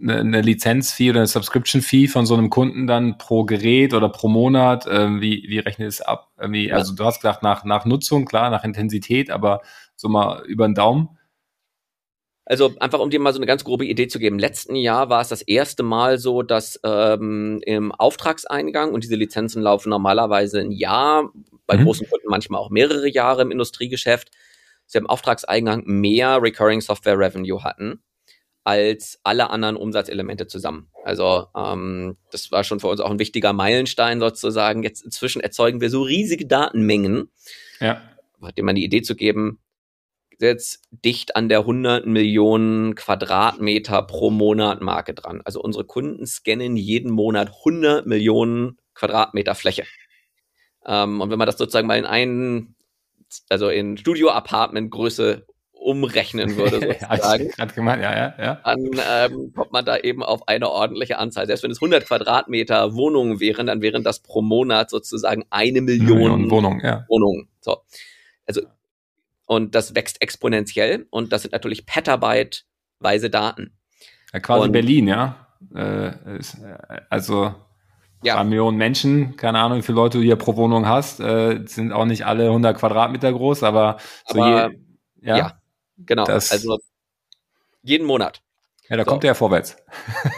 eine, 0.00 0.20
eine 0.20 0.40
Lizenzfee 0.42 1.10
oder 1.10 1.20
eine 1.20 1.26
Subscription-Fee 1.26 2.08
von 2.08 2.26
so 2.26 2.34
einem 2.34 2.50
Kunden 2.50 2.86
dann 2.86 3.18
pro 3.18 3.44
Gerät 3.44 3.94
oder 3.94 4.08
pro 4.08 4.28
Monat? 4.28 4.86
Äh, 4.86 5.20
wie, 5.20 5.44
wie 5.48 5.58
rechnet 5.58 5.88
es 5.88 6.00
ab? 6.00 6.30
Wie, 6.38 6.72
also 6.72 6.94
du 6.94 7.04
hast 7.04 7.20
gesagt, 7.20 7.42
nach, 7.42 7.64
nach 7.64 7.84
Nutzung, 7.84 8.26
klar, 8.26 8.50
nach 8.50 8.64
Intensität, 8.64 9.30
aber 9.30 9.62
so 9.96 10.08
mal 10.08 10.44
über 10.46 10.68
den 10.68 10.74
Daumen. 10.74 11.10
Also 12.44 12.74
einfach, 12.78 13.00
um 13.00 13.10
dir 13.10 13.18
mal 13.18 13.32
so 13.32 13.40
eine 13.40 13.46
ganz 13.46 13.64
grobe 13.64 13.86
Idee 13.86 14.06
zu 14.06 14.20
geben. 14.20 14.38
Letzten 14.38 14.76
Jahr 14.76 15.08
war 15.08 15.20
es 15.20 15.28
das 15.28 15.42
erste 15.42 15.82
Mal 15.82 16.18
so, 16.18 16.42
dass 16.42 16.78
ähm, 16.84 17.60
im 17.64 17.90
Auftragseingang, 17.90 18.92
und 18.92 19.02
diese 19.02 19.16
Lizenzen 19.16 19.62
laufen 19.62 19.90
normalerweise 19.90 20.60
ein 20.60 20.70
Jahr, 20.70 21.32
bei 21.66 21.76
mhm. 21.76 21.84
großen 21.84 22.08
Kunden 22.08 22.28
manchmal 22.28 22.60
auch 22.60 22.70
mehrere 22.70 23.08
Jahre 23.08 23.42
im 23.42 23.50
Industriegeschäft, 23.50 24.30
sie 24.86 24.98
im 24.98 25.06
Auftragseingang 25.06 25.84
mehr 25.86 26.40
Recurring 26.42 26.80
Software 26.80 27.18
Revenue 27.18 27.62
hatten 27.62 28.02
als 28.64 29.20
alle 29.22 29.50
anderen 29.50 29.76
Umsatzelemente 29.76 30.48
zusammen. 30.48 30.90
Also 31.04 31.46
ähm, 31.56 32.16
das 32.32 32.50
war 32.50 32.64
schon 32.64 32.80
für 32.80 32.88
uns 32.88 33.00
auch 33.00 33.10
ein 33.10 33.20
wichtiger 33.20 33.52
Meilenstein 33.52 34.18
sozusagen. 34.18 34.82
Jetzt 34.82 35.04
inzwischen 35.04 35.40
erzeugen 35.40 35.80
wir 35.80 35.88
so 35.88 36.02
riesige 36.02 36.46
Datenmengen, 36.46 37.30
ja. 37.78 38.02
hat 38.42 38.58
dem 38.58 38.68
eine 38.68 38.80
Idee 38.80 39.02
zu 39.02 39.14
geben, 39.14 39.60
jetzt 40.40 40.82
dicht 40.90 41.36
an 41.36 41.48
der 41.48 41.60
100 41.60 42.06
Millionen 42.06 42.94
Quadratmeter 42.94 44.02
pro 44.02 44.30
Monat 44.30 44.80
Marke 44.80 45.14
dran. 45.14 45.42
Also 45.44 45.60
unsere 45.60 45.84
Kunden 45.84 46.26
scannen 46.26 46.76
jeden 46.76 47.10
Monat 47.10 47.48
100 47.58 48.06
Millionen 48.06 48.78
Quadratmeter 48.94 49.54
Fläche. 49.54 49.84
Ähm, 50.86 51.20
und 51.20 51.30
wenn 51.30 51.38
man 51.38 51.46
das 51.46 51.58
sozusagen 51.58 51.86
mal 51.86 51.98
in 51.98 52.04
einen, 52.04 52.75
also 53.48 53.68
in 53.68 53.96
Studio-Apartment-Größe 53.96 55.46
umrechnen 55.86 56.56
würde, 56.56 56.80
sozusagen, 57.00 57.50
ja, 57.56 57.64
gemeint, 57.66 58.02
ja, 58.02 58.12
ja, 58.12 58.34
ja. 58.38 58.60
dann 58.64 58.90
ähm, 59.08 59.52
kommt 59.54 59.72
man 59.72 59.84
da 59.84 59.96
eben 59.96 60.22
auf 60.22 60.48
eine 60.48 60.68
ordentliche 60.68 61.18
Anzahl. 61.18 61.46
Selbst 61.46 61.62
wenn 61.62 61.70
es 61.70 61.80
100 61.80 62.06
Quadratmeter 62.06 62.94
Wohnungen 62.94 63.38
wären, 63.38 63.68
dann 63.68 63.82
wären 63.82 64.02
das 64.02 64.20
pro 64.20 64.42
Monat 64.42 64.90
sozusagen 64.90 65.44
eine 65.50 65.80
Million, 65.80 66.18
Million 66.18 66.50
Wohnungen. 66.50 66.80
Ja. 66.84 67.04
Wohnungen. 67.08 67.48
So. 67.60 67.78
Also, 68.46 68.62
und 69.46 69.76
das 69.76 69.94
wächst 69.94 70.20
exponentiell 70.22 71.06
und 71.10 71.32
das 71.32 71.42
sind 71.42 71.52
natürlich 71.52 71.86
Petabyte-weise 71.86 73.30
Daten. 73.30 73.76
Ja, 74.32 74.40
quasi 74.40 74.66
und, 74.66 74.72
Berlin, 74.72 75.06
ja. 75.06 75.46
Äh, 75.74 76.38
ist, 76.38 76.54
äh, 76.54 77.00
also 77.10 77.54
ja. 78.26 78.44
Millionen 78.44 78.76
Menschen, 78.76 79.36
keine 79.36 79.58
Ahnung, 79.58 79.78
wie 79.78 79.82
viele 79.82 79.96
Leute 79.96 80.18
du 80.18 80.24
hier 80.24 80.36
pro 80.36 80.56
Wohnung 80.56 80.86
hast, 80.86 81.20
äh, 81.20 81.60
sind 81.66 81.92
auch 81.92 82.04
nicht 82.04 82.26
alle 82.26 82.46
100 82.46 82.76
Quadratmeter 82.76 83.32
groß, 83.32 83.62
aber, 83.62 83.98
so 84.26 84.40
aber 84.40 84.70
je, 84.70 85.28
ja. 85.28 85.36
ja. 85.36 85.60
Genau. 85.98 86.24
Das, 86.24 86.52
also 86.52 86.78
jeden 87.82 88.06
Monat. 88.06 88.42
Ja, 88.88 88.96
da 88.96 89.04
so. 89.04 89.10
kommt 89.10 89.24
er 89.24 89.28
ja 89.28 89.34
vorwärts. 89.34 89.76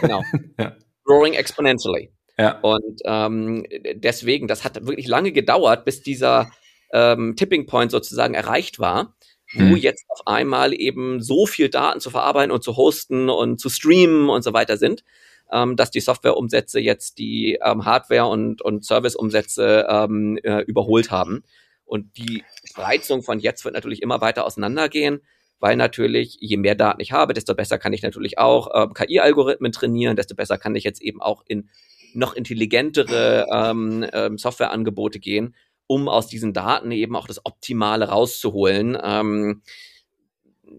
Genau. 0.01 0.23
ja. 0.59 0.75
Growing 1.03 1.33
exponentially. 1.33 2.11
Ja. 2.37 2.59
Und 2.61 3.01
ähm, 3.03 3.65
deswegen, 3.95 4.47
das 4.47 4.63
hat 4.63 4.85
wirklich 4.85 5.07
lange 5.07 5.31
gedauert, 5.31 5.83
bis 5.83 6.01
dieser 6.01 6.49
ähm, 6.93 7.35
Tipping 7.35 7.65
Point 7.65 7.91
sozusagen 7.91 8.33
erreicht 8.33 8.79
war, 8.79 9.15
wo 9.53 9.59
hm. 9.59 9.75
jetzt 9.75 10.05
auf 10.09 10.25
einmal 10.25 10.73
eben 10.73 11.21
so 11.21 11.45
viel 11.45 11.69
Daten 11.69 11.99
zu 11.99 12.09
verarbeiten 12.09 12.51
und 12.51 12.63
zu 12.63 12.77
hosten 12.77 13.29
und 13.29 13.59
zu 13.59 13.69
streamen 13.69 14.29
und 14.29 14.43
so 14.43 14.53
weiter 14.53 14.77
sind, 14.77 15.03
ähm, 15.51 15.75
dass 15.75 15.91
die 15.91 15.99
Softwareumsätze 15.99 16.79
jetzt 16.79 17.17
die 17.17 17.59
ähm, 17.63 17.85
Hardware- 17.85 18.27
und, 18.27 18.61
und 18.61 18.85
Serviceumsätze 18.85 19.87
ähm, 19.89 20.37
äh, 20.43 20.61
überholt 20.61 21.11
haben. 21.11 21.43
Und 21.85 22.17
die 22.17 22.43
Reizung 22.75 23.23
von 23.23 23.39
jetzt 23.39 23.65
wird 23.65 23.73
natürlich 23.73 24.01
immer 24.01 24.21
weiter 24.21 24.45
auseinandergehen 24.45 25.21
weil 25.59 25.75
natürlich, 25.75 26.37
je 26.39 26.57
mehr 26.57 26.75
Daten 26.75 27.01
ich 27.01 27.11
habe, 27.11 27.33
desto 27.33 27.53
besser 27.53 27.77
kann 27.77 27.93
ich 27.93 28.01
natürlich 28.01 28.37
auch 28.37 28.69
äh, 28.73 28.87
KI-Algorithmen 28.93 29.71
trainieren, 29.71 30.15
desto 30.15 30.35
besser 30.35 30.57
kann 30.57 30.75
ich 30.75 30.83
jetzt 30.83 31.01
eben 31.01 31.21
auch 31.21 31.43
in 31.47 31.69
noch 32.13 32.33
intelligentere 32.33 33.45
ähm, 33.53 34.05
ähm, 34.13 34.37
Softwareangebote 34.37 35.19
gehen, 35.19 35.55
um 35.85 36.07
aus 36.07 36.27
diesen 36.27 36.53
Daten 36.53 36.91
eben 36.91 37.15
auch 37.15 37.27
das 37.27 37.45
Optimale 37.45 38.09
rauszuholen. 38.09 38.97
Ähm, 39.01 39.61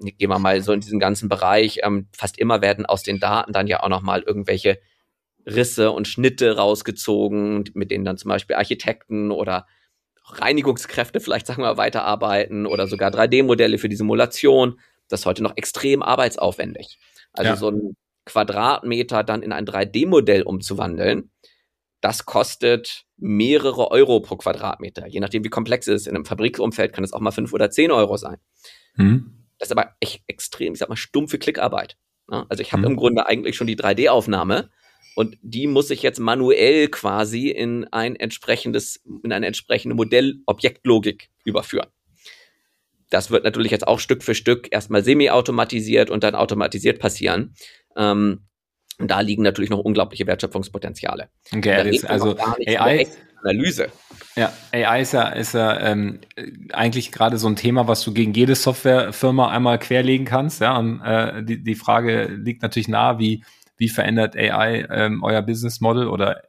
gehen 0.00 0.30
wir 0.30 0.38
mal 0.38 0.60
so 0.62 0.72
in 0.72 0.80
diesen 0.80 1.00
ganzen 1.00 1.28
Bereich. 1.28 1.80
Ähm, 1.82 2.08
fast 2.16 2.38
immer 2.38 2.62
werden 2.62 2.86
aus 2.86 3.02
den 3.02 3.20
Daten 3.20 3.52
dann 3.52 3.66
ja 3.66 3.82
auch 3.82 3.88
noch 3.88 4.02
mal 4.02 4.22
irgendwelche 4.22 4.78
Risse 5.46 5.90
und 5.90 6.06
Schnitte 6.06 6.56
rausgezogen, 6.56 7.64
mit 7.74 7.90
denen 7.90 8.04
dann 8.04 8.18
zum 8.18 8.28
Beispiel 8.28 8.56
Architekten 8.56 9.30
oder 9.30 9.66
Reinigungskräfte 10.24 11.20
vielleicht, 11.20 11.46
sagen 11.46 11.62
wir, 11.62 11.76
weiterarbeiten 11.76 12.66
oder 12.66 12.86
sogar 12.86 13.10
3D-Modelle 13.10 13.78
für 13.78 13.88
die 13.88 13.96
Simulation. 13.96 14.78
Das 15.08 15.20
ist 15.20 15.26
heute 15.26 15.42
noch 15.42 15.56
extrem 15.56 16.02
arbeitsaufwendig. 16.02 16.98
Also 17.32 17.50
ja. 17.50 17.56
so 17.56 17.70
ein 17.70 17.96
Quadratmeter 18.26 19.24
dann 19.24 19.42
in 19.42 19.52
ein 19.52 19.66
3D-Modell 19.66 20.42
umzuwandeln, 20.42 21.30
das 22.00 22.24
kostet 22.24 23.04
mehrere 23.18 23.90
Euro 23.90 24.20
pro 24.20 24.36
Quadratmeter. 24.36 25.06
Je 25.06 25.20
nachdem, 25.20 25.44
wie 25.44 25.50
komplex 25.50 25.86
es 25.86 26.02
ist. 26.02 26.06
In 26.06 26.14
einem 26.14 26.24
Fabrikumfeld 26.24 26.92
kann 26.92 27.04
es 27.04 27.12
auch 27.12 27.20
mal 27.20 27.30
fünf 27.30 27.52
oder 27.52 27.70
zehn 27.70 27.90
Euro 27.90 28.16
sein. 28.16 28.38
Hm. 28.94 29.39
Das 29.60 29.68
ist 29.68 29.72
aber 29.72 29.94
echt 30.00 30.22
extrem, 30.26 30.72
ich 30.72 30.78
sag 30.78 30.88
mal, 30.88 30.96
stumpfe 30.96 31.38
Klickarbeit. 31.38 31.96
Ne? 32.28 32.46
Also 32.48 32.62
ich 32.62 32.72
habe 32.72 32.82
hm. 32.82 32.92
im 32.92 32.96
Grunde 32.96 33.26
eigentlich 33.26 33.56
schon 33.56 33.66
die 33.66 33.76
3D-Aufnahme 33.76 34.70
und 35.14 35.36
die 35.42 35.66
muss 35.66 35.90
ich 35.90 36.02
jetzt 36.02 36.18
manuell 36.18 36.88
quasi 36.88 37.50
in 37.50 37.84
ein 37.92 38.16
entsprechendes, 38.16 39.02
in 39.22 39.32
eine 39.32 39.46
entsprechende 39.46 39.94
Modellobjektlogik 39.94 41.28
überführen. 41.44 41.88
Das 43.10 43.30
wird 43.30 43.44
natürlich 43.44 43.72
jetzt 43.72 43.86
auch 43.86 44.00
Stück 44.00 44.22
für 44.22 44.34
Stück 44.34 44.68
erstmal 44.70 45.04
semi-automatisiert 45.04 46.10
und 46.10 46.24
dann 46.24 46.34
automatisiert 46.34 47.00
passieren. 47.00 47.54
Ähm, 47.96 48.46
und 48.98 49.10
da 49.10 49.20
liegen 49.20 49.42
natürlich 49.42 49.70
noch 49.70 49.78
unglaubliche 49.78 50.26
Wertschöpfungspotenziale. 50.26 51.30
Okay, 51.54 52.00
also 52.06 52.36
AI. 52.38 53.06
Analyse. 53.42 53.88
Ja, 54.36 54.52
AI 54.72 55.02
ist 55.02 55.12
ja, 55.12 55.28
ist 55.28 55.54
ja 55.54 55.78
ähm, 55.80 56.20
eigentlich 56.72 57.12
gerade 57.12 57.36
so 57.38 57.48
ein 57.48 57.56
Thema, 57.56 57.88
was 57.88 58.02
du 58.02 58.12
gegen 58.12 58.32
jede 58.32 58.54
Softwarefirma 58.54 59.50
einmal 59.50 59.78
querlegen 59.78 60.26
kannst. 60.26 60.60
Ja, 60.60 60.76
und 60.76 61.00
äh, 61.02 61.42
die, 61.42 61.62
die 61.62 61.74
Frage 61.74 62.26
liegt 62.26 62.62
natürlich 62.62 62.88
nahe, 62.88 63.18
wie 63.18 63.44
wie 63.76 63.88
verändert 63.88 64.36
AI 64.36 64.86
ähm, 64.90 65.24
euer 65.24 65.40
Business 65.40 65.80
Model 65.80 66.06
oder 66.06 66.42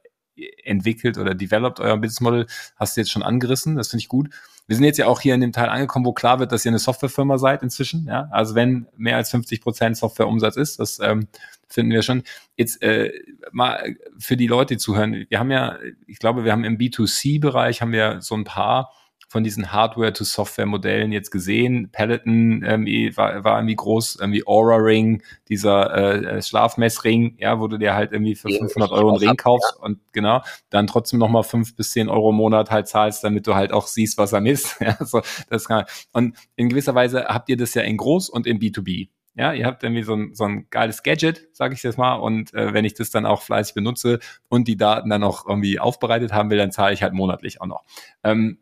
entwickelt 0.63 1.17
oder 1.17 1.33
developed 1.33 1.79
euer 1.79 1.97
Business 1.97 2.19
Model, 2.19 2.45
hast 2.75 2.95
du 2.95 3.01
jetzt 3.01 3.11
schon 3.11 3.23
angerissen, 3.23 3.75
das 3.75 3.89
finde 3.89 4.01
ich 4.01 4.09
gut. 4.09 4.29
Wir 4.67 4.75
sind 4.75 4.85
jetzt 4.85 4.97
ja 4.97 5.07
auch 5.07 5.21
hier 5.21 5.33
in 5.33 5.41
dem 5.41 5.51
Teil 5.51 5.69
angekommen, 5.69 6.05
wo 6.05 6.13
klar 6.13 6.39
wird, 6.39 6.51
dass 6.51 6.65
ihr 6.65 6.71
eine 6.71 6.79
Softwarefirma 6.79 7.37
seid 7.37 7.63
inzwischen. 7.63 8.05
Ja? 8.05 8.27
Also 8.31 8.55
wenn 8.55 8.87
mehr 8.97 9.17
als 9.17 9.29
50 9.31 9.61
Prozent 9.61 9.97
Softwareumsatz 9.97 10.55
ist, 10.57 10.79
das 10.79 10.99
ähm, 10.99 11.27
finden 11.73 11.91
wir 11.91 12.01
schon. 12.01 12.23
Jetzt 12.55 12.81
äh, 12.81 13.11
mal 13.51 13.95
für 14.17 14.37
die 14.37 14.47
Leute, 14.47 14.75
die 14.75 14.79
zuhören, 14.79 15.25
wir 15.29 15.39
haben 15.39 15.51
ja, 15.51 15.77
ich 16.07 16.19
glaube, 16.19 16.43
wir 16.43 16.51
haben 16.51 16.63
im 16.63 16.77
B2C-Bereich 16.77 17.81
haben 17.81 17.91
wir 17.91 18.21
so 18.21 18.35
ein 18.35 18.43
paar 18.43 18.91
von 19.31 19.45
diesen 19.45 19.71
Hardware-to-Software-Modellen 19.71 21.13
jetzt 21.13 21.31
gesehen. 21.31 21.89
Peloton 21.89 22.63
ähm, 22.65 22.85
war, 23.15 23.45
war 23.45 23.59
irgendwie 23.59 23.77
groß, 23.77 24.17
irgendwie 24.19 24.45
Aura 24.45 24.75
Ring, 24.75 25.23
dieser 25.47 26.35
äh, 26.35 26.41
Schlafmessring, 26.41 27.37
ja, 27.39 27.57
wo 27.57 27.69
du 27.69 27.77
dir 27.77 27.93
halt 27.93 28.11
irgendwie 28.11 28.35
für 28.35 28.49
500 28.49 28.91
Euro 28.91 29.07
einen 29.07 29.19
Ring 29.19 29.37
kaufst 29.37 29.77
und 29.79 29.99
genau, 30.11 30.41
dann 30.69 30.85
trotzdem 30.85 31.17
nochmal 31.17 31.43
fünf 31.43 31.77
bis 31.77 31.91
zehn 31.91 32.09
Euro 32.09 32.31
im 32.31 32.35
Monat 32.35 32.71
halt 32.71 32.89
zahlst, 32.89 33.23
damit 33.23 33.47
du 33.47 33.55
halt 33.55 33.71
auch 33.71 33.87
siehst, 33.87 34.17
was 34.17 34.33
er 34.33 34.41
misst. 34.41 34.75
Ja, 34.81 34.97
so, 35.05 35.21
das 35.49 35.67
kann, 35.67 35.85
und 36.11 36.35
in 36.55 36.67
gewisser 36.67 36.95
Weise 36.95 37.25
habt 37.25 37.47
ihr 37.49 37.55
das 37.55 37.73
ja 37.75 37.83
in 37.83 37.97
groß 37.97 38.29
und 38.29 38.47
in 38.47 38.59
B2B. 38.59 39.09
Ja, 39.35 39.53
ihr 39.53 39.65
habt 39.65 39.83
irgendwie 39.83 40.03
so 40.03 40.13
ein, 40.13 40.35
so 40.35 40.43
ein 40.43 40.67
geiles 40.69 41.03
Gadget, 41.03 41.47
sage 41.53 41.73
ich 41.73 41.83
jetzt 41.83 41.97
mal, 41.97 42.15
und 42.15 42.53
äh, 42.53 42.73
wenn 42.73 42.83
ich 42.83 42.93
das 42.93 43.11
dann 43.11 43.25
auch 43.25 43.41
fleißig 43.41 43.73
benutze 43.73 44.19
und 44.49 44.67
die 44.67 44.75
Daten 44.75 45.09
dann 45.09 45.23
auch 45.23 45.47
irgendwie 45.47 45.79
aufbereitet 45.79 46.33
haben 46.33 46.49
will, 46.49 46.57
dann 46.57 46.71
zahle 46.71 46.93
ich 46.93 47.01
halt 47.01 47.13
monatlich 47.13 47.61
auch 47.61 47.67
noch. 47.67 47.83
Ähm, 48.23 48.59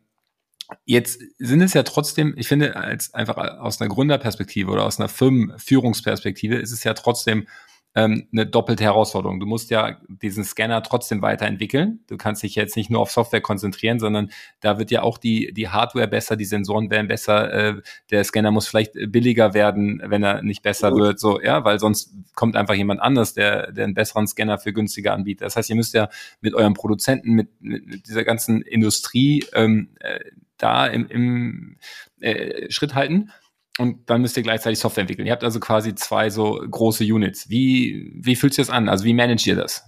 Jetzt 0.84 1.20
sind 1.38 1.62
es 1.62 1.74
ja 1.74 1.82
trotzdem, 1.82 2.34
ich 2.36 2.48
finde, 2.48 2.76
als 2.76 3.12
einfach 3.14 3.36
aus 3.58 3.80
einer 3.80 3.90
Gründerperspektive 3.90 4.70
oder 4.70 4.84
aus 4.84 4.98
einer 4.98 5.08
Firmenführungsperspektive 5.08 6.56
ist 6.56 6.72
es 6.72 6.84
ja 6.84 6.94
trotzdem 6.94 7.46
ähm, 7.94 8.28
eine 8.32 8.46
doppelte 8.46 8.84
Herausforderung. 8.84 9.40
Du 9.40 9.46
musst 9.46 9.70
ja 9.70 9.96
diesen 10.08 10.44
Scanner 10.44 10.82
trotzdem 10.82 11.22
weiterentwickeln. 11.22 12.00
Du 12.06 12.16
kannst 12.16 12.42
dich 12.42 12.54
jetzt 12.54 12.76
nicht 12.76 12.88
nur 12.88 13.00
auf 13.00 13.10
Software 13.10 13.40
konzentrieren, 13.40 13.98
sondern 13.98 14.30
da 14.60 14.78
wird 14.78 14.90
ja 14.92 15.02
auch 15.02 15.18
die, 15.18 15.52
die 15.52 15.68
Hardware 15.68 16.06
besser, 16.06 16.36
die 16.36 16.44
Sensoren 16.44 16.90
werden 16.90 17.08
besser, 17.08 17.52
äh, 17.52 17.82
der 18.10 18.22
Scanner 18.22 18.52
muss 18.52 18.68
vielleicht 18.68 18.92
billiger 19.08 19.54
werden, 19.54 20.00
wenn 20.04 20.22
er 20.22 20.42
nicht 20.42 20.62
besser 20.62 20.94
wird, 20.94 21.18
so, 21.18 21.40
ja, 21.40 21.64
weil 21.64 21.80
sonst 21.80 22.14
kommt 22.34 22.54
einfach 22.54 22.74
jemand 22.74 23.00
anders, 23.00 23.34
der, 23.34 23.72
der 23.72 23.84
einen 23.84 23.94
besseren 23.94 24.28
Scanner 24.28 24.58
für 24.58 24.72
günstiger 24.72 25.12
anbietet. 25.12 25.46
Das 25.46 25.56
heißt, 25.56 25.70
ihr 25.70 25.76
müsst 25.76 25.94
ja 25.94 26.08
mit 26.40 26.54
eurem 26.54 26.74
Produzenten, 26.74 27.32
mit, 27.32 27.48
mit 27.60 28.06
dieser 28.06 28.24
ganzen 28.24 28.62
Industrie 28.62 29.44
ähm, 29.52 29.90
äh, 29.98 30.20
da 30.58 30.86
im, 30.86 31.06
im 31.08 31.76
äh, 32.20 32.70
Schritt 32.70 32.94
halten 32.94 33.30
und 33.78 34.10
dann 34.10 34.20
müsst 34.20 34.36
ihr 34.36 34.42
gleichzeitig 34.42 34.78
Software 34.78 35.02
entwickeln. 35.02 35.26
Ihr 35.26 35.32
habt 35.32 35.44
also 35.44 35.60
quasi 35.60 35.94
zwei 35.94 36.30
so 36.30 36.54
große 36.54 37.04
Units. 37.04 37.48
Wie, 37.48 38.12
wie 38.14 38.36
fühlt 38.36 38.54
sich 38.54 38.66
das 38.66 38.74
an? 38.74 38.88
Also 38.88 39.04
wie 39.04 39.14
managt 39.14 39.46
ihr 39.46 39.56
das? 39.56 39.84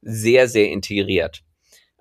Sehr, 0.00 0.48
sehr 0.48 0.70
integriert. 0.70 1.42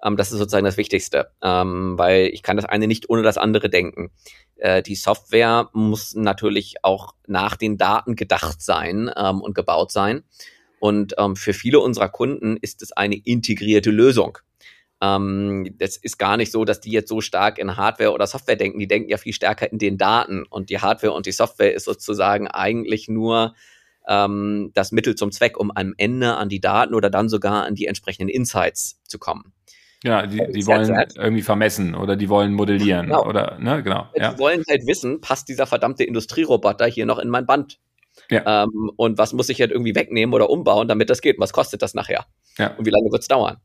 Ähm, 0.03 0.17
das 0.17 0.31
ist 0.31 0.37
sozusagen 0.37 0.65
das 0.65 0.77
Wichtigste, 0.77 1.31
ähm, 1.41 1.97
weil 1.97 2.27
ich 2.27 2.43
kann 2.43 2.57
das 2.57 2.65
eine 2.65 2.87
nicht 2.87 3.09
ohne 3.09 3.21
das 3.21 3.37
andere 3.37 3.69
denken. 3.69 4.11
Äh, 4.55 4.81
die 4.81 4.95
Software 4.95 5.69
muss 5.73 6.15
natürlich 6.15 6.83
auch 6.83 7.15
nach 7.27 7.55
den 7.57 7.77
Daten 7.77 8.15
gedacht 8.15 8.61
sein 8.61 9.11
ähm, 9.15 9.41
und 9.41 9.55
gebaut 9.55 9.91
sein. 9.91 10.23
Und 10.79 11.13
ähm, 11.17 11.35
für 11.35 11.53
viele 11.53 11.79
unserer 11.79 12.09
Kunden 12.09 12.57
ist 12.57 12.81
es 12.81 12.91
eine 12.91 13.15
integrierte 13.15 13.91
Lösung. 13.91 14.39
Ähm, 15.01 15.75
das 15.79 15.97
ist 15.97 16.19
gar 16.19 16.37
nicht 16.37 16.51
so, 16.51 16.63
dass 16.63 16.79
die 16.79 16.91
jetzt 16.91 17.09
so 17.09 17.21
stark 17.21 17.57
in 17.57 17.75
Hardware 17.75 18.13
oder 18.13 18.27
Software 18.27 18.55
denken. 18.55 18.79
Die 18.79 18.87
denken 18.87 19.09
ja 19.09 19.17
viel 19.17 19.33
stärker 19.33 19.71
in 19.71 19.79
den 19.79 19.97
Daten. 19.97 20.43
Und 20.49 20.69
die 20.69 20.79
Hardware 20.79 21.13
und 21.13 21.25
die 21.25 21.31
Software 21.31 21.73
ist 21.73 21.85
sozusagen 21.85 22.47
eigentlich 22.47 23.07
nur 23.07 23.55
ähm, 24.07 24.71
das 24.73 24.91
Mittel 24.91 25.15
zum 25.15 25.31
Zweck, 25.31 25.59
um 25.59 25.71
am 25.71 25.93
Ende 25.97 26.35
an 26.35 26.49
die 26.49 26.61
Daten 26.61 26.93
oder 26.93 27.09
dann 27.09 27.29
sogar 27.29 27.65
an 27.65 27.75
die 27.75 27.87
entsprechenden 27.87 28.29
Insights 28.29 29.01
zu 29.07 29.17
kommen. 29.17 29.53
Ja, 30.03 30.25
die, 30.25 30.37
die 30.51 30.65
wollen 30.65 30.89
irgendwie 31.15 31.43
vermessen 31.43 31.93
oder 31.93 32.15
die 32.15 32.27
wollen 32.27 32.53
modellieren 32.53 33.07
genau. 33.07 33.27
oder, 33.27 33.59
ne, 33.59 33.83
genau. 33.83 34.07
Ja. 34.15 34.33
Die 34.33 34.39
wollen 34.39 34.63
halt 34.67 34.87
wissen, 34.87 35.21
passt 35.21 35.47
dieser 35.47 35.67
verdammte 35.67 36.03
Industrieroboter 36.03 36.87
hier 36.87 37.05
noch 37.05 37.19
in 37.19 37.29
mein 37.29 37.45
Band? 37.45 37.79
Ja. 38.29 38.63
Ähm, 38.63 38.91
und 38.95 39.19
was 39.19 39.33
muss 39.33 39.49
ich 39.49 39.59
jetzt 39.59 39.71
irgendwie 39.71 39.93
wegnehmen 39.93 40.33
oder 40.33 40.49
umbauen, 40.49 40.87
damit 40.87 41.11
das 41.11 41.21
geht? 41.21 41.39
Was 41.39 41.53
kostet 41.53 41.83
das 41.83 41.93
nachher? 41.93 42.25
Ja. 42.57 42.75
Und 42.75 42.85
wie 42.85 42.89
lange 42.89 43.11
wird 43.11 43.21
es 43.21 43.27
dauern? 43.27 43.57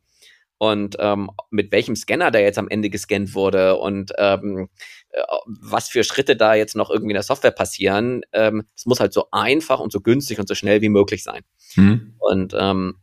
Und 0.59 0.97
ähm, 0.99 1.31
mit 1.51 1.71
welchem 1.73 1.97
Scanner 1.97 2.31
der 2.31 2.43
jetzt 2.43 2.59
am 2.59 2.69
Ende 2.69 2.89
gescannt 2.89 3.35
wurde 3.35 3.77
und 3.77 4.13
ähm, 4.17 4.69
äh, 5.11 5.23
was 5.47 5.89
für 5.89 6.03
Schritte 6.03 6.35
da 6.35 6.55
jetzt 6.55 6.77
noch 6.77 6.91
irgendwie 6.91 7.11
in 7.11 7.17
der 7.17 7.23
Software 7.23 7.51
passieren, 7.51 8.23
ähm, 8.33 8.65
es 8.75 8.87
muss 8.87 9.01
halt 9.01 9.13
so 9.13 9.29
einfach 9.33 9.81
und 9.81 9.93
so 9.93 10.01
günstig 10.01 10.39
und 10.39 10.49
so 10.49 10.55
schnell 10.55 10.81
wie 10.81 10.89
möglich 10.89 11.23
sein. 11.23 11.43
Mhm. 11.77 12.15
Und 12.19 12.55
ähm, 12.59 12.97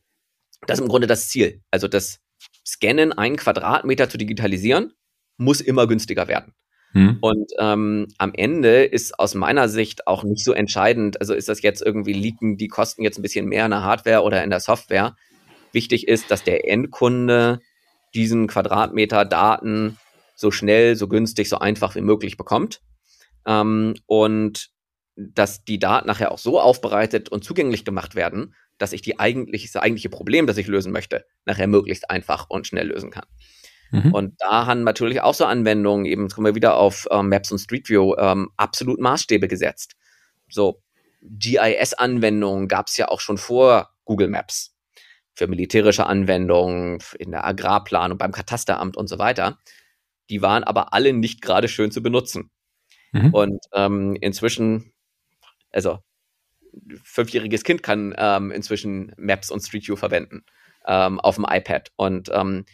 das 0.65 0.79
ist 0.79 0.83
im 0.83 0.89
Grunde 0.89 1.07
das 1.07 1.29
Ziel. 1.29 1.61
Also 1.71 1.87
das 1.87 2.19
Scannen, 2.65 3.13
einen 3.13 3.35
Quadratmeter 3.35 4.09
zu 4.09 4.17
digitalisieren, 4.17 4.93
muss 5.37 5.61
immer 5.61 5.87
günstiger 5.87 6.27
werden. 6.27 6.53
Hm. 6.93 7.17
Und 7.21 7.51
ähm, 7.59 8.07
am 8.19 8.33
Ende 8.33 8.83
ist 8.83 9.19
aus 9.19 9.33
meiner 9.33 9.67
Sicht 9.67 10.07
auch 10.07 10.23
nicht 10.23 10.43
so 10.43 10.53
entscheidend, 10.53 11.19
also 11.19 11.33
ist 11.33 11.49
das 11.49 11.61
jetzt 11.63 11.81
irgendwie 11.81 12.13
liegen 12.13 12.57
die 12.57 12.67
Kosten 12.67 13.03
jetzt 13.03 13.17
ein 13.17 13.23
bisschen 13.23 13.47
mehr 13.47 13.65
in 13.65 13.71
der 13.71 13.83
Hardware 13.83 14.21
oder 14.21 14.43
in 14.43 14.51
der 14.51 14.59
Software. 14.59 15.15
Wichtig 15.73 16.07
ist, 16.07 16.31
dass 16.31 16.43
der 16.43 16.69
Endkunde 16.69 17.59
diesen 18.13 18.47
Quadratmeter 18.47 19.25
Daten 19.25 19.97
so 20.35 20.51
schnell, 20.51 20.95
so 20.95 21.07
günstig, 21.07 21.49
so 21.49 21.57
einfach 21.57 21.95
wie 21.95 22.01
möglich 22.01 22.37
bekommt. 22.37 22.81
Ähm, 23.45 23.95
und 24.05 24.69
dass 25.15 25.63
die 25.63 25.79
Daten 25.79 26.07
nachher 26.07 26.31
auch 26.31 26.37
so 26.37 26.59
aufbereitet 26.59 27.29
und 27.29 27.43
zugänglich 27.43 27.85
gemacht 27.85 28.15
werden, 28.15 28.55
dass 28.77 28.93
ich 28.93 29.01
die 29.01 29.19
eigentlich, 29.19 29.71
das 29.71 29.81
eigentliche 29.81 30.09
Problem, 30.09 30.47
das 30.47 30.57
ich 30.57 30.67
lösen 30.67 30.91
möchte, 30.91 31.25
nachher 31.45 31.67
möglichst 31.67 32.09
einfach 32.09 32.49
und 32.49 32.67
schnell 32.67 32.87
lösen 32.87 33.11
kann. 33.11 33.25
Mhm. 33.91 34.13
Und 34.13 34.35
da 34.39 34.65
haben 34.65 34.83
natürlich 34.83 35.21
auch 35.21 35.35
so 35.35 35.45
Anwendungen, 35.45 36.05
eben 36.05 36.29
kommen 36.29 36.47
wir 36.47 36.55
wieder 36.55 36.77
auf 36.77 37.07
ähm, 37.11 37.29
Maps 37.29 37.51
und 37.51 37.59
Street 37.59 37.89
View, 37.89 38.15
ähm, 38.17 38.49
absolut 38.57 38.99
Maßstäbe 38.99 39.47
gesetzt. 39.47 39.93
So 40.49 40.81
GIS-Anwendungen 41.21 42.67
gab 42.67 42.87
es 42.87 42.97
ja 42.97 43.07
auch 43.09 43.19
schon 43.19 43.37
vor 43.37 43.89
Google 44.05 44.29
Maps 44.29 44.72
für 45.35 45.47
militärische 45.47 46.05
Anwendungen, 46.05 46.99
in 47.17 47.31
der 47.31 47.45
Agrarplanung, 47.45 48.17
beim 48.17 48.31
Katasteramt 48.31 48.97
und 48.97 49.07
so 49.07 49.17
weiter. 49.19 49.57
Die 50.29 50.41
waren 50.41 50.63
aber 50.63 50.93
alle 50.93 51.13
nicht 51.13 51.41
gerade 51.41 51.67
schön 51.67 51.91
zu 51.91 52.01
benutzen. 52.01 52.51
Mhm. 53.11 53.33
Und 53.33 53.65
ähm, 53.73 54.15
inzwischen, 54.19 54.93
also 55.71 55.99
fünfjähriges 57.03 57.63
Kind 57.63 57.83
kann 57.83 58.13
ähm, 58.17 58.51
inzwischen 58.51 59.13
Maps 59.17 59.51
und 59.51 59.61
Street 59.61 59.87
View 59.87 59.95
verwenden 59.95 60.45
ähm, 60.85 61.19
auf 61.19 61.35
dem 61.35 61.45
iPad. 61.49 61.91
Und 61.95 62.29
ähm, 62.33 62.65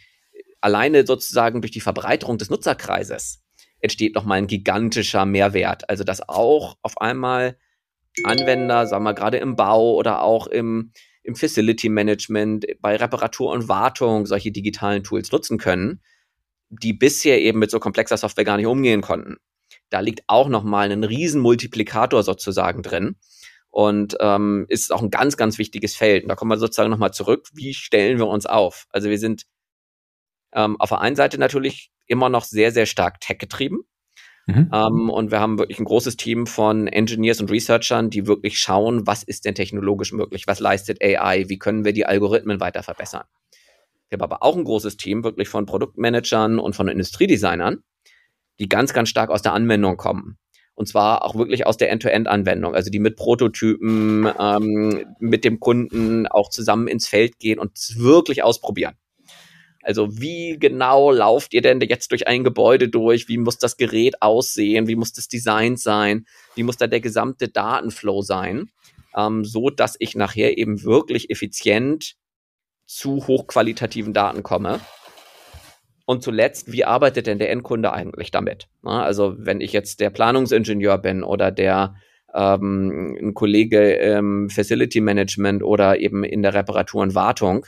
alleine 0.60 1.06
sozusagen 1.06 1.60
durch 1.60 1.72
die 1.72 1.80
Verbreiterung 1.80 2.38
des 2.38 2.50
Nutzerkreises 2.50 3.42
entsteht 3.80 4.14
nochmal 4.14 4.38
ein 4.38 4.46
gigantischer 4.46 5.24
Mehrwert. 5.24 5.88
Also 5.88 6.04
dass 6.04 6.28
auch 6.28 6.76
auf 6.82 7.00
einmal 7.00 7.56
Anwender, 8.24 8.86
sagen 8.86 9.04
wir 9.04 9.14
gerade 9.14 9.38
im 9.38 9.56
Bau 9.56 9.94
oder 9.94 10.22
auch 10.22 10.46
im, 10.46 10.92
im 11.22 11.36
Facility 11.36 11.88
Management, 11.88 12.66
bei 12.80 12.96
Reparatur 12.96 13.52
und 13.52 13.68
Wartung 13.68 14.26
solche 14.26 14.52
digitalen 14.52 15.02
Tools 15.02 15.30
nutzen 15.32 15.58
können, 15.58 16.00
die 16.70 16.92
bisher 16.92 17.40
eben 17.40 17.58
mit 17.58 17.70
so 17.70 17.80
komplexer 17.80 18.16
Software 18.16 18.44
gar 18.44 18.56
nicht 18.56 18.66
umgehen 18.66 19.00
konnten. 19.00 19.36
Da 19.90 20.00
liegt 20.00 20.22
auch 20.28 20.48
nochmal 20.48 20.90
ein 20.90 21.04
riesen 21.04 21.40
Multiplikator 21.40 22.22
sozusagen 22.22 22.82
drin 22.82 23.16
und 23.70 24.16
ähm, 24.20 24.66
ist 24.68 24.92
auch 24.92 25.02
ein 25.02 25.10
ganz, 25.10 25.36
ganz 25.36 25.58
wichtiges 25.58 25.96
Feld. 25.96 26.24
Und 26.24 26.28
da 26.28 26.36
kommen 26.36 26.50
wir 26.50 26.58
sozusagen 26.58 26.90
nochmal 26.90 27.12
zurück. 27.12 27.48
Wie 27.52 27.74
stellen 27.74 28.18
wir 28.18 28.26
uns 28.26 28.46
auf? 28.46 28.86
Also 28.90 29.10
wir 29.10 29.18
sind 29.18 29.44
ähm, 30.52 30.80
auf 30.80 30.90
der 30.90 31.00
einen 31.00 31.16
Seite 31.16 31.38
natürlich 31.38 31.90
immer 32.06 32.28
noch 32.28 32.44
sehr, 32.44 32.72
sehr 32.72 32.86
stark 32.86 33.20
tech-getrieben. 33.20 33.80
Mhm. 34.46 34.70
Ähm, 34.72 35.10
und 35.10 35.30
wir 35.30 35.40
haben 35.40 35.58
wirklich 35.58 35.78
ein 35.78 35.84
großes 35.84 36.16
Team 36.16 36.46
von 36.46 36.86
Engineers 36.86 37.40
und 37.40 37.50
Researchern, 37.50 38.10
die 38.10 38.26
wirklich 38.26 38.58
schauen, 38.58 39.06
was 39.06 39.22
ist 39.22 39.44
denn 39.44 39.54
technologisch 39.54 40.12
möglich, 40.12 40.46
was 40.46 40.60
leistet 40.60 41.02
AI, 41.02 41.48
wie 41.48 41.58
können 41.58 41.84
wir 41.84 41.92
die 41.92 42.06
Algorithmen 42.06 42.60
weiter 42.60 42.82
verbessern. 42.82 43.24
Wir 44.08 44.16
haben 44.16 44.24
aber 44.24 44.42
auch 44.42 44.56
ein 44.56 44.64
großes 44.64 44.96
Team 44.96 45.22
wirklich 45.22 45.48
von 45.48 45.66
Produktmanagern 45.66 46.58
und 46.58 46.74
von 46.74 46.88
Industriedesignern, 46.88 47.82
die 48.58 48.68
ganz, 48.68 48.92
ganz 48.92 49.08
stark 49.08 49.30
aus 49.30 49.42
der 49.42 49.52
Anwendung 49.52 49.96
kommen. 49.96 50.36
Und 50.74 50.86
zwar 50.86 51.24
auch 51.24 51.34
wirklich 51.34 51.66
aus 51.66 51.76
der 51.76 51.90
End-to-End-Anwendung, 51.90 52.74
also 52.74 52.90
die 52.90 53.00
mit 53.00 53.16
Prototypen, 53.16 54.26
ähm, 54.38 55.04
mit 55.18 55.44
dem 55.44 55.60
Kunden 55.60 56.26
auch 56.26 56.48
zusammen 56.48 56.88
ins 56.88 57.06
Feld 57.06 57.38
gehen 57.38 57.58
und 57.58 57.72
wirklich 57.98 58.42
ausprobieren. 58.42 58.94
Also 59.90 60.20
wie 60.20 60.56
genau 60.56 61.10
lauft 61.10 61.52
ihr 61.52 61.62
denn 61.62 61.80
jetzt 61.80 62.12
durch 62.12 62.28
ein 62.28 62.44
Gebäude 62.44 62.88
durch? 62.88 63.26
Wie 63.26 63.38
muss 63.38 63.58
das 63.58 63.76
Gerät 63.76 64.22
aussehen? 64.22 64.86
Wie 64.86 64.94
muss 64.94 65.12
das 65.12 65.26
Design 65.26 65.76
sein? 65.76 66.26
Wie 66.54 66.62
muss 66.62 66.76
da 66.76 66.86
der 66.86 67.00
gesamte 67.00 67.48
Datenflow 67.48 68.22
sein? 68.22 68.70
Ähm, 69.16 69.44
so 69.44 69.68
dass 69.68 69.96
ich 69.98 70.14
nachher 70.14 70.58
eben 70.58 70.84
wirklich 70.84 71.28
effizient 71.28 72.14
zu 72.86 73.26
hochqualitativen 73.26 74.12
Daten 74.12 74.44
komme. 74.44 74.78
Und 76.06 76.22
zuletzt, 76.22 76.70
wie 76.70 76.84
arbeitet 76.84 77.26
denn 77.26 77.40
der 77.40 77.50
Endkunde 77.50 77.92
eigentlich 77.92 78.30
damit? 78.30 78.68
Na, 78.82 79.02
also 79.02 79.34
wenn 79.38 79.60
ich 79.60 79.72
jetzt 79.72 79.98
der 79.98 80.10
Planungsingenieur 80.10 80.98
bin 80.98 81.24
oder 81.24 81.50
der 81.50 81.96
ähm, 82.32 83.18
ein 83.20 83.34
Kollege 83.34 83.94
im 83.94 84.50
Facility 84.50 85.00
Management 85.00 85.64
oder 85.64 85.98
eben 85.98 86.22
in 86.22 86.42
der 86.42 86.54
Reparatur 86.54 87.02
und 87.02 87.16
Wartung, 87.16 87.66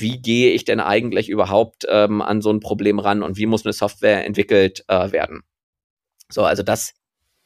wie 0.00 0.20
gehe 0.20 0.52
ich 0.52 0.64
denn 0.64 0.80
eigentlich 0.80 1.28
überhaupt 1.28 1.86
ähm, 1.88 2.22
an 2.22 2.40
so 2.40 2.50
ein 2.50 2.60
Problem 2.60 2.98
ran 2.98 3.22
und 3.22 3.36
wie 3.36 3.46
muss 3.46 3.64
eine 3.64 3.72
Software 3.72 4.24
entwickelt 4.24 4.84
äh, 4.88 5.12
werden? 5.12 5.42
So, 6.30 6.42
also 6.44 6.62
das 6.62 6.94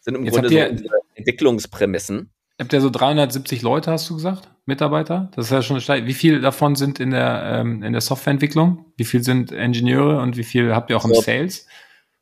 sind 0.01 0.15
im 0.15 0.25
Jetzt 0.25 0.35
Grunde 0.35 0.49
so 0.49 0.59
unsere 0.59 0.95
Entwicklungsprämissen. 1.15 2.31
Habt 2.59 2.73
ihr 2.73 2.81
so 2.81 2.89
370 2.89 3.63
Leute, 3.63 3.91
hast 3.91 4.09
du 4.09 4.15
gesagt, 4.15 4.49
Mitarbeiter? 4.65 5.31
Das 5.35 5.47
ist 5.47 5.51
ja 5.51 5.63
schon 5.63 5.81
steil. 5.81 6.07
Wie 6.07 6.15
viel 6.15 6.41
davon 6.41 6.75
sind 6.75 7.01
in 7.01 7.11
der, 7.11 7.61
ähm, 7.61 7.83
in 7.83 7.93
der 7.93 8.01
Softwareentwicklung? 8.01 8.87
Wie 8.97 9.05
viel 9.05 9.23
sind 9.23 9.53
Ingenieure 9.53 10.21
und 10.21 10.37
wie 10.37 10.45
viel 10.45 10.75
habt 10.75 10.89
ihr 10.91 10.97
auch 10.97 11.03
so, 11.03 11.15
im 11.15 11.21
Sales? 11.21 11.67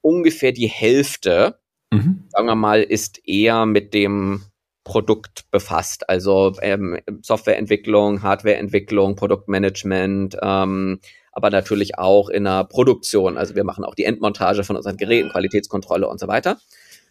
Ungefähr 0.01 0.53
die 0.53 0.67
Hälfte, 0.67 1.61
mhm. 1.93 2.25
sagen 2.29 2.47
wir 2.47 2.57
mal, 2.57 2.83
ist 2.83 3.27
eher 3.29 3.65
mit 3.67 3.95
dem 3.95 4.43
Produkt 4.85 5.51
befasst. 5.51 6.09
Also 6.09 6.55
ähm, 6.61 6.99
Softwareentwicklung, 7.23 8.23
Hardwareentwicklung, 8.23 9.17
Produktmanagement, 9.17 10.37
ähm, 10.43 11.01
aber 11.33 11.51
natürlich 11.51 11.99
auch 11.99 12.29
in 12.29 12.45
der 12.45 12.65
Produktion. 12.65 13.37
Also 13.37 13.57
wir 13.57 13.65
machen 13.65 13.85
auch 13.85 13.95
die 13.95 14.05
Endmontage 14.05 14.63
von 14.63 14.77
unseren 14.77 14.97
Geräten, 14.97 15.31
Qualitätskontrolle 15.31 16.07
und 16.09 16.21
so 16.21 16.29
weiter. 16.29 16.59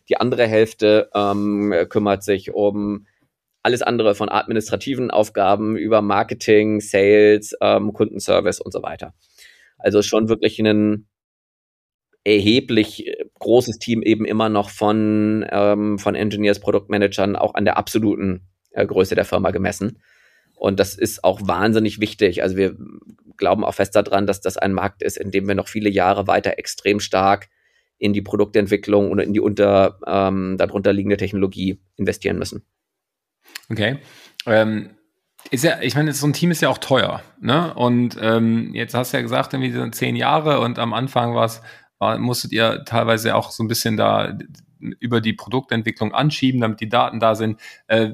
Die 0.09 0.17
andere 0.17 0.47
Hälfte 0.47 1.09
ähm, 1.13 1.73
kümmert 1.89 2.23
sich 2.23 2.53
um 2.53 3.07
alles 3.63 3.81
andere 3.81 4.13
von 4.13 4.29
administrativen 4.29 5.09
Aufgaben 5.09 5.77
über 5.77 6.01
Marketing, 6.01 6.81
Sales, 6.81 7.55
ähm, 7.61 7.93
Kundenservice 7.93 8.59
und 8.59 8.71
so 8.71 8.83
weiter. 8.83 9.13
Also 9.77 10.01
schon 10.01 10.29
wirklich 10.29 10.59
ein 10.59 11.07
erheblich 12.23 13.07
äh, 13.07 13.25
großes 13.39 13.79
Team 13.79 14.01
eben 14.01 14.25
immer 14.25 14.49
noch 14.49 14.69
von, 14.69 15.45
ähm, 15.49 15.99
von 15.99 16.15
Engineers, 16.15 16.59
Produktmanagern 16.59 17.35
auch 17.35 17.55
an 17.55 17.65
der 17.65 17.77
absoluten 17.77 18.47
äh, 18.71 18.85
Größe 18.85 19.15
der 19.15 19.25
Firma 19.25 19.51
gemessen. 19.51 20.01
Und 20.55 20.79
das 20.79 20.95
ist 20.95 21.23
auch 21.23 21.41
wahnsinnig 21.43 21.99
wichtig. 21.99 22.41
Also 22.41 22.55
wir 22.55 22.77
glauben 23.37 23.65
auch 23.65 23.73
fest 23.73 23.95
daran, 23.95 24.27
dass 24.27 24.41
das 24.41 24.57
ein 24.57 24.73
Markt 24.73 25.03
ist, 25.03 25.17
in 25.17 25.31
dem 25.31 25.47
wir 25.47 25.55
noch 25.55 25.67
viele 25.67 25.89
Jahre 25.89 26.27
weiter 26.27 26.57
extrem 26.57 26.99
stark 26.99 27.49
in 27.97 28.13
die 28.13 28.21
Produktentwicklung 28.21 29.11
und 29.11 29.19
in 29.19 29.33
die 29.33 29.39
unter, 29.39 29.99
ähm, 30.05 30.55
darunter 30.57 30.93
liegende 30.93 31.17
Technologie 31.17 31.81
investieren 31.95 32.37
müssen. 32.37 32.65
Okay. 33.69 33.97
Ähm, 34.45 34.91
ist 35.51 35.63
ja, 35.63 35.81
ich 35.81 35.95
meine, 35.95 36.13
so 36.13 36.25
ein 36.25 36.33
Team 36.33 36.51
ist 36.51 36.61
ja 36.61 36.69
auch 36.69 36.77
teuer, 36.77 37.21
ne? 37.41 37.73
Und 37.73 38.17
ähm, 38.21 38.71
jetzt 38.73 38.93
hast 38.93 39.11
du 39.11 39.17
ja 39.17 39.21
gesagt, 39.21 39.53
irgendwie 39.53 39.71
so 39.71 39.87
zehn 39.89 40.15
Jahre 40.15 40.59
und 40.61 40.79
am 40.79 40.93
Anfang 40.93 41.35
war 41.35 41.45
es 41.45 41.61
musstet 42.17 42.51
ihr 42.51 42.83
teilweise 42.85 43.35
auch 43.35 43.51
so 43.51 43.63
ein 43.63 43.67
bisschen 43.67 43.97
da 43.97 44.37
über 44.99 45.21
die 45.21 45.33
Produktentwicklung 45.33 46.13
anschieben, 46.13 46.61
damit 46.61 46.81
die 46.81 46.89
Daten 46.89 47.19
da 47.19 47.35
sind. 47.35 47.59
Äh, 47.87 48.11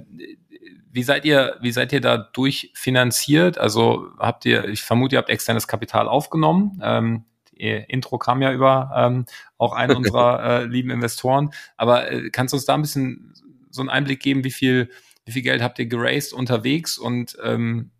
wie 0.91 1.03
seid 1.03 1.25
ihr, 1.25 1.57
wie 1.61 1.71
seid 1.71 1.93
ihr 1.93 2.01
da 2.01 2.17
durchfinanziert? 2.17 3.57
Also 3.57 4.07
habt 4.17 4.45
ihr, 4.45 4.65
ich 4.65 4.81
vermute, 4.81 5.15
ihr 5.15 5.19
habt 5.19 5.29
externes 5.29 5.67
Kapital 5.67 6.07
aufgenommen. 6.07 6.79
Ähm, 6.83 7.25
Intro 7.53 8.17
kam 8.17 8.41
ja 8.41 8.53
über 8.53 8.91
ähm, 8.95 9.25
auch 9.57 9.73
einen 9.73 9.95
unserer 9.97 10.43
äh, 10.43 10.65
lieben 10.65 10.89
Investoren. 10.89 11.51
Aber 11.77 12.11
äh, 12.11 12.29
kannst 12.29 12.53
du 12.53 12.57
uns 12.57 12.65
da 12.65 12.73
ein 12.73 12.81
bisschen 12.81 13.33
so 13.69 13.81
einen 13.81 13.89
Einblick 13.89 14.21
geben, 14.21 14.43
wie 14.43 14.51
viel, 14.51 14.89
wie 15.25 15.31
viel 15.31 15.41
Geld 15.43 15.61
habt 15.61 15.77
ihr 15.79 15.85
geraced 15.85 16.33
unterwegs 16.33 16.97
und 16.97 17.37
ähm, 17.43 17.91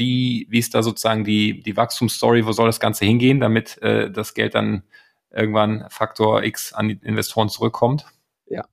wie, 0.00 0.46
wie 0.48 0.58
ist 0.58 0.74
da 0.74 0.82
sozusagen 0.82 1.24
die, 1.24 1.62
die 1.62 1.76
Wachstumsstory, 1.76 2.46
wo 2.46 2.52
soll 2.52 2.66
das 2.66 2.80
Ganze 2.80 3.04
hingehen, 3.04 3.38
damit 3.38 3.80
äh, 3.82 4.10
das 4.10 4.34
Geld 4.34 4.54
dann 4.54 4.82
irgendwann 5.30 5.86
Faktor 5.90 6.42
X 6.42 6.72
an 6.72 6.88
die 6.88 6.98
Investoren 7.02 7.48
zurückkommt? 7.48 8.06
Ja, 8.46 8.64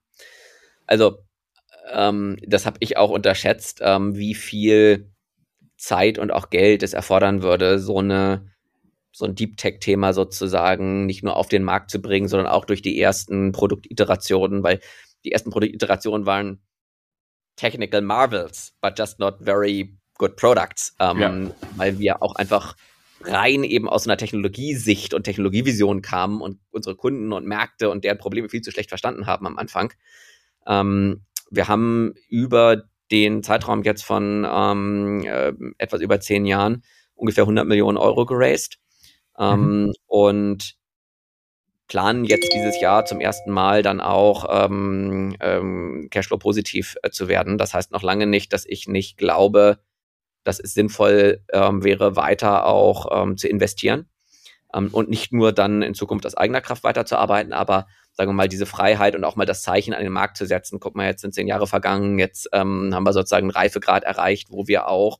also 0.87 1.19
ähm, 1.91 2.37
das 2.47 2.65
habe 2.65 2.77
ich 2.79 2.97
auch 2.97 3.11
unterschätzt, 3.11 3.81
ähm, 3.83 4.15
wie 4.15 4.33
viel 4.33 5.11
Zeit 5.75 6.17
und 6.17 6.31
auch 6.31 6.49
Geld 6.49 6.81
es 6.81 6.93
erfordern 6.93 7.43
würde, 7.43 7.77
so 7.77 7.99
eine 7.99 8.51
so 9.11 9.25
ein 9.25 9.35
Deep 9.35 9.57
Tech 9.57 9.79
Thema 9.79 10.13
sozusagen 10.13 11.07
nicht 11.07 11.23
nur 11.23 11.35
auf 11.35 11.49
den 11.49 11.63
Markt 11.63 11.89
zu 11.89 11.99
bringen, 12.01 12.27
sondern 12.27 12.47
auch 12.47 12.65
durch 12.65 12.83
die 12.83 13.01
ersten 13.01 13.51
Produktiterationen, 13.51 14.61
weil 14.63 14.79
die 15.25 15.31
ersten 15.31 15.49
Produktiterationen 15.49 16.25
waren 16.25 16.61
technical 17.55 18.01
marvels, 18.01 18.75
but 18.79 18.97
just 18.97 19.19
not 19.19 19.37
very 19.41 19.97
good 20.17 20.35
products, 20.35 20.95
ähm, 20.99 21.19
ja. 21.19 21.35
weil 21.75 21.99
wir 21.99 22.21
auch 22.21 22.35
einfach 22.35 22.75
rein 23.21 23.63
eben 23.63 23.89
aus 23.89 24.07
einer 24.07 24.17
Technologiesicht 24.17 25.13
und 25.13 25.23
Technologievision 25.23 26.01
kamen 26.01 26.41
und 26.41 26.59
unsere 26.71 26.95
Kunden 26.95 27.33
und 27.33 27.45
Märkte 27.45 27.89
und 27.89 28.03
deren 28.03 28.17
Probleme 28.17 28.49
viel 28.49 28.61
zu 28.61 28.71
schlecht 28.71 28.89
verstanden 28.89 29.25
haben 29.25 29.47
am 29.47 29.57
Anfang. 29.57 29.93
Ähm, 30.67 31.23
wir 31.49 31.67
haben 31.67 32.13
über 32.29 32.83
den 33.11 33.41
Zeitraum 33.41 33.83
jetzt 33.83 34.03
von 34.03 34.45
ähm, 34.49 35.23
äh, 35.25 35.53
etwas 35.77 36.01
über 36.01 36.19
zehn 36.19 36.45
Jahren 36.45 36.83
ungefähr 37.15 37.43
100 37.43 37.65
Millionen 37.65 37.97
Euro 37.97 38.25
geraced 38.25 38.77
ähm, 39.39 39.85
mhm. 39.85 39.93
und 40.05 40.75
planen 41.87 42.25
jetzt 42.25 42.51
dieses 42.53 42.79
Jahr 42.81 43.05
zum 43.05 43.21
ersten 43.21 43.51
Mal 43.51 43.81
dann 43.81 44.01
auch 44.01 44.45
ähm, 44.49 45.35
ähm, 45.39 46.09
Cashflow 46.11 46.37
positiv 46.37 46.97
äh, 47.01 47.09
zu 47.09 47.27
werden. 47.29 47.57
Das 47.57 47.73
heißt 47.73 47.91
noch 47.91 48.03
lange 48.03 48.27
nicht, 48.27 48.51
dass 48.51 48.65
ich 48.65 48.87
nicht 48.87 49.17
glaube, 49.17 49.79
dass 50.47 50.59
es 50.59 50.73
sinnvoll 50.73 51.41
ähm, 51.51 51.83
wäre, 51.83 52.15
weiter 52.15 52.65
auch 52.65 53.07
ähm, 53.11 53.35
zu 53.35 53.49
investieren 53.49 54.07
ähm, 54.73 54.89
und 54.91 55.09
nicht 55.09 55.33
nur 55.33 55.51
dann 55.51 55.81
in 55.81 55.93
Zukunft 55.93 56.25
aus 56.25 56.35
eigener 56.35 56.61
Kraft 56.61 56.83
weiterzuarbeiten, 56.83 57.51
aber 57.51 57.87
sagen 58.13 58.29
wir 58.29 58.33
mal, 58.33 58.47
diese 58.47 58.65
Freiheit 58.65 59.15
und 59.15 59.25
auch 59.25 59.35
mal 59.35 59.45
das 59.45 59.61
Zeichen 59.61 59.93
an 59.93 60.03
den 60.03 60.11
Markt 60.11 60.37
zu 60.37 60.45
setzen. 60.45 60.79
Guck 60.79 60.95
mal, 60.95 61.05
jetzt 61.05 61.21
sind 61.21 61.33
zehn 61.33 61.47
Jahre 61.47 61.67
vergangen, 61.67 62.17
jetzt 62.17 62.49
ähm, 62.53 62.91
haben 62.93 63.03
wir 63.03 63.13
sozusagen 63.13 63.45
einen 63.45 63.51
Reifegrad 63.51 64.05
erreicht, 64.05 64.47
wo 64.49 64.67
wir 64.67 64.87
auch 64.87 65.19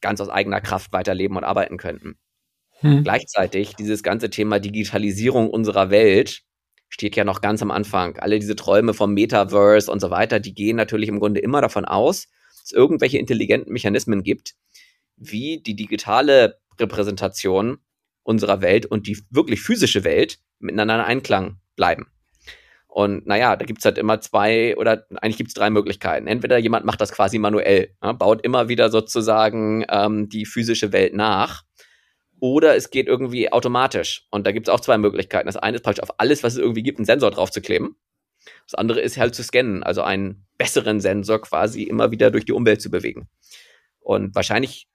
ganz 0.00 0.20
aus 0.20 0.28
eigener 0.28 0.60
Kraft 0.60 0.92
weiterleben 0.92 1.36
und 1.36 1.44
arbeiten 1.44 1.76
könnten. 1.76 2.16
Hm. 2.80 3.02
Gleichzeitig 3.02 3.74
dieses 3.74 4.02
ganze 4.02 4.30
Thema 4.30 4.60
Digitalisierung 4.60 5.50
unserer 5.50 5.90
Welt 5.90 6.42
steht 6.88 7.16
ja 7.16 7.24
noch 7.24 7.40
ganz 7.40 7.60
am 7.60 7.72
Anfang. 7.72 8.18
Alle 8.18 8.38
diese 8.38 8.54
Träume 8.54 8.94
vom 8.94 9.14
Metaverse 9.14 9.90
und 9.90 10.00
so 10.00 10.10
weiter, 10.10 10.38
die 10.38 10.54
gehen 10.54 10.76
natürlich 10.76 11.08
im 11.08 11.18
Grunde 11.18 11.40
immer 11.40 11.60
davon 11.60 11.84
aus, 11.84 12.28
es 12.64 12.72
irgendwelche 12.72 13.18
intelligenten 13.18 13.72
Mechanismen 13.72 14.22
gibt, 14.22 14.54
wie 15.16 15.62
die 15.62 15.76
digitale 15.76 16.58
Repräsentation 16.78 17.78
unserer 18.22 18.60
Welt 18.60 18.86
und 18.86 19.06
die 19.06 19.18
wirklich 19.30 19.60
physische 19.60 20.04
Welt 20.04 20.38
miteinander 20.58 20.96
in 20.96 21.00
Einklang 21.02 21.58
bleiben. 21.76 22.06
Und 22.86 23.26
naja, 23.26 23.56
da 23.56 23.64
gibt's 23.64 23.84
halt 23.84 23.98
immer 23.98 24.20
zwei 24.20 24.76
oder 24.76 25.06
eigentlich 25.16 25.36
gibt's 25.36 25.54
drei 25.54 25.68
Möglichkeiten. 25.68 26.28
Entweder 26.28 26.58
jemand 26.58 26.86
macht 26.86 27.00
das 27.00 27.12
quasi 27.12 27.38
manuell, 27.38 27.90
ja, 28.02 28.12
baut 28.12 28.42
immer 28.42 28.68
wieder 28.68 28.88
sozusagen 28.88 29.84
ähm, 29.88 30.28
die 30.28 30.46
physische 30.46 30.92
Welt 30.92 31.12
nach, 31.12 31.64
oder 32.44 32.76
es 32.76 32.90
geht 32.90 33.06
irgendwie 33.06 33.50
automatisch. 33.50 34.26
Und 34.30 34.46
da 34.46 34.52
gibt's 34.52 34.68
auch 34.68 34.80
zwei 34.80 34.98
Möglichkeiten. 34.98 35.46
Das 35.46 35.56
eine 35.56 35.76
ist 35.76 35.82
praktisch 35.82 36.02
auf 36.02 36.20
alles, 36.20 36.42
was 36.42 36.52
es 36.52 36.58
irgendwie 36.58 36.82
gibt, 36.82 36.98
einen 36.98 37.06
Sensor 37.06 37.30
drauf 37.30 37.50
zu 37.50 37.62
kleben. 37.62 37.96
Das 38.66 38.74
andere 38.74 39.00
ist 39.00 39.16
halt 39.16 39.34
zu 39.34 39.42
scannen, 39.42 39.82
also 39.82 40.02
einen 40.02 40.46
besseren 40.58 41.00
Sensor 41.00 41.40
quasi 41.40 41.82
immer 41.82 42.10
wieder 42.10 42.30
durch 42.30 42.44
die 42.44 42.52
Umwelt 42.52 42.80
zu 42.80 42.90
bewegen. 42.90 43.28
Und 44.00 44.34
wahrscheinlich 44.34 44.88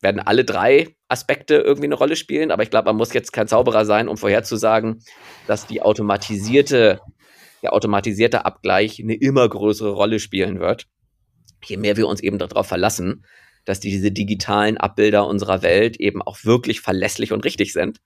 werden 0.00 0.20
alle 0.20 0.44
drei 0.44 0.94
Aspekte 1.08 1.56
irgendwie 1.56 1.86
eine 1.86 1.94
Rolle 1.94 2.16
spielen, 2.16 2.50
aber 2.50 2.62
ich 2.62 2.70
glaube, 2.70 2.86
man 2.86 2.96
muss 2.96 3.12
jetzt 3.12 3.32
kein 3.32 3.48
Zauberer 3.48 3.84
sein, 3.84 4.08
um 4.08 4.16
vorherzusagen, 4.16 5.02
dass 5.46 5.66
die 5.66 5.82
automatisierte, 5.82 7.00
der 7.62 7.72
automatisierte 7.72 8.44
Abgleich 8.44 9.00
eine 9.00 9.14
immer 9.14 9.48
größere 9.48 9.90
Rolle 9.90 10.20
spielen 10.20 10.60
wird. 10.60 10.86
Je 11.64 11.78
mehr 11.78 11.96
wir 11.96 12.08
uns 12.08 12.20
eben 12.20 12.38
darauf 12.38 12.66
verlassen, 12.66 13.24
dass 13.64 13.80
diese 13.80 14.12
digitalen 14.12 14.76
Abbilder 14.76 15.26
unserer 15.26 15.62
Welt 15.62 15.98
eben 15.98 16.20
auch 16.20 16.44
wirklich 16.44 16.82
verlässlich 16.82 17.32
und 17.32 17.44
richtig 17.44 17.72
sind 17.72 18.00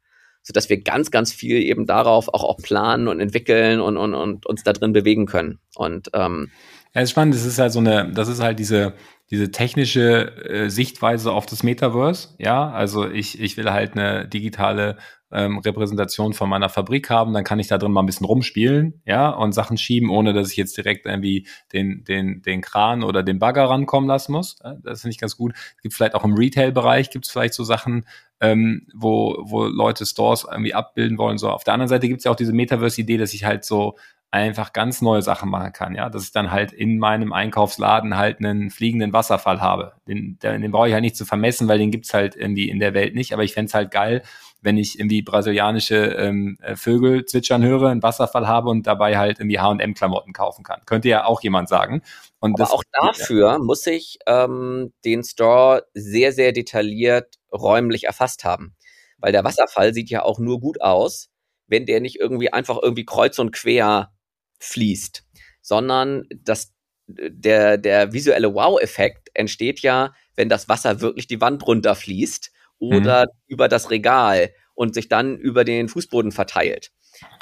so 0.49 0.53
dass 0.53 0.71
wir 0.71 0.81
ganz, 0.81 1.11
ganz 1.11 1.31
viel 1.31 1.59
eben 1.59 1.85
darauf 1.85 2.29
auch, 2.29 2.43
auch 2.43 2.57
planen 2.57 3.07
und 3.07 3.21
entwickeln 3.21 3.81
und, 3.81 3.99
und, 3.99 4.15
und 4.15 4.47
uns 4.47 4.63
da 4.63 4.73
drin 4.73 4.95
bewegen 4.95 5.27
können. 5.27 5.59
Und 5.77 6.09
ähm, 6.15 6.51
ja, 6.95 7.03
ist 7.03 7.11
spannend. 7.11 7.35
Das 7.35 7.45
ist 7.45 7.59
halt 7.59 7.71
so 7.71 7.81
eine, 7.81 8.11
das 8.15 8.29
ist 8.29 8.41
halt 8.41 8.59
diese, 8.59 8.95
diese 9.31 9.51
technische 9.51 10.45
äh, 10.45 10.71
Sichtweise 10.71 11.33
auf 11.33 11.47
das 11.47 11.63
Metaverse. 11.63 12.35
Ja, 12.39 12.71
also 12.71 13.09
ich, 13.09 13.41
ich 13.41 13.57
will 13.57 13.71
halt 13.71 13.93
eine 13.93 14.27
digitale 14.27 14.97
ähm, 15.31 15.59
Repräsentation 15.59 16.33
von 16.33 16.49
meiner 16.49 16.69
Fabrik 16.69 17.11
haben, 17.11 17.35
dann 17.35 17.45
kann 17.45 17.59
ich 17.59 17.69
da 17.69 17.77
drin 17.77 17.93
mal 17.93 18.03
ein 18.03 18.07
bisschen 18.07 18.27
rumspielen, 18.27 19.03
ja, 19.05 19.29
und 19.29 19.53
Sachen 19.53 19.77
schieben, 19.77 20.09
ohne 20.09 20.33
dass 20.33 20.51
ich 20.51 20.57
jetzt 20.57 20.77
direkt 20.77 21.05
irgendwie 21.05 21.47
den, 21.73 22.05
den, 22.05 22.41
den 22.41 22.63
Kran 22.63 23.03
oder 23.03 23.23
den 23.23 23.39
Bagger 23.39 23.65
rankommen 23.65 24.09
lassen 24.09 24.33
muss. 24.33 24.57
Das 24.83 25.03
finde 25.03 25.13
ich 25.13 25.19
ganz 25.19 25.37
gut. 25.37 25.53
Gibt 25.83 25.95
vielleicht 25.95 26.15
auch 26.15 26.25
im 26.25 26.35
Retail-Bereich, 26.35 27.11
gibt 27.11 27.27
es 27.27 27.31
vielleicht 27.31 27.55
so 27.55 27.65
Sachen, 27.65 28.07
ähm, 28.41 28.87
wo, 28.95 29.37
wo 29.43 29.65
Leute 29.65 30.07
Stores 30.07 30.47
irgendwie 30.51 30.73
abbilden 30.73 31.19
wollen. 31.19 31.39
So, 31.39 31.51
auf 31.51 31.65
der 31.65 31.75
anderen 31.75 31.89
Seite 31.89 32.09
gibt 32.09 32.21
es 32.21 32.25
ja 32.25 32.31
auch 32.31 32.37
diese 32.37 32.53
Metaverse-Idee, 32.53 33.19
dass 33.19 33.35
ich 33.35 33.45
halt 33.45 33.65
so 33.65 33.97
einfach 34.31 34.75
ganz 34.75 35.01
neue 35.01 35.23
Sachen 35.23 35.49
machen 35.49 35.73
kann, 35.73 35.95
ja, 35.95 36.11
dass 36.11 36.25
ich 36.25 36.33
dann 36.33 36.51
halt 36.51 36.73
in 36.73 36.99
meinem 36.99 37.33
Einkaufsladen 37.33 38.17
halt 38.17 38.39
einen 38.39 38.71
fliegenden 38.71 39.15
Wasserfall 39.15 39.63
habe. 39.63 39.95
Den, 40.07 40.39
den, 40.43 40.71
brauche 40.71 40.89
ich 40.89 40.93
halt 40.93 41.03
nicht 41.03 41.17
zu 41.17 41.25
vermessen, 41.25 41.67
weil 41.67 41.79
den 41.79 41.91
gibt's 41.91 42.13
halt 42.13 42.37
irgendwie 42.37 42.69
in 42.69 42.79
der 42.79 42.93
Welt 42.93 43.15
nicht, 43.15 43.33
aber 43.33 43.43
ich 43.43 43.55
fände 43.55 43.73
halt 43.73 43.91
geil, 43.91 44.23
wenn 44.61 44.77
ich 44.77 44.99
irgendwie 44.99 45.23
brasilianische 45.23 45.97
ähm, 45.97 46.59
äh, 46.61 46.77
Vögel 46.77 47.25
zwitschern 47.25 47.65
höre, 47.65 47.89
einen 47.89 48.03
Wasserfall 48.03 48.47
habe 48.47 48.69
und 48.69 48.87
dabei 48.87 49.17
halt 49.17 49.39
irgendwie 49.39 49.61
H&M-Klamotten 49.61 50.35
kaufen 50.35 50.63
kann. 50.63 50.83
Könnte 50.85 51.09
ja 51.09 51.25
auch 51.25 51.41
jemand 51.41 51.69
sagen. 51.71 52.03
Und 52.39 52.55
Aber 52.55 52.65
das, 52.65 52.73
auch 52.73 52.85
dafür 52.93 53.53
ja. 53.53 53.59
muss 53.59 53.87
ich 53.87 54.19
ähm, 54.27 54.93
den 55.05 55.25
Store 55.25 55.85
sehr, 55.95 56.33
sehr 56.33 56.53
detailliert 56.53 57.37
räumlich 57.53 58.05
erfasst 58.05 58.45
haben. 58.45 58.75
Weil 59.17 59.33
der 59.33 59.45
Wasserfall 59.45 59.95
sieht 59.95 60.11
ja 60.11 60.23
auch 60.23 60.39
nur 60.39 60.61
gut 60.61 60.81
aus, 60.81 61.31
wenn 61.67 61.87
der 61.87 62.01
nicht 62.01 62.17
irgendwie 62.17 62.53
einfach 62.53 62.79
irgendwie 62.83 63.05
kreuz 63.05 63.39
und 63.39 63.53
quer 63.53 64.11
fließt, 64.59 65.25
sondern 65.61 66.25
das, 66.31 66.73
der, 67.07 67.79
der 67.79 68.13
visuelle 68.13 68.55
Wow-Effekt 68.55 69.31
entsteht 69.35 69.81
ja, 69.81 70.13
wenn 70.37 70.49
das 70.49 70.69
Wasser 70.69 71.01
wirklich 71.01 71.27
die 71.27 71.41
Wand 71.41 71.67
runterfließt 71.67 72.53
oder 72.79 73.23
mhm. 73.23 73.31
über 73.47 73.69
das 73.69 73.91
Regal 73.91 74.51
und 74.75 74.95
sich 74.95 75.09
dann 75.09 75.37
über 75.37 75.65
den 75.65 75.89
Fußboden 75.89 76.33
verteilt. 76.33 76.93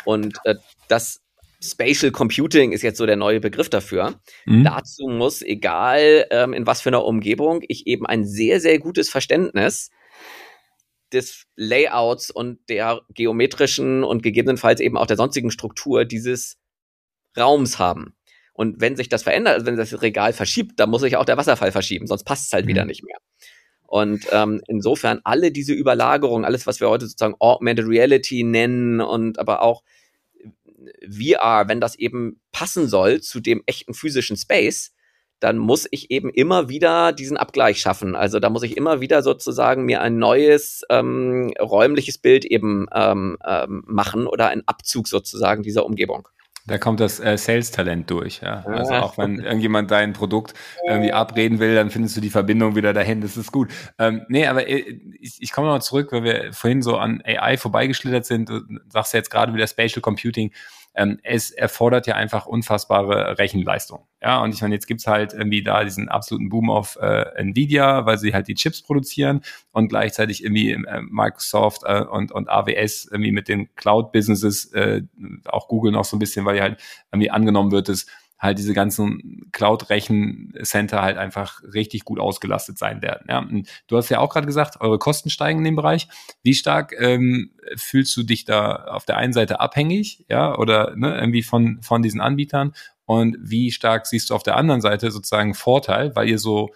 Und 0.04 0.38
äh, 0.44 0.54
das 0.88 1.22
Spatial 1.62 2.12
Computing 2.12 2.72
ist 2.72 2.82
jetzt 2.82 2.98
so 2.98 3.06
der 3.06 3.16
neue 3.16 3.40
Begriff 3.40 3.68
dafür. 3.68 4.20
Mhm. 4.44 4.64
Dazu 4.64 5.08
muss, 5.08 5.42
egal 5.42 6.26
ähm, 6.30 6.52
in 6.52 6.66
was 6.66 6.80
für 6.82 6.90
einer 6.90 7.04
Umgebung, 7.04 7.62
ich 7.66 7.86
eben 7.86 8.06
ein 8.06 8.24
sehr, 8.26 8.60
sehr 8.60 8.78
gutes 8.78 9.08
Verständnis 9.08 9.90
des 11.12 11.46
Layouts 11.56 12.30
und 12.30 12.58
der 12.68 13.00
geometrischen 13.10 14.04
und 14.04 14.22
gegebenenfalls 14.22 14.80
eben 14.80 14.96
auch 14.96 15.06
der 15.06 15.16
sonstigen 15.16 15.50
Struktur 15.50 16.04
dieses 16.04 16.58
Raums 17.36 17.78
haben. 17.78 18.14
Und 18.52 18.80
wenn 18.80 18.96
sich 18.96 19.08
das 19.08 19.22
verändert, 19.22 19.54
also 19.54 19.66
wenn 19.66 19.76
das 19.76 20.00
Regal 20.00 20.32
verschiebt, 20.32 20.80
dann 20.80 20.88
muss 20.88 21.02
sich 21.02 21.16
auch 21.16 21.26
der 21.26 21.36
Wasserfall 21.36 21.72
verschieben, 21.72 22.06
sonst 22.06 22.24
passt 22.24 22.46
es 22.46 22.52
halt 22.52 22.64
mhm. 22.64 22.70
wieder 22.70 22.84
nicht 22.84 23.04
mehr. 23.04 23.18
Und 23.86 24.26
ähm, 24.32 24.60
insofern 24.66 25.20
alle 25.24 25.52
diese 25.52 25.72
Überlagerungen, 25.72 26.44
alles, 26.44 26.66
was 26.66 26.80
wir 26.80 26.88
heute 26.88 27.06
sozusagen 27.06 27.36
Augmented 27.38 27.86
Reality 27.86 28.42
nennen 28.42 29.00
und 29.00 29.38
aber 29.38 29.62
auch 29.62 29.82
VR, 31.08 31.68
wenn 31.68 31.80
das 31.80 31.96
eben 31.96 32.40
passen 32.52 32.88
soll 32.88 33.20
zu 33.20 33.40
dem 33.40 33.62
echten 33.66 33.94
physischen 33.94 34.36
Space, 34.36 34.92
dann 35.40 35.58
muss 35.58 35.86
ich 35.90 36.10
eben 36.10 36.30
immer 36.30 36.68
wieder 36.68 37.12
diesen 37.12 37.36
Abgleich 37.36 37.80
schaffen. 37.80 38.16
Also 38.16 38.40
da 38.40 38.48
muss 38.48 38.62
ich 38.62 38.76
immer 38.76 39.00
wieder 39.00 39.22
sozusagen 39.22 39.84
mir 39.84 40.00
ein 40.00 40.18
neues 40.18 40.82
ähm, 40.88 41.52
räumliches 41.60 42.18
Bild 42.18 42.44
eben 42.44 42.86
ähm, 42.94 43.36
ähm, 43.46 43.84
machen 43.86 44.26
oder 44.26 44.48
einen 44.48 44.66
Abzug 44.66 45.08
sozusagen 45.08 45.62
dieser 45.62 45.84
Umgebung. 45.84 46.26
Da 46.66 46.78
kommt 46.78 47.00
das 47.00 47.20
äh, 47.20 47.38
Sales-Talent 47.38 48.10
durch. 48.10 48.40
Ja? 48.42 48.64
Also 48.66 48.94
auch 48.94 49.18
wenn 49.18 49.38
irgendjemand 49.38 49.90
dein 49.90 50.12
Produkt 50.12 50.54
irgendwie 50.86 51.12
abreden 51.12 51.60
will, 51.60 51.74
dann 51.74 51.90
findest 51.90 52.16
du 52.16 52.20
die 52.20 52.30
Verbindung 52.30 52.74
wieder 52.74 52.92
dahin. 52.92 53.20
Das 53.20 53.36
ist 53.36 53.52
gut. 53.52 53.70
Ähm, 53.98 54.22
nee, 54.28 54.46
aber 54.46 54.68
äh, 54.68 54.98
ich, 55.20 55.40
ich 55.40 55.52
komme 55.52 55.68
noch 55.68 55.78
zurück, 55.78 56.10
weil 56.10 56.24
wir 56.24 56.52
vorhin 56.52 56.82
so 56.82 56.96
an 56.96 57.22
AI 57.24 57.56
vorbeigeschlittert 57.56 58.26
sind. 58.26 58.48
Du 58.48 58.62
sagst 58.88 59.12
ja 59.14 59.18
jetzt 59.18 59.30
gerade 59.30 59.54
wieder 59.54 59.66
Spatial 59.66 60.02
Computing 60.02 60.50
ähm, 60.96 61.18
es 61.22 61.50
erfordert 61.50 62.06
ja 62.06 62.14
einfach 62.14 62.46
unfassbare 62.46 63.38
Rechenleistung. 63.38 64.06
Ja, 64.22 64.42
und 64.42 64.54
ich 64.54 64.62
meine, 64.62 64.74
jetzt 64.74 64.86
gibt's 64.86 65.06
halt 65.06 65.34
irgendwie 65.34 65.62
da 65.62 65.84
diesen 65.84 66.08
absoluten 66.08 66.48
Boom 66.48 66.70
auf 66.70 66.96
äh, 66.96 67.26
Nvidia, 67.36 68.06
weil 68.06 68.16
sie 68.18 68.32
halt 68.32 68.48
die 68.48 68.54
Chips 68.54 68.82
produzieren 68.82 69.42
und 69.72 69.88
gleichzeitig 69.88 70.42
irgendwie 70.42 70.72
äh, 70.72 71.02
Microsoft 71.02 71.82
äh, 71.84 72.02
und, 72.02 72.32
und 72.32 72.48
AWS 72.48 73.08
irgendwie 73.12 73.32
mit 73.32 73.46
den 73.48 73.74
Cloud-Businesses, 73.76 74.72
äh, 74.72 75.02
auch 75.44 75.68
Google 75.68 75.92
noch 75.92 76.04
so 76.04 76.16
ein 76.16 76.18
bisschen, 76.18 76.46
weil 76.46 76.56
ja 76.56 76.62
halt 76.62 76.80
irgendwie 77.12 77.30
angenommen 77.30 77.72
wird, 77.72 77.90
dass 77.90 78.06
halt 78.38 78.58
diese 78.58 78.74
ganzen 78.74 79.48
Cloud-Rechencenter 79.52 81.00
halt 81.00 81.16
einfach 81.16 81.62
richtig 81.72 82.04
gut 82.04 82.20
ausgelastet 82.20 82.78
sein 82.78 83.02
werden. 83.02 83.26
Ja, 83.28 83.38
und 83.38 83.68
du 83.86 83.96
hast 83.96 84.10
ja 84.10 84.18
auch 84.18 84.32
gerade 84.32 84.46
gesagt, 84.46 84.80
eure 84.80 84.98
Kosten 84.98 85.30
steigen 85.30 85.60
in 85.60 85.64
dem 85.64 85.76
Bereich. 85.76 86.08
Wie 86.42 86.54
stark 86.54 86.94
ähm, 86.98 87.52
fühlst 87.76 88.16
du 88.16 88.22
dich 88.22 88.44
da 88.44 88.84
auf 88.84 89.04
der 89.04 89.16
einen 89.16 89.32
Seite 89.32 89.60
abhängig, 89.60 90.24
ja, 90.28 90.56
oder 90.56 90.94
ne, 90.96 91.18
irgendwie 91.18 91.42
von 91.42 91.80
von 91.82 92.02
diesen 92.02 92.20
Anbietern? 92.20 92.72
Und 93.06 93.36
wie 93.40 93.70
stark 93.70 94.06
siehst 94.06 94.30
du 94.30 94.34
auf 94.34 94.42
der 94.42 94.56
anderen 94.56 94.80
Seite 94.80 95.10
sozusagen 95.10 95.54
Vorteil, 95.54 96.14
weil 96.16 96.28
ihr 96.28 96.38
so 96.38 96.70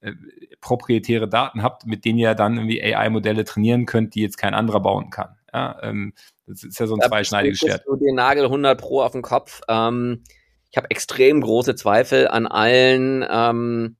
äh, 0.00 0.12
proprietäre 0.60 1.28
Daten 1.28 1.62
habt, 1.62 1.86
mit 1.86 2.04
denen 2.04 2.18
ihr 2.18 2.34
dann 2.34 2.56
irgendwie 2.56 2.82
AI-Modelle 2.82 3.44
trainieren 3.44 3.86
könnt, 3.86 4.14
die 4.14 4.22
jetzt 4.22 4.38
kein 4.38 4.54
anderer 4.54 4.80
bauen 4.80 5.10
kann. 5.10 5.36
Ja, 5.52 5.78
ähm, 5.82 6.12
das 6.46 6.64
ist 6.64 6.78
ja 6.78 6.86
so 6.86 6.96
ein 6.96 7.00
zweischneidiges 7.00 7.60
Schwert. 7.60 7.84
Du 7.86 7.96
den 7.96 8.16
Nagel 8.16 8.44
100 8.44 8.78
pro 8.78 9.02
auf 9.02 9.12
den 9.12 9.22
Kopf. 9.22 9.60
Ähm, 9.68 10.24
ich 10.70 10.76
habe 10.76 10.90
extrem 10.90 11.40
große 11.40 11.74
Zweifel 11.74 12.28
an 12.28 12.46
allen 12.46 13.24
ähm, 13.28 13.96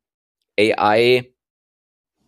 AI, 0.59 1.33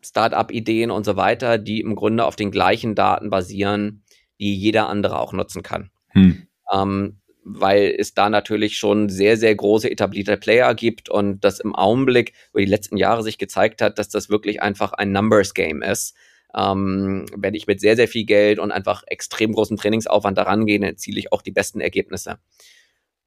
Startup-Ideen 0.03 0.91
und 0.91 1.05
so 1.05 1.17
weiter, 1.17 1.59
die 1.59 1.81
im 1.81 1.95
Grunde 1.95 2.25
auf 2.25 2.37
den 2.37 2.51
gleichen 2.51 2.95
Daten 2.95 3.29
basieren, 3.29 4.05
die 4.39 4.57
jeder 4.57 4.89
andere 4.89 5.19
auch 5.19 5.33
nutzen 5.33 5.63
kann. 5.63 5.91
Hm. 6.09 6.47
Ähm, 6.73 7.21
weil 7.43 7.95
es 7.99 8.15
da 8.15 8.31
natürlich 8.31 8.77
schon 8.77 9.09
sehr, 9.09 9.37
sehr 9.37 9.55
große 9.55 9.91
etablierte 9.91 10.37
Player 10.37 10.75
gibt 10.75 11.09
und 11.09 11.41
das 11.41 11.61
im 11.61 11.75
Augenblick 11.75 12.33
über 12.53 12.61
die 12.61 12.71
letzten 12.71 12.97
Jahre 12.97 13.23
sich 13.23 13.39
gezeigt 13.39 13.83
hat, 13.83 13.99
dass 13.99 14.09
das 14.09 14.31
wirklich 14.31 14.63
einfach 14.63 14.93
ein 14.93 15.13
Numbers 15.13 15.55
Game 15.55 15.83
ist. 15.83 16.15
Ähm, 16.55 17.27
wenn 17.37 17.55
ich 17.55 17.67
mit 17.67 17.81
sehr, 17.81 17.97
sehr 17.97 18.09
viel 18.09 18.25
Geld 18.25 18.59
und 18.59 18.73
einfach 18.73 19.05
extrem 19.07 19.53
großem 19.53 19.77
Trainingsaufwand 19.77 20.37
daran 20.37 20.67
gehe, 20.67 20.79
dann 20.79 20.91
erziele 20.91 21.19
ich 21.19 21.33
auch 21.33 21.43
die 21.43 21.53
besten 21.53 21.81
Ergebnisse. 21.81 22.39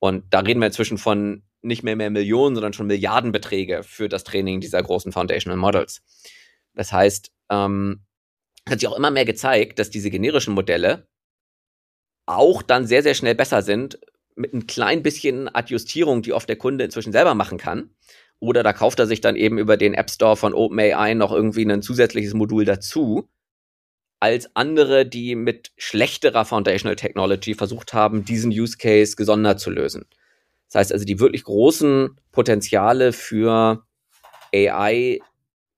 Und 0.04 0.26
da 0.34 0.40
reden 0.40 0.60
wir 0.60 0.68
inzwischen 0.68 0.98
von 0.98 1.44
nicht 1.62 1.82
mehr 1.82 1.96
mehr 1.96 2.10
Millionen, 2.10 2.56
sondern 2.56 2.74
schon 2.74 2.88
Milliardenbeträge 2.88 3.84
für 3.84 4.10
das 4.10 4.26
Training 4.26 4.60
dieser 4.60 4.84
großen 4.84 5.14
Foundational 5.14 5.56
Models. 5.56 6.02
Das 6.74 6.92
heißt, 6.92 7.32
ähm, 7.50 8.04
hat 8.68 8.82
sich 8.82 8.90
auch 8.90 8.98
immer 8.98 9.12
mehr 9.12 9.24
gezeigt, 9.24 9.80
dass 9.80 9.90
diese 9.90 10.10
generischen 10.10 10.56
Modelle 10.56 11.08
auch 12.26 12.62
dann 12.62 12.86
sehr, 12.86 13.02
sehr 13.02 13.14
schnell 13.14 13.34
besser 13.34 13.62
sind, 13.62 13.98
mit 14.36 14.54
ein 14.54 14.68
klein 14.68 15.04
bisschen 15.04 15.48
Adjustierung, 15.56 16.22
die 16.22 16.34
oft 16.34 16.50
der 16.50 16.58
Kunde 16.58 16.84
inzwischen 16.84 17.14
selber 17.14 17.34
machen 17.34 17.58
kann. 17.58 17.92
Oder 18.42 18.62
da 18.62 18.74
kauft 18.74 19.00
er 19.00 19.08
sich 19.08 19.22
dann 19.22 19.38
eben 19.38 19.58
über 19.58 19.78
den 19.78 19.94
App 19.94 20.12
Store 20.12 20.36
von 20.36 20.54
OpenAI 20.54 21.14
noch 21.14 21.32
irgendwie 21.32 21.64
ein 21.64 21.82
zusätzliches 21.82 22.34
Modul 22.34 22.66
dazu, 22.66 23.30
als 24.24 24.50
andere, 24.56 25.06
die 25.06 25.36
mit 25.36 25.74
schlechterer 25.76 26.46
Foundational 26.46 26.96
Technology 26.96 27.56
versucht 27.56 27.94
haben, 27.94 28.24
diesen 28.24 28.52
Use 28.52 28.78
Case 28.78 29.18
gesondert 29.18 29.60
zu 29.60 29.70
lösen. 29.70 30.06
Das 30.70 30.80
heißt 30.80 30.94
also, 30.94 31.04
die 31.04 31.20
wirklich 31.20 31.44
großen 31.44 32.18
Potenziale 32.32 33.12
für 33.12 33.86
AI 34.56 35.20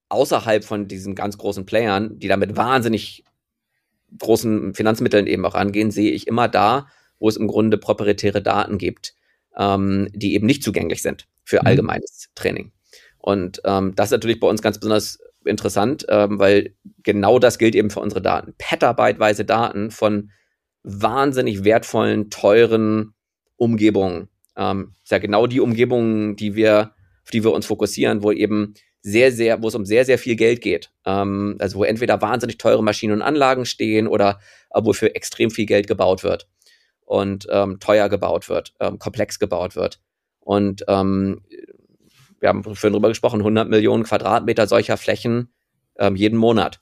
außerhalb 0.10 0.64
von 0.64 0.88
diesen 0.88 1.16
ganz 1.16 1.40
großen 1.40 1.66
Playern, 1.66 2.20
die 2.20 2.28
damit 2.28 2.56
wahnsinnig 2.56 3.24
großen 4.20 4.76
Finanzmitteln 4.76 5.26
eben 5.26 5.44
auch 5.44 5.56
angehen, 5.56 5.90
sehe 5.90 6.12
ich 6.12 6.28
immer 6.28 6.48
da, 6.48 6.88
wo 7.18 7.28
es 7.28 7.38
im 7.38 7.48
Grunde 7.48 7.80
proprietäre 7.80 8.44
Daten 8.44 8.78
gibt, 8.78 9.16
ähm, 9.58 10.08
die 10.14 10.36
eben 10.36 10.46
nicht 10.46 10.62
zugänglich 10.62 11.02
sind 11.02 11.26
für 11.46 11.62
mhm. 11.62 11.66
allgemeines 11.66 12.30
Training. 12.36 12.74
Und 13.18 13.60
ähm, 13.66 13.96
das 13.96 14.10
ist 14.10 14.12
natürlich 14.12 14.40
bei 14.40 14.48
uns 14.48 14.62
ganz 14.62 14.78
besonders 14.78 15.18
interessant, 15.46 16.06
ähm, 16.10 16.40
weil 16.40 16.76
genau 17.04 17.40
das 17.40 17.58
gilt 17.58 17.76
eben 17.76 17.90
für 17.90 18.00
unsere 18.00 18.22
Daten. 18.22 18.54
Petabyteweise 18.58 19.46
Daten 19.46 19.92
von 19.92 20.32
wahnsinnig 20.84 21.64
wertvollen, 21.64 22.30
teuren 22.30 23.14
Umgebungen. 23.58 24.30
Ähm, 24.56 24.94
ist 25.04 25.12
ja 25.12 25.18
genau 25.18 25.48
die 25.48 25.60
Umgebungen, 25.60 26.36
die 26.36 26.56
wir, 26.56 26.94
auf 27.24 27.32
die 27.32 27.44
wir 27.44 27.52
uns 27.52 27.66
fokussieren, 27.66 28.24
wo 28.24 28.32
eben 28.32 28.74
sehr, 29.02 29.32
sehr, 29.32 29.62
wo 29.62 29.68
es 29.68 29.76
um 29.76 29.86
sehr, 29.86 30.06
sehr 30.06 30.18
viel 30.18 30.36
Geld 30.36 30.62
geht. 30.62 30.92
Ähm, 31.06 31.58
also 31.60 31.80
wo 31.80 31.84
entweder 31.84 32.22
wahnsinnig 32.22 32.58
teure 32.58 32.84
Maschinen 32.84 33.14
und 33.14 33.22
Anlagen 33.22 33.66
stehen 33.66 34.08
oder 34.08 34.40
äh, 34.72 34.82
wo 34.84 34.94
für 34.94 35.16
extrem 35.16 35.52
viel 35.52 35.66
Geld 35.66 35.88
gebaut 35.88 36.24
wird 36.24 36.48
und 37.06 37.48
ähm, 37.52 37.80
teuer 37.80 38.10
gebaut 38.10 38.50
wird, 38.50 38.74
ähm, 38.80 38.98
komplex 38.98 39.38
gebaut 39.40 39.76
wird. 39.76 40.00
Und 40.40 40.84
ähm, 40.88 41.42
wir 42.46 42.50
haben 42.50 42.64
vorhin 42.64 42.94
drüber 42.94 43.10
gesprochen, 43.10 43.40
100 43.40 43.68
Millionen 43.68 44.04
Quadratmeter 44.04 44.68
solcher 44.68 44.98
Flächen 44.98 45.50
ähm, 45.98 46.16
jeden 46.16 46.38
Monat. 46.38 46.80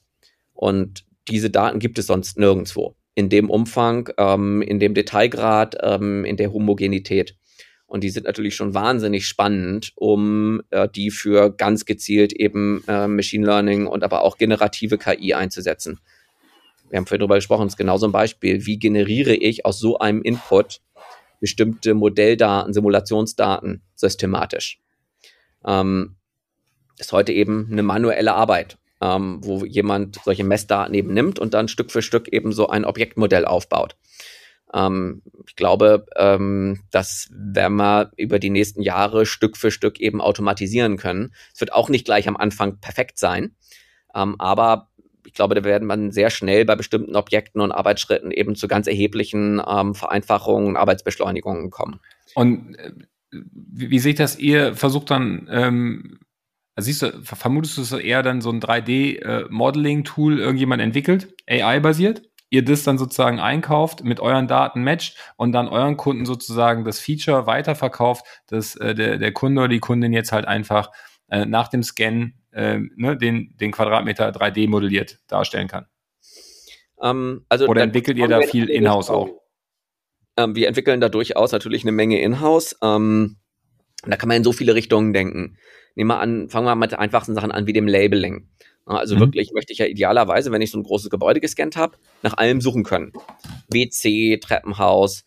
Und 0.52 1.06
diese 1.30 1.50
Daten 1.50 1.80
gibt 1.80 1.98
es 1.98 2.08
sonst 2.08 2.38
nirgendwo. 2.38 2.98
In 3.16 3.30
dem 3.30 3.50
Umfang, 3.50 4.10
ähm, 4.18 4.62
in 4.62 4.82
dem 4.82 4.94
Detailgrad, 4.94 5.78
ähm, 5.82 6.26
in 6.26 6.36
der 6.36 6.52
Homogenität. 6.52 7.38
Und 7.86 8.04
die 8.04 8.10
sind 8.10 8.26
natürlich 8.26 8.58
schon 8.58 8.74
wahnsinnig 8.74 9.26
spannend, 9.26 9.94
um 9.96 10.62
äh, 10.72 10.90
die 10.90 11.12
für 11.12 11.50
ganz 11.50 11.86
gezielt 11.86 12.34
eben 12.34 12.84
äh, 12.90 13.08
Machine 13.08 13.46
Learning 13.46 13.88
und 13.88 14.04
aber 14.04 14.24
auch 14.24 14.38
generative 14.38 14.98
KI 14.98 15.34
einzusetzen. 15.34 16.02
Wir 16.90 16.98
haben 16.98 17.06
vorhin 17.06 17.20
darüber 17.20 17.36
gesprochen, 17.36 17.68
das 17.68 17.76
ist 17.76 17.78
genau 17.78 17.96
so 17.96 18.06
ein 18.06 18.12
Beispiel. 18.12 18.66
Wie 18.66 18.80
generiere 18.80 19.34
ich 19.34 19.66
aus 19.66 19.80
so 19.80 19.98
einem 20.00 20.24
Input 20.24 20.82
bestimmte 21.40 21.94
Modelldaten, 21.94 22.74
Simulationsdaten 22.74 23.82
systematisch? 23.96 24.84
Ähm, 25.66 26.16
ist 27.00 27.12
heute 27.12 27.34
eben 27.34 27.70
eine 27.72 27.84
manuelle 27.84 28.34
Arbeit, 28.34 28.78
ähm, 29.02 29.40
wo 29.44 29.66
jemand 29.66 30.20
solche 30.24 30.44
Messdaten 30.44 30.94
eben 30.94 31.14
nimmt 31.14 31.40
und 31.40 31.54
dann 31.54 31.68
Stück 31.68 31.92
für 31.92 32.02
Stück 32.02 32.28
eben 32.28 32.52
so 32.52 32.68
ein 32.68 32.86
Objektmodell 32.86 33.46
aufbaut. 33.46 33.96
Ähm, 34.74 35.22
ich 35.48 35.56
glaube, 35.56 36.06
ähm, 36.16 36.82
das 36.92 37.30
werden 37.32 37.78
wir 37.78 38.12
über 38.18 38.40
die 38.40 38.50
nächsten 38.50 38.82
Jahre 38.82 39.26
Stück 39.26 39.58
für 39.58 39.72
Stück 39.72 40.00
eben 40.00 40.22
automatisieren 40.22 40.98
können. 40.98 41.34
Es 41.54 41.60
wird 41.60 41.74
auch 41.74 41.90
nicht 41.90 42.06
gleich 42.06 42.28
am 42.28 42.38
Anfang 42.38 42.80
perfekt 42.80 43.18
sein, 43.18 43.56
ähm, 44.16 44.36
aber 44.40 44.90
ich 45.26 45.34
glaube, 45.34 45.56
da 45.56 45.64
werden 45.64 45.88
man 45.88 46.12
sehr 46.12 46.30
schnell 46.30 46.66
bei 46.66 46.76
bestimmten 46.76 47.16
Objekten 47.16 47.62
und 47.62 47.72
Arbeitsschritten 47.72 48.32
eben 48.32 48.56
zu 48.56 48.68
ganz 48.68 48.88
erheblichen 48.88 49.62
ähm, 49.66 49.96
Vereinfachungen, 49.96 50.76
Arbeitsbeschleunigungen 50.76 51.70
kommen. 51.70 52.00
Und 52.36 52.76
äh, 52.76 52.92
wie, 53.52 53.90
wie 53.90 54.00
seht 54.00 54.20
das? 54.20 54.38
Ihr 54.38 54.76
versucht 54.76 55.12
dann, 55.12 55.48
ähm, 55.52 56.20
also 56.76 56.88
siehst 56.88 57.02
du, 57.02 57.12
vermutest 57.24 57.78
du, 57.78 57.82
dass 57.82 57.92
eher 57.92 58.24
dann 58.24 58.42
so 58.42 58.50
ein 58.50 58.62
3D-Modeling-Tool 58.62 60.40
äh, 60.40 60.44
irgendjemand 60.44 60.82
entwickelt, 60.82 61.36
AI-basiert? 61.48 62.24
ihr 62.54 62.64
das 62.64 62.84
dann 62.84 63.00
sozusagen 63.00 63.40
einkauft, 63.40 64.04
mit 64.04 64.20
euren 64.20 64.48
Daten 64.48 64.84
matcht 64.84 65.18
und 65.38 65.54
dann 65.54 65.68
euren 65.68 65.98
Kunden 65.98 66.28
sozusagen 66.28 66.86
das 66.86 67.00
Feature 67.00 67.48
weiterverkauft, 67.48 68.28
dass 68.46 68.76
äh, 68.76 68.94
der, 68.94 69.18
der 69.18 69.32
Kunde 69.34 69.62
oder 69.62 69.70
die 69.70 69.80
Kundin 69.80 70.14
jetzt 70.14 70.32
halt 70.32 70.46
einfach 70.46 70.92
äh, 71.30 71.48
nach 71.48 71.68
dem 71.68 71.82
Scan 71.82 72.34
äh, 72.52 72.78
ne, 72.96 73.18
den, 73.18 73.58
den 73.58 73.72
Quadratmeter 73.72 74.30
3D 74.30 74.70
modelliert 74.70 75.18
darstellen 75.26 75.68
kann. 75.68 75.88
Ähm, 77.02 77.44
also 77.50 77.66
oder 77.66 77.82
entwickelt 77.82 78.20
ihr 78.20 78.28
da 78.28 78.42
viel 78.42 78.70
in-house 78.70 79.10
auch? 79.10 79.30
Ähm, 80.38 80.56
wir 80.56 80.68
entwickeln 80.68 81.02
da 81.02 81.10
durchaus 81.10 81.52
natürlich 81.52 81.84
eine 81.84 81.92
Menge 81.92 82.22
in-house. 82.22 82.76
Ähm, 82.82 83.38
da 84.06 84.18
kann 84.18 84.28
man 84.28 84.38
in 84.38 84.44
so 84.44 84.52
viele 84.52 84.76
Richtungen 84.76 85.14
denken. 85.14 85.58
Nehmen 85.96 86.10
wir 86.10 86.20
an, 86.20 86.50
fangen 86.50 86.66
wir 86.66 86.76
mit 86.76 86.92
den 86.92 87.00
einfachsten 87.00 87.36
Sachen 87.36 87.52
an, 87.52 87.68
wie 87.68 87.74
dem 87.74 87.88
Labeling. 87.88 88.50
Also 88.86 89.16
mhm. 89.16 89.22
wirklich 89.22 89.52
möchte 89.54 89.72
ich 89.72 89.80
ja 89.80 89.86
idealerweise, 89.86 90.52
wenn 90.52 90.62
ich 90.62 90.72
so 90.72 90.78
ein 90.78 90.84
großes 90.84 91.10
Gebäude 91.10 91.40
gescannt 91.40 91.78
habe, 91.78 91.98
nach 92.22 92.38
allem 92.38 92.60
suchen 92.60 92.84
können. 92.84 93.14
WC, 93.70 94.38
Treppenhaus, 94.40 95.24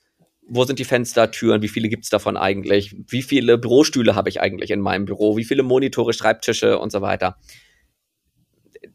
wo 0.49 0.65
sind 0.65 0.79
die 0.79 0.85
Fenster, 0.85 1.31
Türen, 1.31 1.63
wie 1.63 1.69
viele 1.69 1.89
gibt 1.89 2.05
es 2.05 2.11
davon 2.11 2.37
eigentlich? 2.37 2.95
Wie 3.09 3.23
viele 3.23 3.59
Bürostühle 3.59 4.15
habe 4.15 4.29
ich 4.29 4.41
eigentlich 4.41 4.71
in 4.71 4.81
meinem 4.81 5.05
Büro? 5.05 5.37
Wie 5.37 5.45
viele 5.45 5.63
Monitore, 5.63 6.13
Schreibtische 6.13 6.79
und 6.79 6.93
so 6.93 7.01
weiter? 7.01 7.37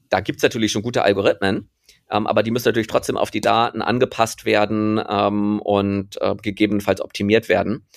Da 0.10 0.20
gibt 0.22 0.38
es 0.38 0.44
natürlich 0.44 0.72
schon 0.72 0.82
gute 0.82 1.04
Algorithmen, 1.04 1.70
ähm, 2.12 2.28
aber 2.28 2.44
die 2.44 2.52
müssen 2.52 2.68
natürlich 2.68 2.88
trotzdem 2.88 3.18
auf 3.18 3.32
die 3.32 3.42
Daten 3.42 3.82
angepasst 3.82 4.46
werden 4.46 5.02
ähm, 5.08 5.60
und 5.62 6.22
äh, 6.22 6.36
gegebenenfalls 6.36 7.02
optimiert 7.02 7.50
werden. 7.50 7.88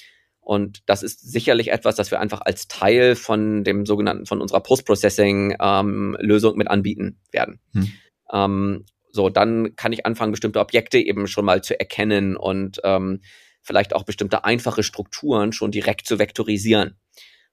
Und 0.40 0.82
das 0.86 1.02
ist 1.02 1.20
sicherlich 1.20 1.72
etwas, 1.72 1.96
das 1.96 2.10
wir 2.10 2.20
einfach 2.20 2.42
als 2.42 2.68
Teil 2.68 3.16
von 3.16 3.64
dem 3.64 3.86
sogenannten, 3.86 4.26
von 4.26 4.40
unserer 4.40 4.60
Post-Processing-Lösung 4.60 6.52
ähm, 6.52 6.58
mit 6.58 6.68
anbieten 6.68 7.18
werden. 7.32 7.60
Hm. 7.72 7.92
Ähm, 8.32 8.84
so, 9.10 9.30
dann 9.30 9.74
kann 9.76 9.92
ich 9.92 10.06
anfangen, 10.06 10.32
bestimmte 10.32 10.60
Objekte 10.60 10.98
eben 10.98 11.26
schon 11.26 11.44
mal 11.44 11.62
zu 11.62 11.78
erkennen 11.78 12.36
und 12.36 12.80
ähm, 12.84 13.22
vielleicht 13.62 13.94
auch 13.94 14.04
bestimmte 14.04 14.44
einfache 14.44 14.82
Strukturen 14.82 15.52
schon 15.52 15.70
direkt 15.70 16.06
zu 16.06 16.18
vektorisieren. 16.18 16.98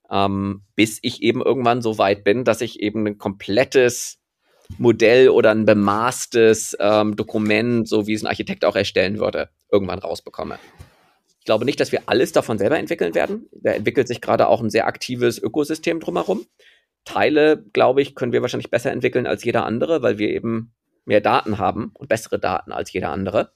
Ähm, 0.09 0.63
bis 0.75 0.99
ich 1.01 1.23
eben 1.23 1.41
irgendwann 1.41 1.81
so 1.81 1.97
weit 1.97 2.25
bin, 2.25 2.43
dass 2.43 2.59
ich 2.59 2.81
eben 2.81 3.07
ein 3.07 3.17
komplettes 3.17 4.20
Modell 4.77 5.29
oder 5.29 5.51
ein 5.51 5.65
bemaßtes 5.65 6.77
ähm, 6.79 7.15
Dokument, 7.15 7.87
so 7.87 8.07
wie 8.07 8.13
es 8.13 8.23
ein 8.23 8.27
Architekt 8.27 8.65
auch 8.65 8.75
erstellen 8.75 9.19
würde, 9.19 9.49
irgendwann 9.71 9.99
rausbekomme. 9.99 10.59
Ich 11.39 11.45
glaube 11.45 11.65
nicht, 11.65 11.79
dass 11.79 11.91
wir 11.91 12.03
alles 12.05 12.31
davon 12.31 12.57
selber 12.57 12.77
entwickeln 12.77 13.15
werden. 13.15 13.47
Da 13.51 13.71
entwickelt 13.71 14.07
sich 14.07 14.21
gerade 14.21 14.47
auch 14.47 14.61
ein 14.61 14.69
sehr 14.69 14.85
aktives 14.85 15.39
Ökosystem 15.39 15.99
drumherum. 15.99 16.45
Teile, 17.03 17.65
glaube 17.73 18.01
ich, 18.01 18.13
können 18.13 18.31
wir 18.31 18.41
wahrscheinlich 18.41 18.69
besser 18.69 18.91
entwickeln 18.91 19.25
als 19.25 19.43
jeder 19.43 19.65
andere, 19.65 20.03
weil 20.03 20.19
wir 20.19 20.29
eben 20.29 20.71
mehr 21.05 21.21
Daten 21.21 21.57
haben 21.57 21.91
und 21.95 22.09
bessere 22.09 22.39
Daten 22.39 22.71
als 22.71 22.93
jeder 22.93 23.09
andere. 23.09 23.53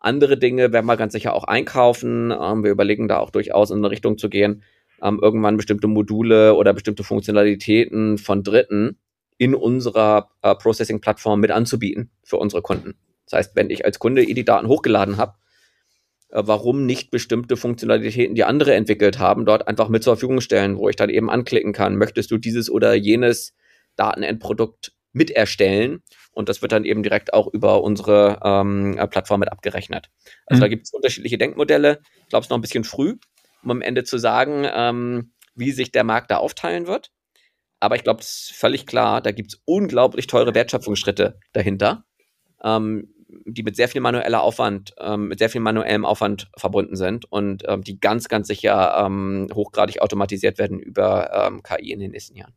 Andere 0.00 0.36
Dinge 0.36 0.70
werden 0.72 0.84
wir 0.84 0.98
ganz 0.98 1.14
sicher 1.14 1.32
auch 1.32 1.44
einkaufen. 1.44 2.30
Ähm, 2.30 2.62
wir 2.62 2.70
überlegen 2.70 3.08
da 3.08 3.18
auch 3.18 3.30
durchaus 3.30 3.70
in 3.70 3.78
eine 3.78 3.90
Richtung 3.90 4.18
zu 4.18 4.28
gehen, 4.28 4.62
ähm, 5.02 5.18
irgendwann 5.22 5.56
bestimmte 5.56 5.86
Module 5.86 6.54
oder 6.54 6.74
bestimmte 6.74 7.04
Funktionalitäten 7.04 8.18
von 8.18 8.42
Dritten 8.42 8.98
in 9.38 9.54
unserer 9.54 10.30
äh, 10.42 10.54
Processing-Plattform 10.54 11.40
mit 11.40 11.50
anzubieten 11.50 12.10
für 12.22 12.36
unsere 12.36 12.62
Kunden. 12.62 12.94
Das 13.26 13.38
heißt, 13.38 13.56
wenn 13.56 13.70
ich 13.70 13.84
als 13.84 13.98
Kunde 13.98 14.24
die 14.24 14.44
Daten 14.44 14.68
hochgeladen 14.68 15.16
habe, 15.16 15.34
äh, 16.30 16.42
warum 16.44 16.86
nicht 16.86 17.10
bestimmte 17.10 17.56
Funktionalitäten, 17.56 18.34
die 18.34 18.44
andere 18.44 18.74
entwickelt 18.74 19.18
haben, 19.18 19.44
dort 19.46 19.66
einfach 19.66 19.88
mit 19.88 20.02
zur 20.02 20.14
Verfügung 20.14 20.40
stellen, 20.40 20.76
wo 20.76 20.88
ich 20.88 20.96
dann 20.96 21.10
eben 21.10 21.30
anklicken 21.30 21.72
kann, 21.72 21.96
möchtest 21.96 22.30
du 22.30 22.38
dieses 22.38 22.70
oder 22.70 22.94
jenes 22.94 23.54
Datenendprodukt 23.96 24.92
mit 25.12 25.30
erstellen 25.30 26.02
und 26.32 26.48
das 26.48 26.60
wird 26.60 26.72
dann 26.72 26.84
eben 26.84 27.02
direkt 27.02 27.32
auch 27.32 27.46
über 27.46 27.82
unsere 27.82 28.40
ähm, 28.44 28.98
Plattform 29.10 29.40
mit 29.40 29.52
abgerechnet. 29.52 30.10
Also 30.46 30.58
mhm. 30.58 30.62
da 30.62 30.68
gibt 30.68 30.86
es 30.86 30.92
unterschiedliche 30.92 31.38
Denkmodelle. 31.38 32.00
Ich 32.22 32.28
glaube, 32.28 32.40
es 32.40 32.46
ist 32.46 32.50
noch 32.50 32.58
ein 32.58 32.62
bisschen 32.62 32.84
früh. 32.84 33.14
um 33.62 33.70
am 33.70 33.82
Ende 33.82 34.04
zu 34.04 34.18
sagen, 34.18 34.66
ähm, 34.74 35.32
wie 35.54 35.70
sich 35.70 35.92
der 35.92 36.04
Markt 36.04 36.30
da 36.32 36.38
aufteilen 36.38 36.86
wird. 36.86 37.12
Aber 37.80 37.96
ich 37.96 38.04
glaube, 38.04 38.20
es 38.20 38.50
ist 38.50 38.52
völlig 38.52 38.86
klar, 38.86 39.20
da 39.20 39.30
gibt 39.30 39.52
es 39.52 39.62
unglaublich 39.64 40.26
teure 40.26 40.54
Wertschöpfungsschritte 40.54 41.38
dahinter, 41.52 42.04
ähm, 42.62 43.14
die 43.46 43.62
mit 43.62 43.76
sehr 43.76 43.88
viel 43.88 44.00
manueller 44.00 44.42
Aufwand, 44.42 44.94
ähm, 44.98 45.28
mit 45.28 45.38
sehr 45.38 45.50
viel 45.50 45.60
manuellem 45.60 46.04
Aufwand 46.04 46.48
verbunden 46.56 46.96
sind 46.96 47.30
und 47.30 47.64
ähm, 47.66 47.82
die 47.82 47.98
ganz, 48.00 48.28
ganz 48.28 48.48
sicher 48.48 49.04
ähm, 49.04 49.48
hochgradig 49.52 50.00
automatisiert 50.00 50.58
werden 50.58 50.78
über 50.78 51.30
ähm, 51.46 51.62
KI 51.62 51.92
in 51.92 52.00
den 52.00 52.12
nächsten 52.12 52.36
Jahren. 52.36 52.54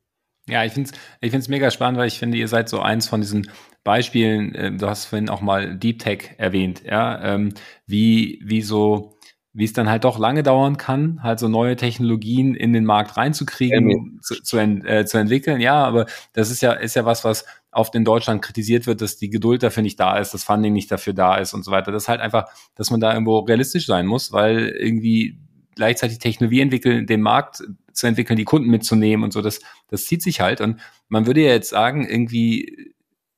Ja, 0.50 0.64
ich 0.64 0.72
finde 0.72 0.92
es 0.92 1.00
ich 1.20 1.32
find's 1.32 1.50
mega 1.50 1.72
spannend, 1.72 2.00
weil 2.00 2.08
ich 2.08 2.20
finde, 2.20 2.38
ihr 2.38 2.48
seid 2.48 2.70
so 2.70 2.80
eins 2.80 3.08
von 3.08 3.20
diesen 3.20 3.52
Beispielen, 3.84 4.56
äh, 4.56 4.72
du 4.72 4.88
hast 4.88 5.06
vorhin 5.06 5.30
auch 5.30 5.42
mal 5.42 5.76
Deep 5.76 6.00
Tech 6.00 6.36
erwähnt, 6.38 6.84
ja, 6.86 7.22
ähm, 7.22 7.54
wie, 7.86 8.42
wie 8.46 8.62
so, 8.62 9.17
wie 9.58 9.64
es 9.64 9.74
dann 9.74 9.90
halt 9.90 10.04
doch 10.04 10.20
lange 10.20 10.44
dauern 10.44 10.78
kann, 10.78 11.24
halt 11.24 11.40
so 11.40 11.48
neue 11.48 11.76
Technologien 11.76 12.54
in 12.54 12.74
den 12.74 12.86
Markt 12.86 13.18
reinzukriegen, 13.18 13.90
ja, 13.90 14.22
zu, 14.22 14.36
zu, 14.44 14.58
äh, 14.60 15.06
zu 15.08 15.18
entwickeln. 15.18 15.62
Ja, 15.62 15.84
aber 15.84 16.06
das 16.34 16.52
ist 16.52 16.62
ja, 16.62 16.74
ist 16.74 16.96
ja 16.96 17.06
was, 17.06 17.24
was 17.24 17.44
oft 17.72 17.96
in 17.96 18.06
Deutschland 18.06 18.44
kritisiert 18.44 18.86
wird, 18.86 19.02
dass 19.02 19.18
die 19.18 19.32
Geduld 19.32 19.64
dafür 19.64 19.82
nicht 19.82 20.00
da 20.00 20.20
ist, 20.20 20.36
das 20.36 20.44
Funding 20.44 20.74
nicht 20.74 20.92
dafür 20.92 21.14
da 21.14 21.38
ist 21.38 21.56
und 21.56 21.66
so 21.66 21.72
weiter. 21.72 21.92
Das 21.92 22.04
ist 22.04 22.08
halt 22.08 22.22
einfach, 22.22 22.46
dass 22.76 22.92
man 22.92 23.00
da 23.00 23.12
irgendwo 23.12 23.40
realistisch 23.40 23.88
sein 23.88 24.06
muss, 24.06 24.32
weil 24.32 24.68
irgendwie 24.68 25.40
gleichzeitig 25.74 26.20
Technologie 26.20 26.62
entwickeln, 26.62 27.08
den 27.08 27.22
Markt 27.22 27.64
zu 27.94 28.06
entwickeln, 28.06 28.38
die 28.38 28.46
Kunden 28.46 28.70
mitzunehmen 28.70 29.24
und 29.24 29.34
so, 29.34 29.42
das, 29.42 29.60
das 29.88 30.06
zieht 30.06 30.22
sich 30.22 30.40
halt. 30.40 30.62
Und 30.62 30.80
man 31.10 31.26
würde 31.26 31.42
ja 31.42 31.50
jetzt 31.50 31.70
sagen, 31.70 32.08
irgendwie 32.08 32.94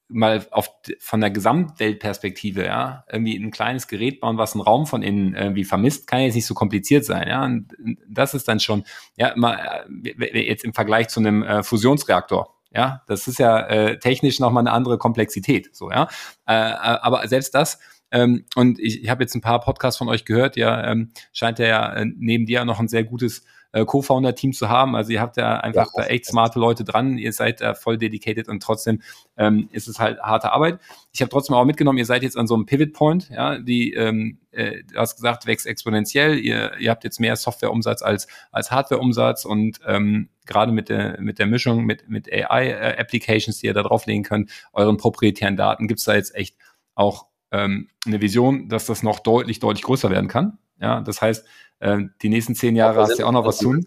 mal 0.10 0.46
auf, 0.52 0.70
von 1.00 1.22
der 1.22 1.30
Gesamtweltperspektive, 1.30 2.66
ja, 2.66 3.06
irgendwie 3.12 3.38
ein 3.38 3.52
kleines 3.52 3.88
Gerät 3.88 4.20
bauen, 4.20 4.38
was 4.38 4.54
einen 4.54 4.62
Raum 4.62 4.88
von 4.88 5.04
innen 5.04 5.36
irgendwie 5.36 5.64
vermisst, 5.64 6.08
kann 6.08 6.22
jetzt 6.22 6.36
nicht 6.36 6.48
so 6.48 6.56
kompliziert 6.56 7.06
sein, 7.06 7.28
ja. 7.28 7.46
Und 7.46 7.76
das 8.08 8.34
ist 8.34 8.48
dann 8.48 8.60
schon, 8.60 8.84
ja, 9.16 9.34
mal, 9.36 9.86
äh, 10.04 10.48
jetzt 10.48 10.64
im 10.64 10.74
Vergleich 10.74 11.08
zu 11.10 11.20
einem 11.20 11.44
äh, 11.44 11.64
Fusionsreaktor, 11.64 12.56
ja, 12.72 13.04
das 13.08 13.28
ist 13.28 13.40
ja 13.40 13.60
äh, 13.68 14.00
technisch 14.00 14.40
nochmal 14.40 14.62
eine 14.62 14.72
andere 14.72 14.98
Komplexität, 14.98 15.76
so, 15.76 15.92
ja. 15.92 16.08
Äh, 16.48 16.54
äh 16.54 16.74
aber 16.74 17.28
selbst 17.28 17.54
das, 17.54 17.80
ähm, 18.12 18.46
und 18.56 18.80
ich, 18.80 19.04
ich 19.04 19.10
habe 19.10 19.24
jetzt 19.24 19.36
ein 19.36 19.42
paar 19.42 19.60
Podcasts 19.60 20.00
von 20.00 20.10
euch 20.10 20.26
gehört, 20.26 20.56
ja, 20.56 20.92
ähm, 20.92 21.12
scheint 21.32 21.60
ja 21.60 21.94
äh, 21.94 22.06
neben 22.06 22.46
dir 22.46 22.66
noch 22.66 22.80
ein 22.80 22.88
sehr 22.88 23.04
gutes 23.04 23.44
äh, 23.72 23.86
Co-Founder-Team 23.86 24.54
zu 24.54 24.70
haben. 24.70 24.96
Also 24.96 25.12
ihr 25.12 25.22
habt 25.22 25.38
ja 25.38 25.58
einfach 25.58 25.88
ja, 25.96 26.04
da 26.04 26.08
echt 26.08 26.26
smarte 26.26 26.60
Leute 26.60 26.84
dran, 26.84 27.18
ihr 27.18 27.34
seid 27.34 27.62
da 27.62 27.74
voll 27.74 27.98
dedicated 27.98 28.48
und 28.48 28.62
trotzdem 28.64 29.02
ähm, 29.38 29.70
ist 29.72 29.88
es 29.88 30.00
halt 30.00 30.20
harte 30.20 30.52
Arbeit. 30.52 30.80
Ich 31.12 31.22
habe 31.22 31.30
trotzdem 31.30 31.56
auch 31.56 31.66
mitgenommen, 31.66 31.98
ihr 31.98 32.06
seid 32.06 32.24
jetzt 32.24 32.38
an 32.38 32.48
so 32.48 32.56
einem 32.56 32.66
Pivot-Point, 32.66 33.30
ja, 33.30 33.60
die, 33.60 33.94
ähm, 33.94 34.40
äh, 34.52 34.84
du 34.84 35.00
hast 35.00 35.16
gesagt, 35.16 35.46
wächst 35.46 35.68
exponentiell, 35.68 36.40
ihr, 36.40 36.78
ihr 36.80 36.90
habt 36.90 37.04
jetzt 37.04 37.20
mehr 37.20 37.36
Software-Umsatz 37.36 38.02
als, 38.02 38.28
als 38.52 38.72
Hardware-Umsatz 38.72 39.46
und 39.46 39.80
ähm, 39.86 40.30
gerade 40.46 40.72
mit 40.72 40.90
der, 40.90 41.22
mit 41.22 41.40
der 41.40 41.46
Mischung 41.46 41.86
mit, 41.86 42.10
mit 42.10 42.32
AI-Applications, 42.32 43.58
äh, 43.58 43.62
die 43.62 43.68
ihr 43.68 43.74
da 43.74 43.84
drauflegen 43.84 44.24
könnt, 44.24 44.52
euren 44.74 44.98
proprietären 44.98 45.56
Daten, 45.56 45.88
gibt's 45.88 46.06
da 46.06 46.16
jetzt 46.16 46.36
echt 46.36 46.58
auch 46.96 47.28
ähm, 47.52 47.90
eine 48.06 48.22
Vision, 48.22 48.70
dass 48.70 48.86
das 48.86 49.04
noch 49.04 49.20
deutlich, 49.20 49.60
deutlich 49.60 49.84
größer 49.84 50.10
werden 50.10 50.28
kann. 50.28 50.58
Ja, 50.80 51.02
das 51.02 51.22
heißt, 51.22 51.46
äh, 51.80 52.00
die 52.22 52.30
nächsten 52.30 52.56
zehn 52.56 52.76
Jahre 52.76 53.02
hast 53.02 53.16
du 53.16 53.22
ja 53.22 53.26
auch 53.26 53.32
noch 53.32 53.46
was 53.46 53.60
tun. 53.60 53.86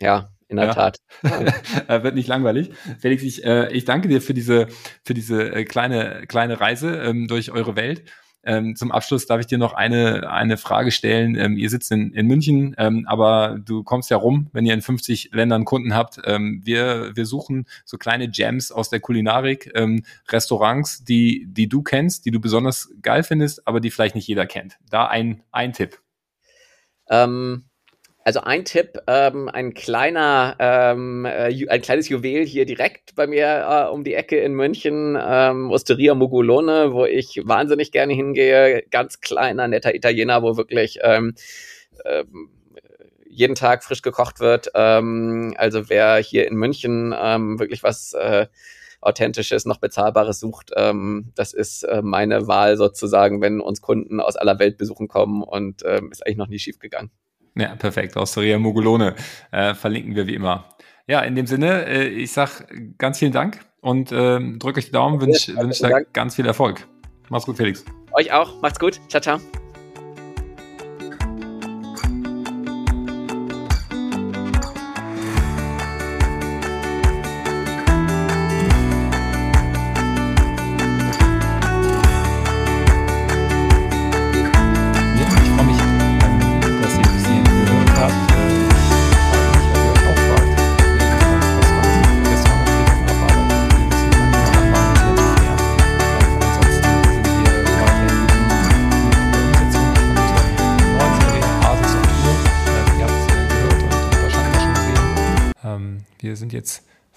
Ja, 0.00 0.30
in 0.48 0.56
der 0.56 0.66
ja. 0.66 0.74
Tat. 0.74 0.98
Wird 1.22 2.14
nicht 2.14 2.28
langweilig. 2.28 2.70
Felix, 2.98 3.22
ich, 3.22 3.44
äh, 3.44 3.72
ich 3.72 3.84
danke 3.84 4.08
dir 4.08 4.20
für 4.20 4.34
diese, 4.34 4.68
für 5.04 5.14
diese 5.14 5.52
äh, 5.52 5.64
kleine, 5.64 6.24
kleine 6.26 6.60
Reise 6.60 6.96
ähm, 6.96 7.28
durch 7.28 7.50
eure 7.50 7.76
Welt. 7.76 8.04
Ähm, 8.46 8.76
zum 8.76 8.92
Abschluss 8.92 9.26
darf 9.26 9.40
ich 9.40 9.46
dir 9.46 9.58
noch 9.58 9.72
eine, 9.72 10.30
eine 10.30 10.56
Frage 10.56 10.90
stellen. 10.90 11.34
Ähm, 11.36 11.56
ihr 11.56 11.70
sitzt 11.70 11.90
in, 11.90 12.12
in 12.12 12.26
München, 12.26 12.74
ähm, 12.78 13.06
aber 13.08 13.58
du 13.64 13.82
kommst 13.82 14.10
ja 14.10 14.18
rum, 14.18 14.48
wenn 14.52 14.66
ihr 14.66 14.74
in 14.74 14.82
50 14.82 15.30
Ländern 15.32 15.64
Kunden 15.64 15.94
habt. 15.94 16.20
Ähm, 16.24 16.60
wir, 16.62 17.12
wir 17.14 17.26
suchen 17.26 17.66
so 17.84 17.96
kleine 17.96 18.28
Gems 18.28 18.70
aus 18.70 18.90
der 18.90 19.00
Kulinarik, 19.00 19.72
ähm, 19.74 20.04
Restaurants, 20.28 21.04
die, 21.04 21.46
die 21.48 21.68
du 21.68 21.82
kennst, 21.82 22.26
die 22.26 22.30
du 22.30 22.40
besonders 22.40 22.90
geil 23.00 23.22
findest, 23.22 23.66
aber 23.66 23.80
die 23.80 23.90
vielleicht 23.90 24.14
nicht 24.14 24.28
jeder 24.28 24.46
kennt. 24.46 24.76
Da 24.90 25.06
ein, 25.06 25.42
ein 25.50 25.72
Tipp. 25.72 26.03
Ähm, 27.10 27.64
also 28.24 28.40
ein 28.40 28.64
Tipp, 28.64 28.98
ähm, 29.06 29.50
ein 29.50 29.74
kleiner, 29.74 30.56
ähm, 30.58 31.26
äh, 31.26 31.68
ein 31.68 31.82
kleines 31.82 32.08
Juwel 32.08 32.46
hier 32.46 32.64
direkt 32.64 33.14
bei 33.16 33.26
mir 33.26 33.66
äh, 33.68 33.90
um 33.92 34.02
die 34.02 34.14
Ecke 34.14 34.38
in 34.38 34.54
München, 34.54 35.18
ähm, 35.20 35.70
Osteria 35.70 36.14
Mugolone, 36.14 36.94
wo 36.94 37.04
ich 37.04 37.42
wahnsinnig 37.44 37.92
gerne 37.92 38.14
hingehe. 38.14 38.82
Ganz 38.90 39.20
kleiner, 39.20 39.68
netter 39.68 39.94
Italiener, 39.94 40.42
wo 40.42 40.56
wirklich 40.56 41.00
ähm, 41.02 41.34
ähm, 42.06 42.48
jeden 43.28 43.56
Tag 43.56 43.84
frisch 43.84 44.00
gekocht 44.00 44.40
wird. 44.40 44.70
Ähm, 44.74 45.54
also 45.58 45.90
wer 45.90 46.16
hier 46.16 46.48
in 46.48 46.54
München 46.54 47.14
ähm, 47.18 47.58
wirklich 47.58 47.82
was 47.82 48.14
äh, 48.14 48.46
Authentisches, 49.04 49.64
noch 49.66 49.78
Bezahlbares 49.78 50.40
sucht, 50.40 50.72
ähm, 50.76 51.32
das 51.34 51.52
ist 51.52 51.84
äh, 51.84 52.02
meine 52.02 52.46
Wahl 52.46 52.76
sozusagen, 52.76 53.40
wenn 53.40 53.60
uns 53.60 53.80
Kunden 53.80 54.20
aus 54.20 54.36
aller 54.36 54.58
Welt 54.58 54.78
besuchen 54.78 55.08
kommen 55.08 55.42
und 55.42 55.82
ähm, 55.86 56.10
ist 56.10 56.26
eigentlich 56.26 56.38
noch 56.38 56.48
nie 56.48 56.58
schief 56.58 56.78
gegangen. 56.78 57.10
Ja, 57.56 57.76
perfekt. 57.76 58.16
Osteria 58.16 58.58
Mogulone 58.58 59.14
äh, 59.52 59.74
verlinken 59.74 60.16
wir 60.16 60.26
wie 60.26 60.34
immer. 60.34 60.76
Ja, 61.06 61.20
in 61.20 61.34
dem 61.34 61.46
Sinne, 61.46 61.86
äh, 61.86 62.08
ich 62.08 62.32
sag 62.32 62.66
ganz 62.98 63.18
vielen 63.18 63.32
Dank 63.32 63.60
und 63.80 64.10
äh, 64.10 64.40
drücke 64.58 64.78
euch 64.78 64.86
die 64.86 64.92
Daumen, 64.92 65.20
wünsche 65.20 65.54
wünsch 65.56 65.78
da 65.78 66.00
ganz 66.12 66.34
viel 66.34 66.46
Erfolg. 66.46 66.86
Mach's 67.28 67.46
gut, 67.46 67.56
Felix. 67.56 67.84
Euch 68.12 68.32
auch. 68.32 68.60
Macht's 68.60 68.78
gut. 68.78 69.00
Ciao, 69.08 69.20
ciao. 69.20 69.63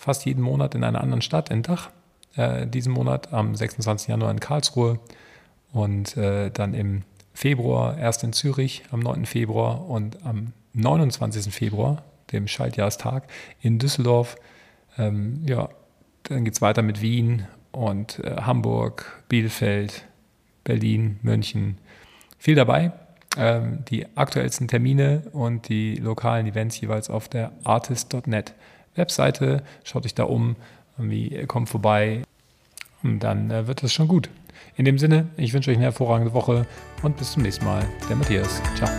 Fast 0.08 0.26
jeden 0.26 0.41
Monat 0.41 0.74
in 0.74 0.86
einer 0.86 1.01
anderen 1.01 1.22
Stadt, 1.22 1.49
in 1.49 1.64
Dach. 1.64 1.89
Äh, 2.38 2.66
diesen 2.66 2.93
Monat 2.93 3.34
am 3.34 3.55
26. 3.55 4.08
Januar 4.08 4.32
in 4.32 4.39
Karlsruhe 4.39 4.99
und 5.74 6.16
äh, 6.16 6.49
dann 6.49 6.74
im 6.74 7.03
Februar 7.34 7.97
erst 7.97 8.24
in 8.24 8.32
Zürich 8.32 8.84
am 8.91 9.01
9. 9.01 9.26
Februar 9.26 9.89
und 9.89 10.26
am 10.26 10.53
29. 10.74 11.53
Februar, 11.53 12.03
dem 12.32 12.47
Schaltjahrstag, 12.47 13.28
in 13.60 13.80
Düsseldorf. 13.80 14.38
Ähm, 14.97 15.41
ja, 15.45 15.68
dann 16.24 16.45
geht 16.45 16.53
es 16.53 16.62
weiter 16.62 16.84
mit 16.84 17.01
Wien 17.01 17.45
und 17.74 18.20
äh, 18.20 18.38
Hamburg, 18.43 19.24
Bielefeld, 19.28 20.05
Berlin, 20.64 21.20
München. 21.22 21.80
Viel 22.38 22.55
dabei. 22.55 22.93
Ähm, 23.36 23.84
die 23.89 24.05
aktuellsten 24.16 24.70
Termine 24.70 25.24
und 25.34 25.68
die 25.68 25.95
lokalen 25.95 26.47
Events 26.47 26.80
jeweils 26.80 27.10
auf 27.10 27.28
der 27.28 27.51
artist.net. 27.66 28.53
Webseite, 28.98 29.64
schaut 29.84 30.06
euch 30.06 30.16
da 30.16 30.24
um, 30.24 30.56
wie, 30.98 31.45
kommt 31.45 31.70
vorbei 31.70 32.24
und 33.04 33.20
dann 33.20 33.52
äh, 33.52 33.68
wird 33.68 33.84
es 33.84 33.93
schon 33.93 34.08
gut. 34.08 34.30
In 34.76 34.86
dem 34.86 35.00
Sinne, 35.00 35.28
ich 35.38 35.54
wünsche 35.54 35.72
euch 35.72 35.78
eine 35.78 35.86
hervorragende 35.86 36.34
Woche 36.34 36.66
und 37.02 37.18
bis 37.18 37.32
zum 37.32 37.43
nächsten 37.43 37.66
Mal. 37.66 37.86
Der 38.10 38.16
Matthias. 38.16 38.62
Ciao. 38.76 38.89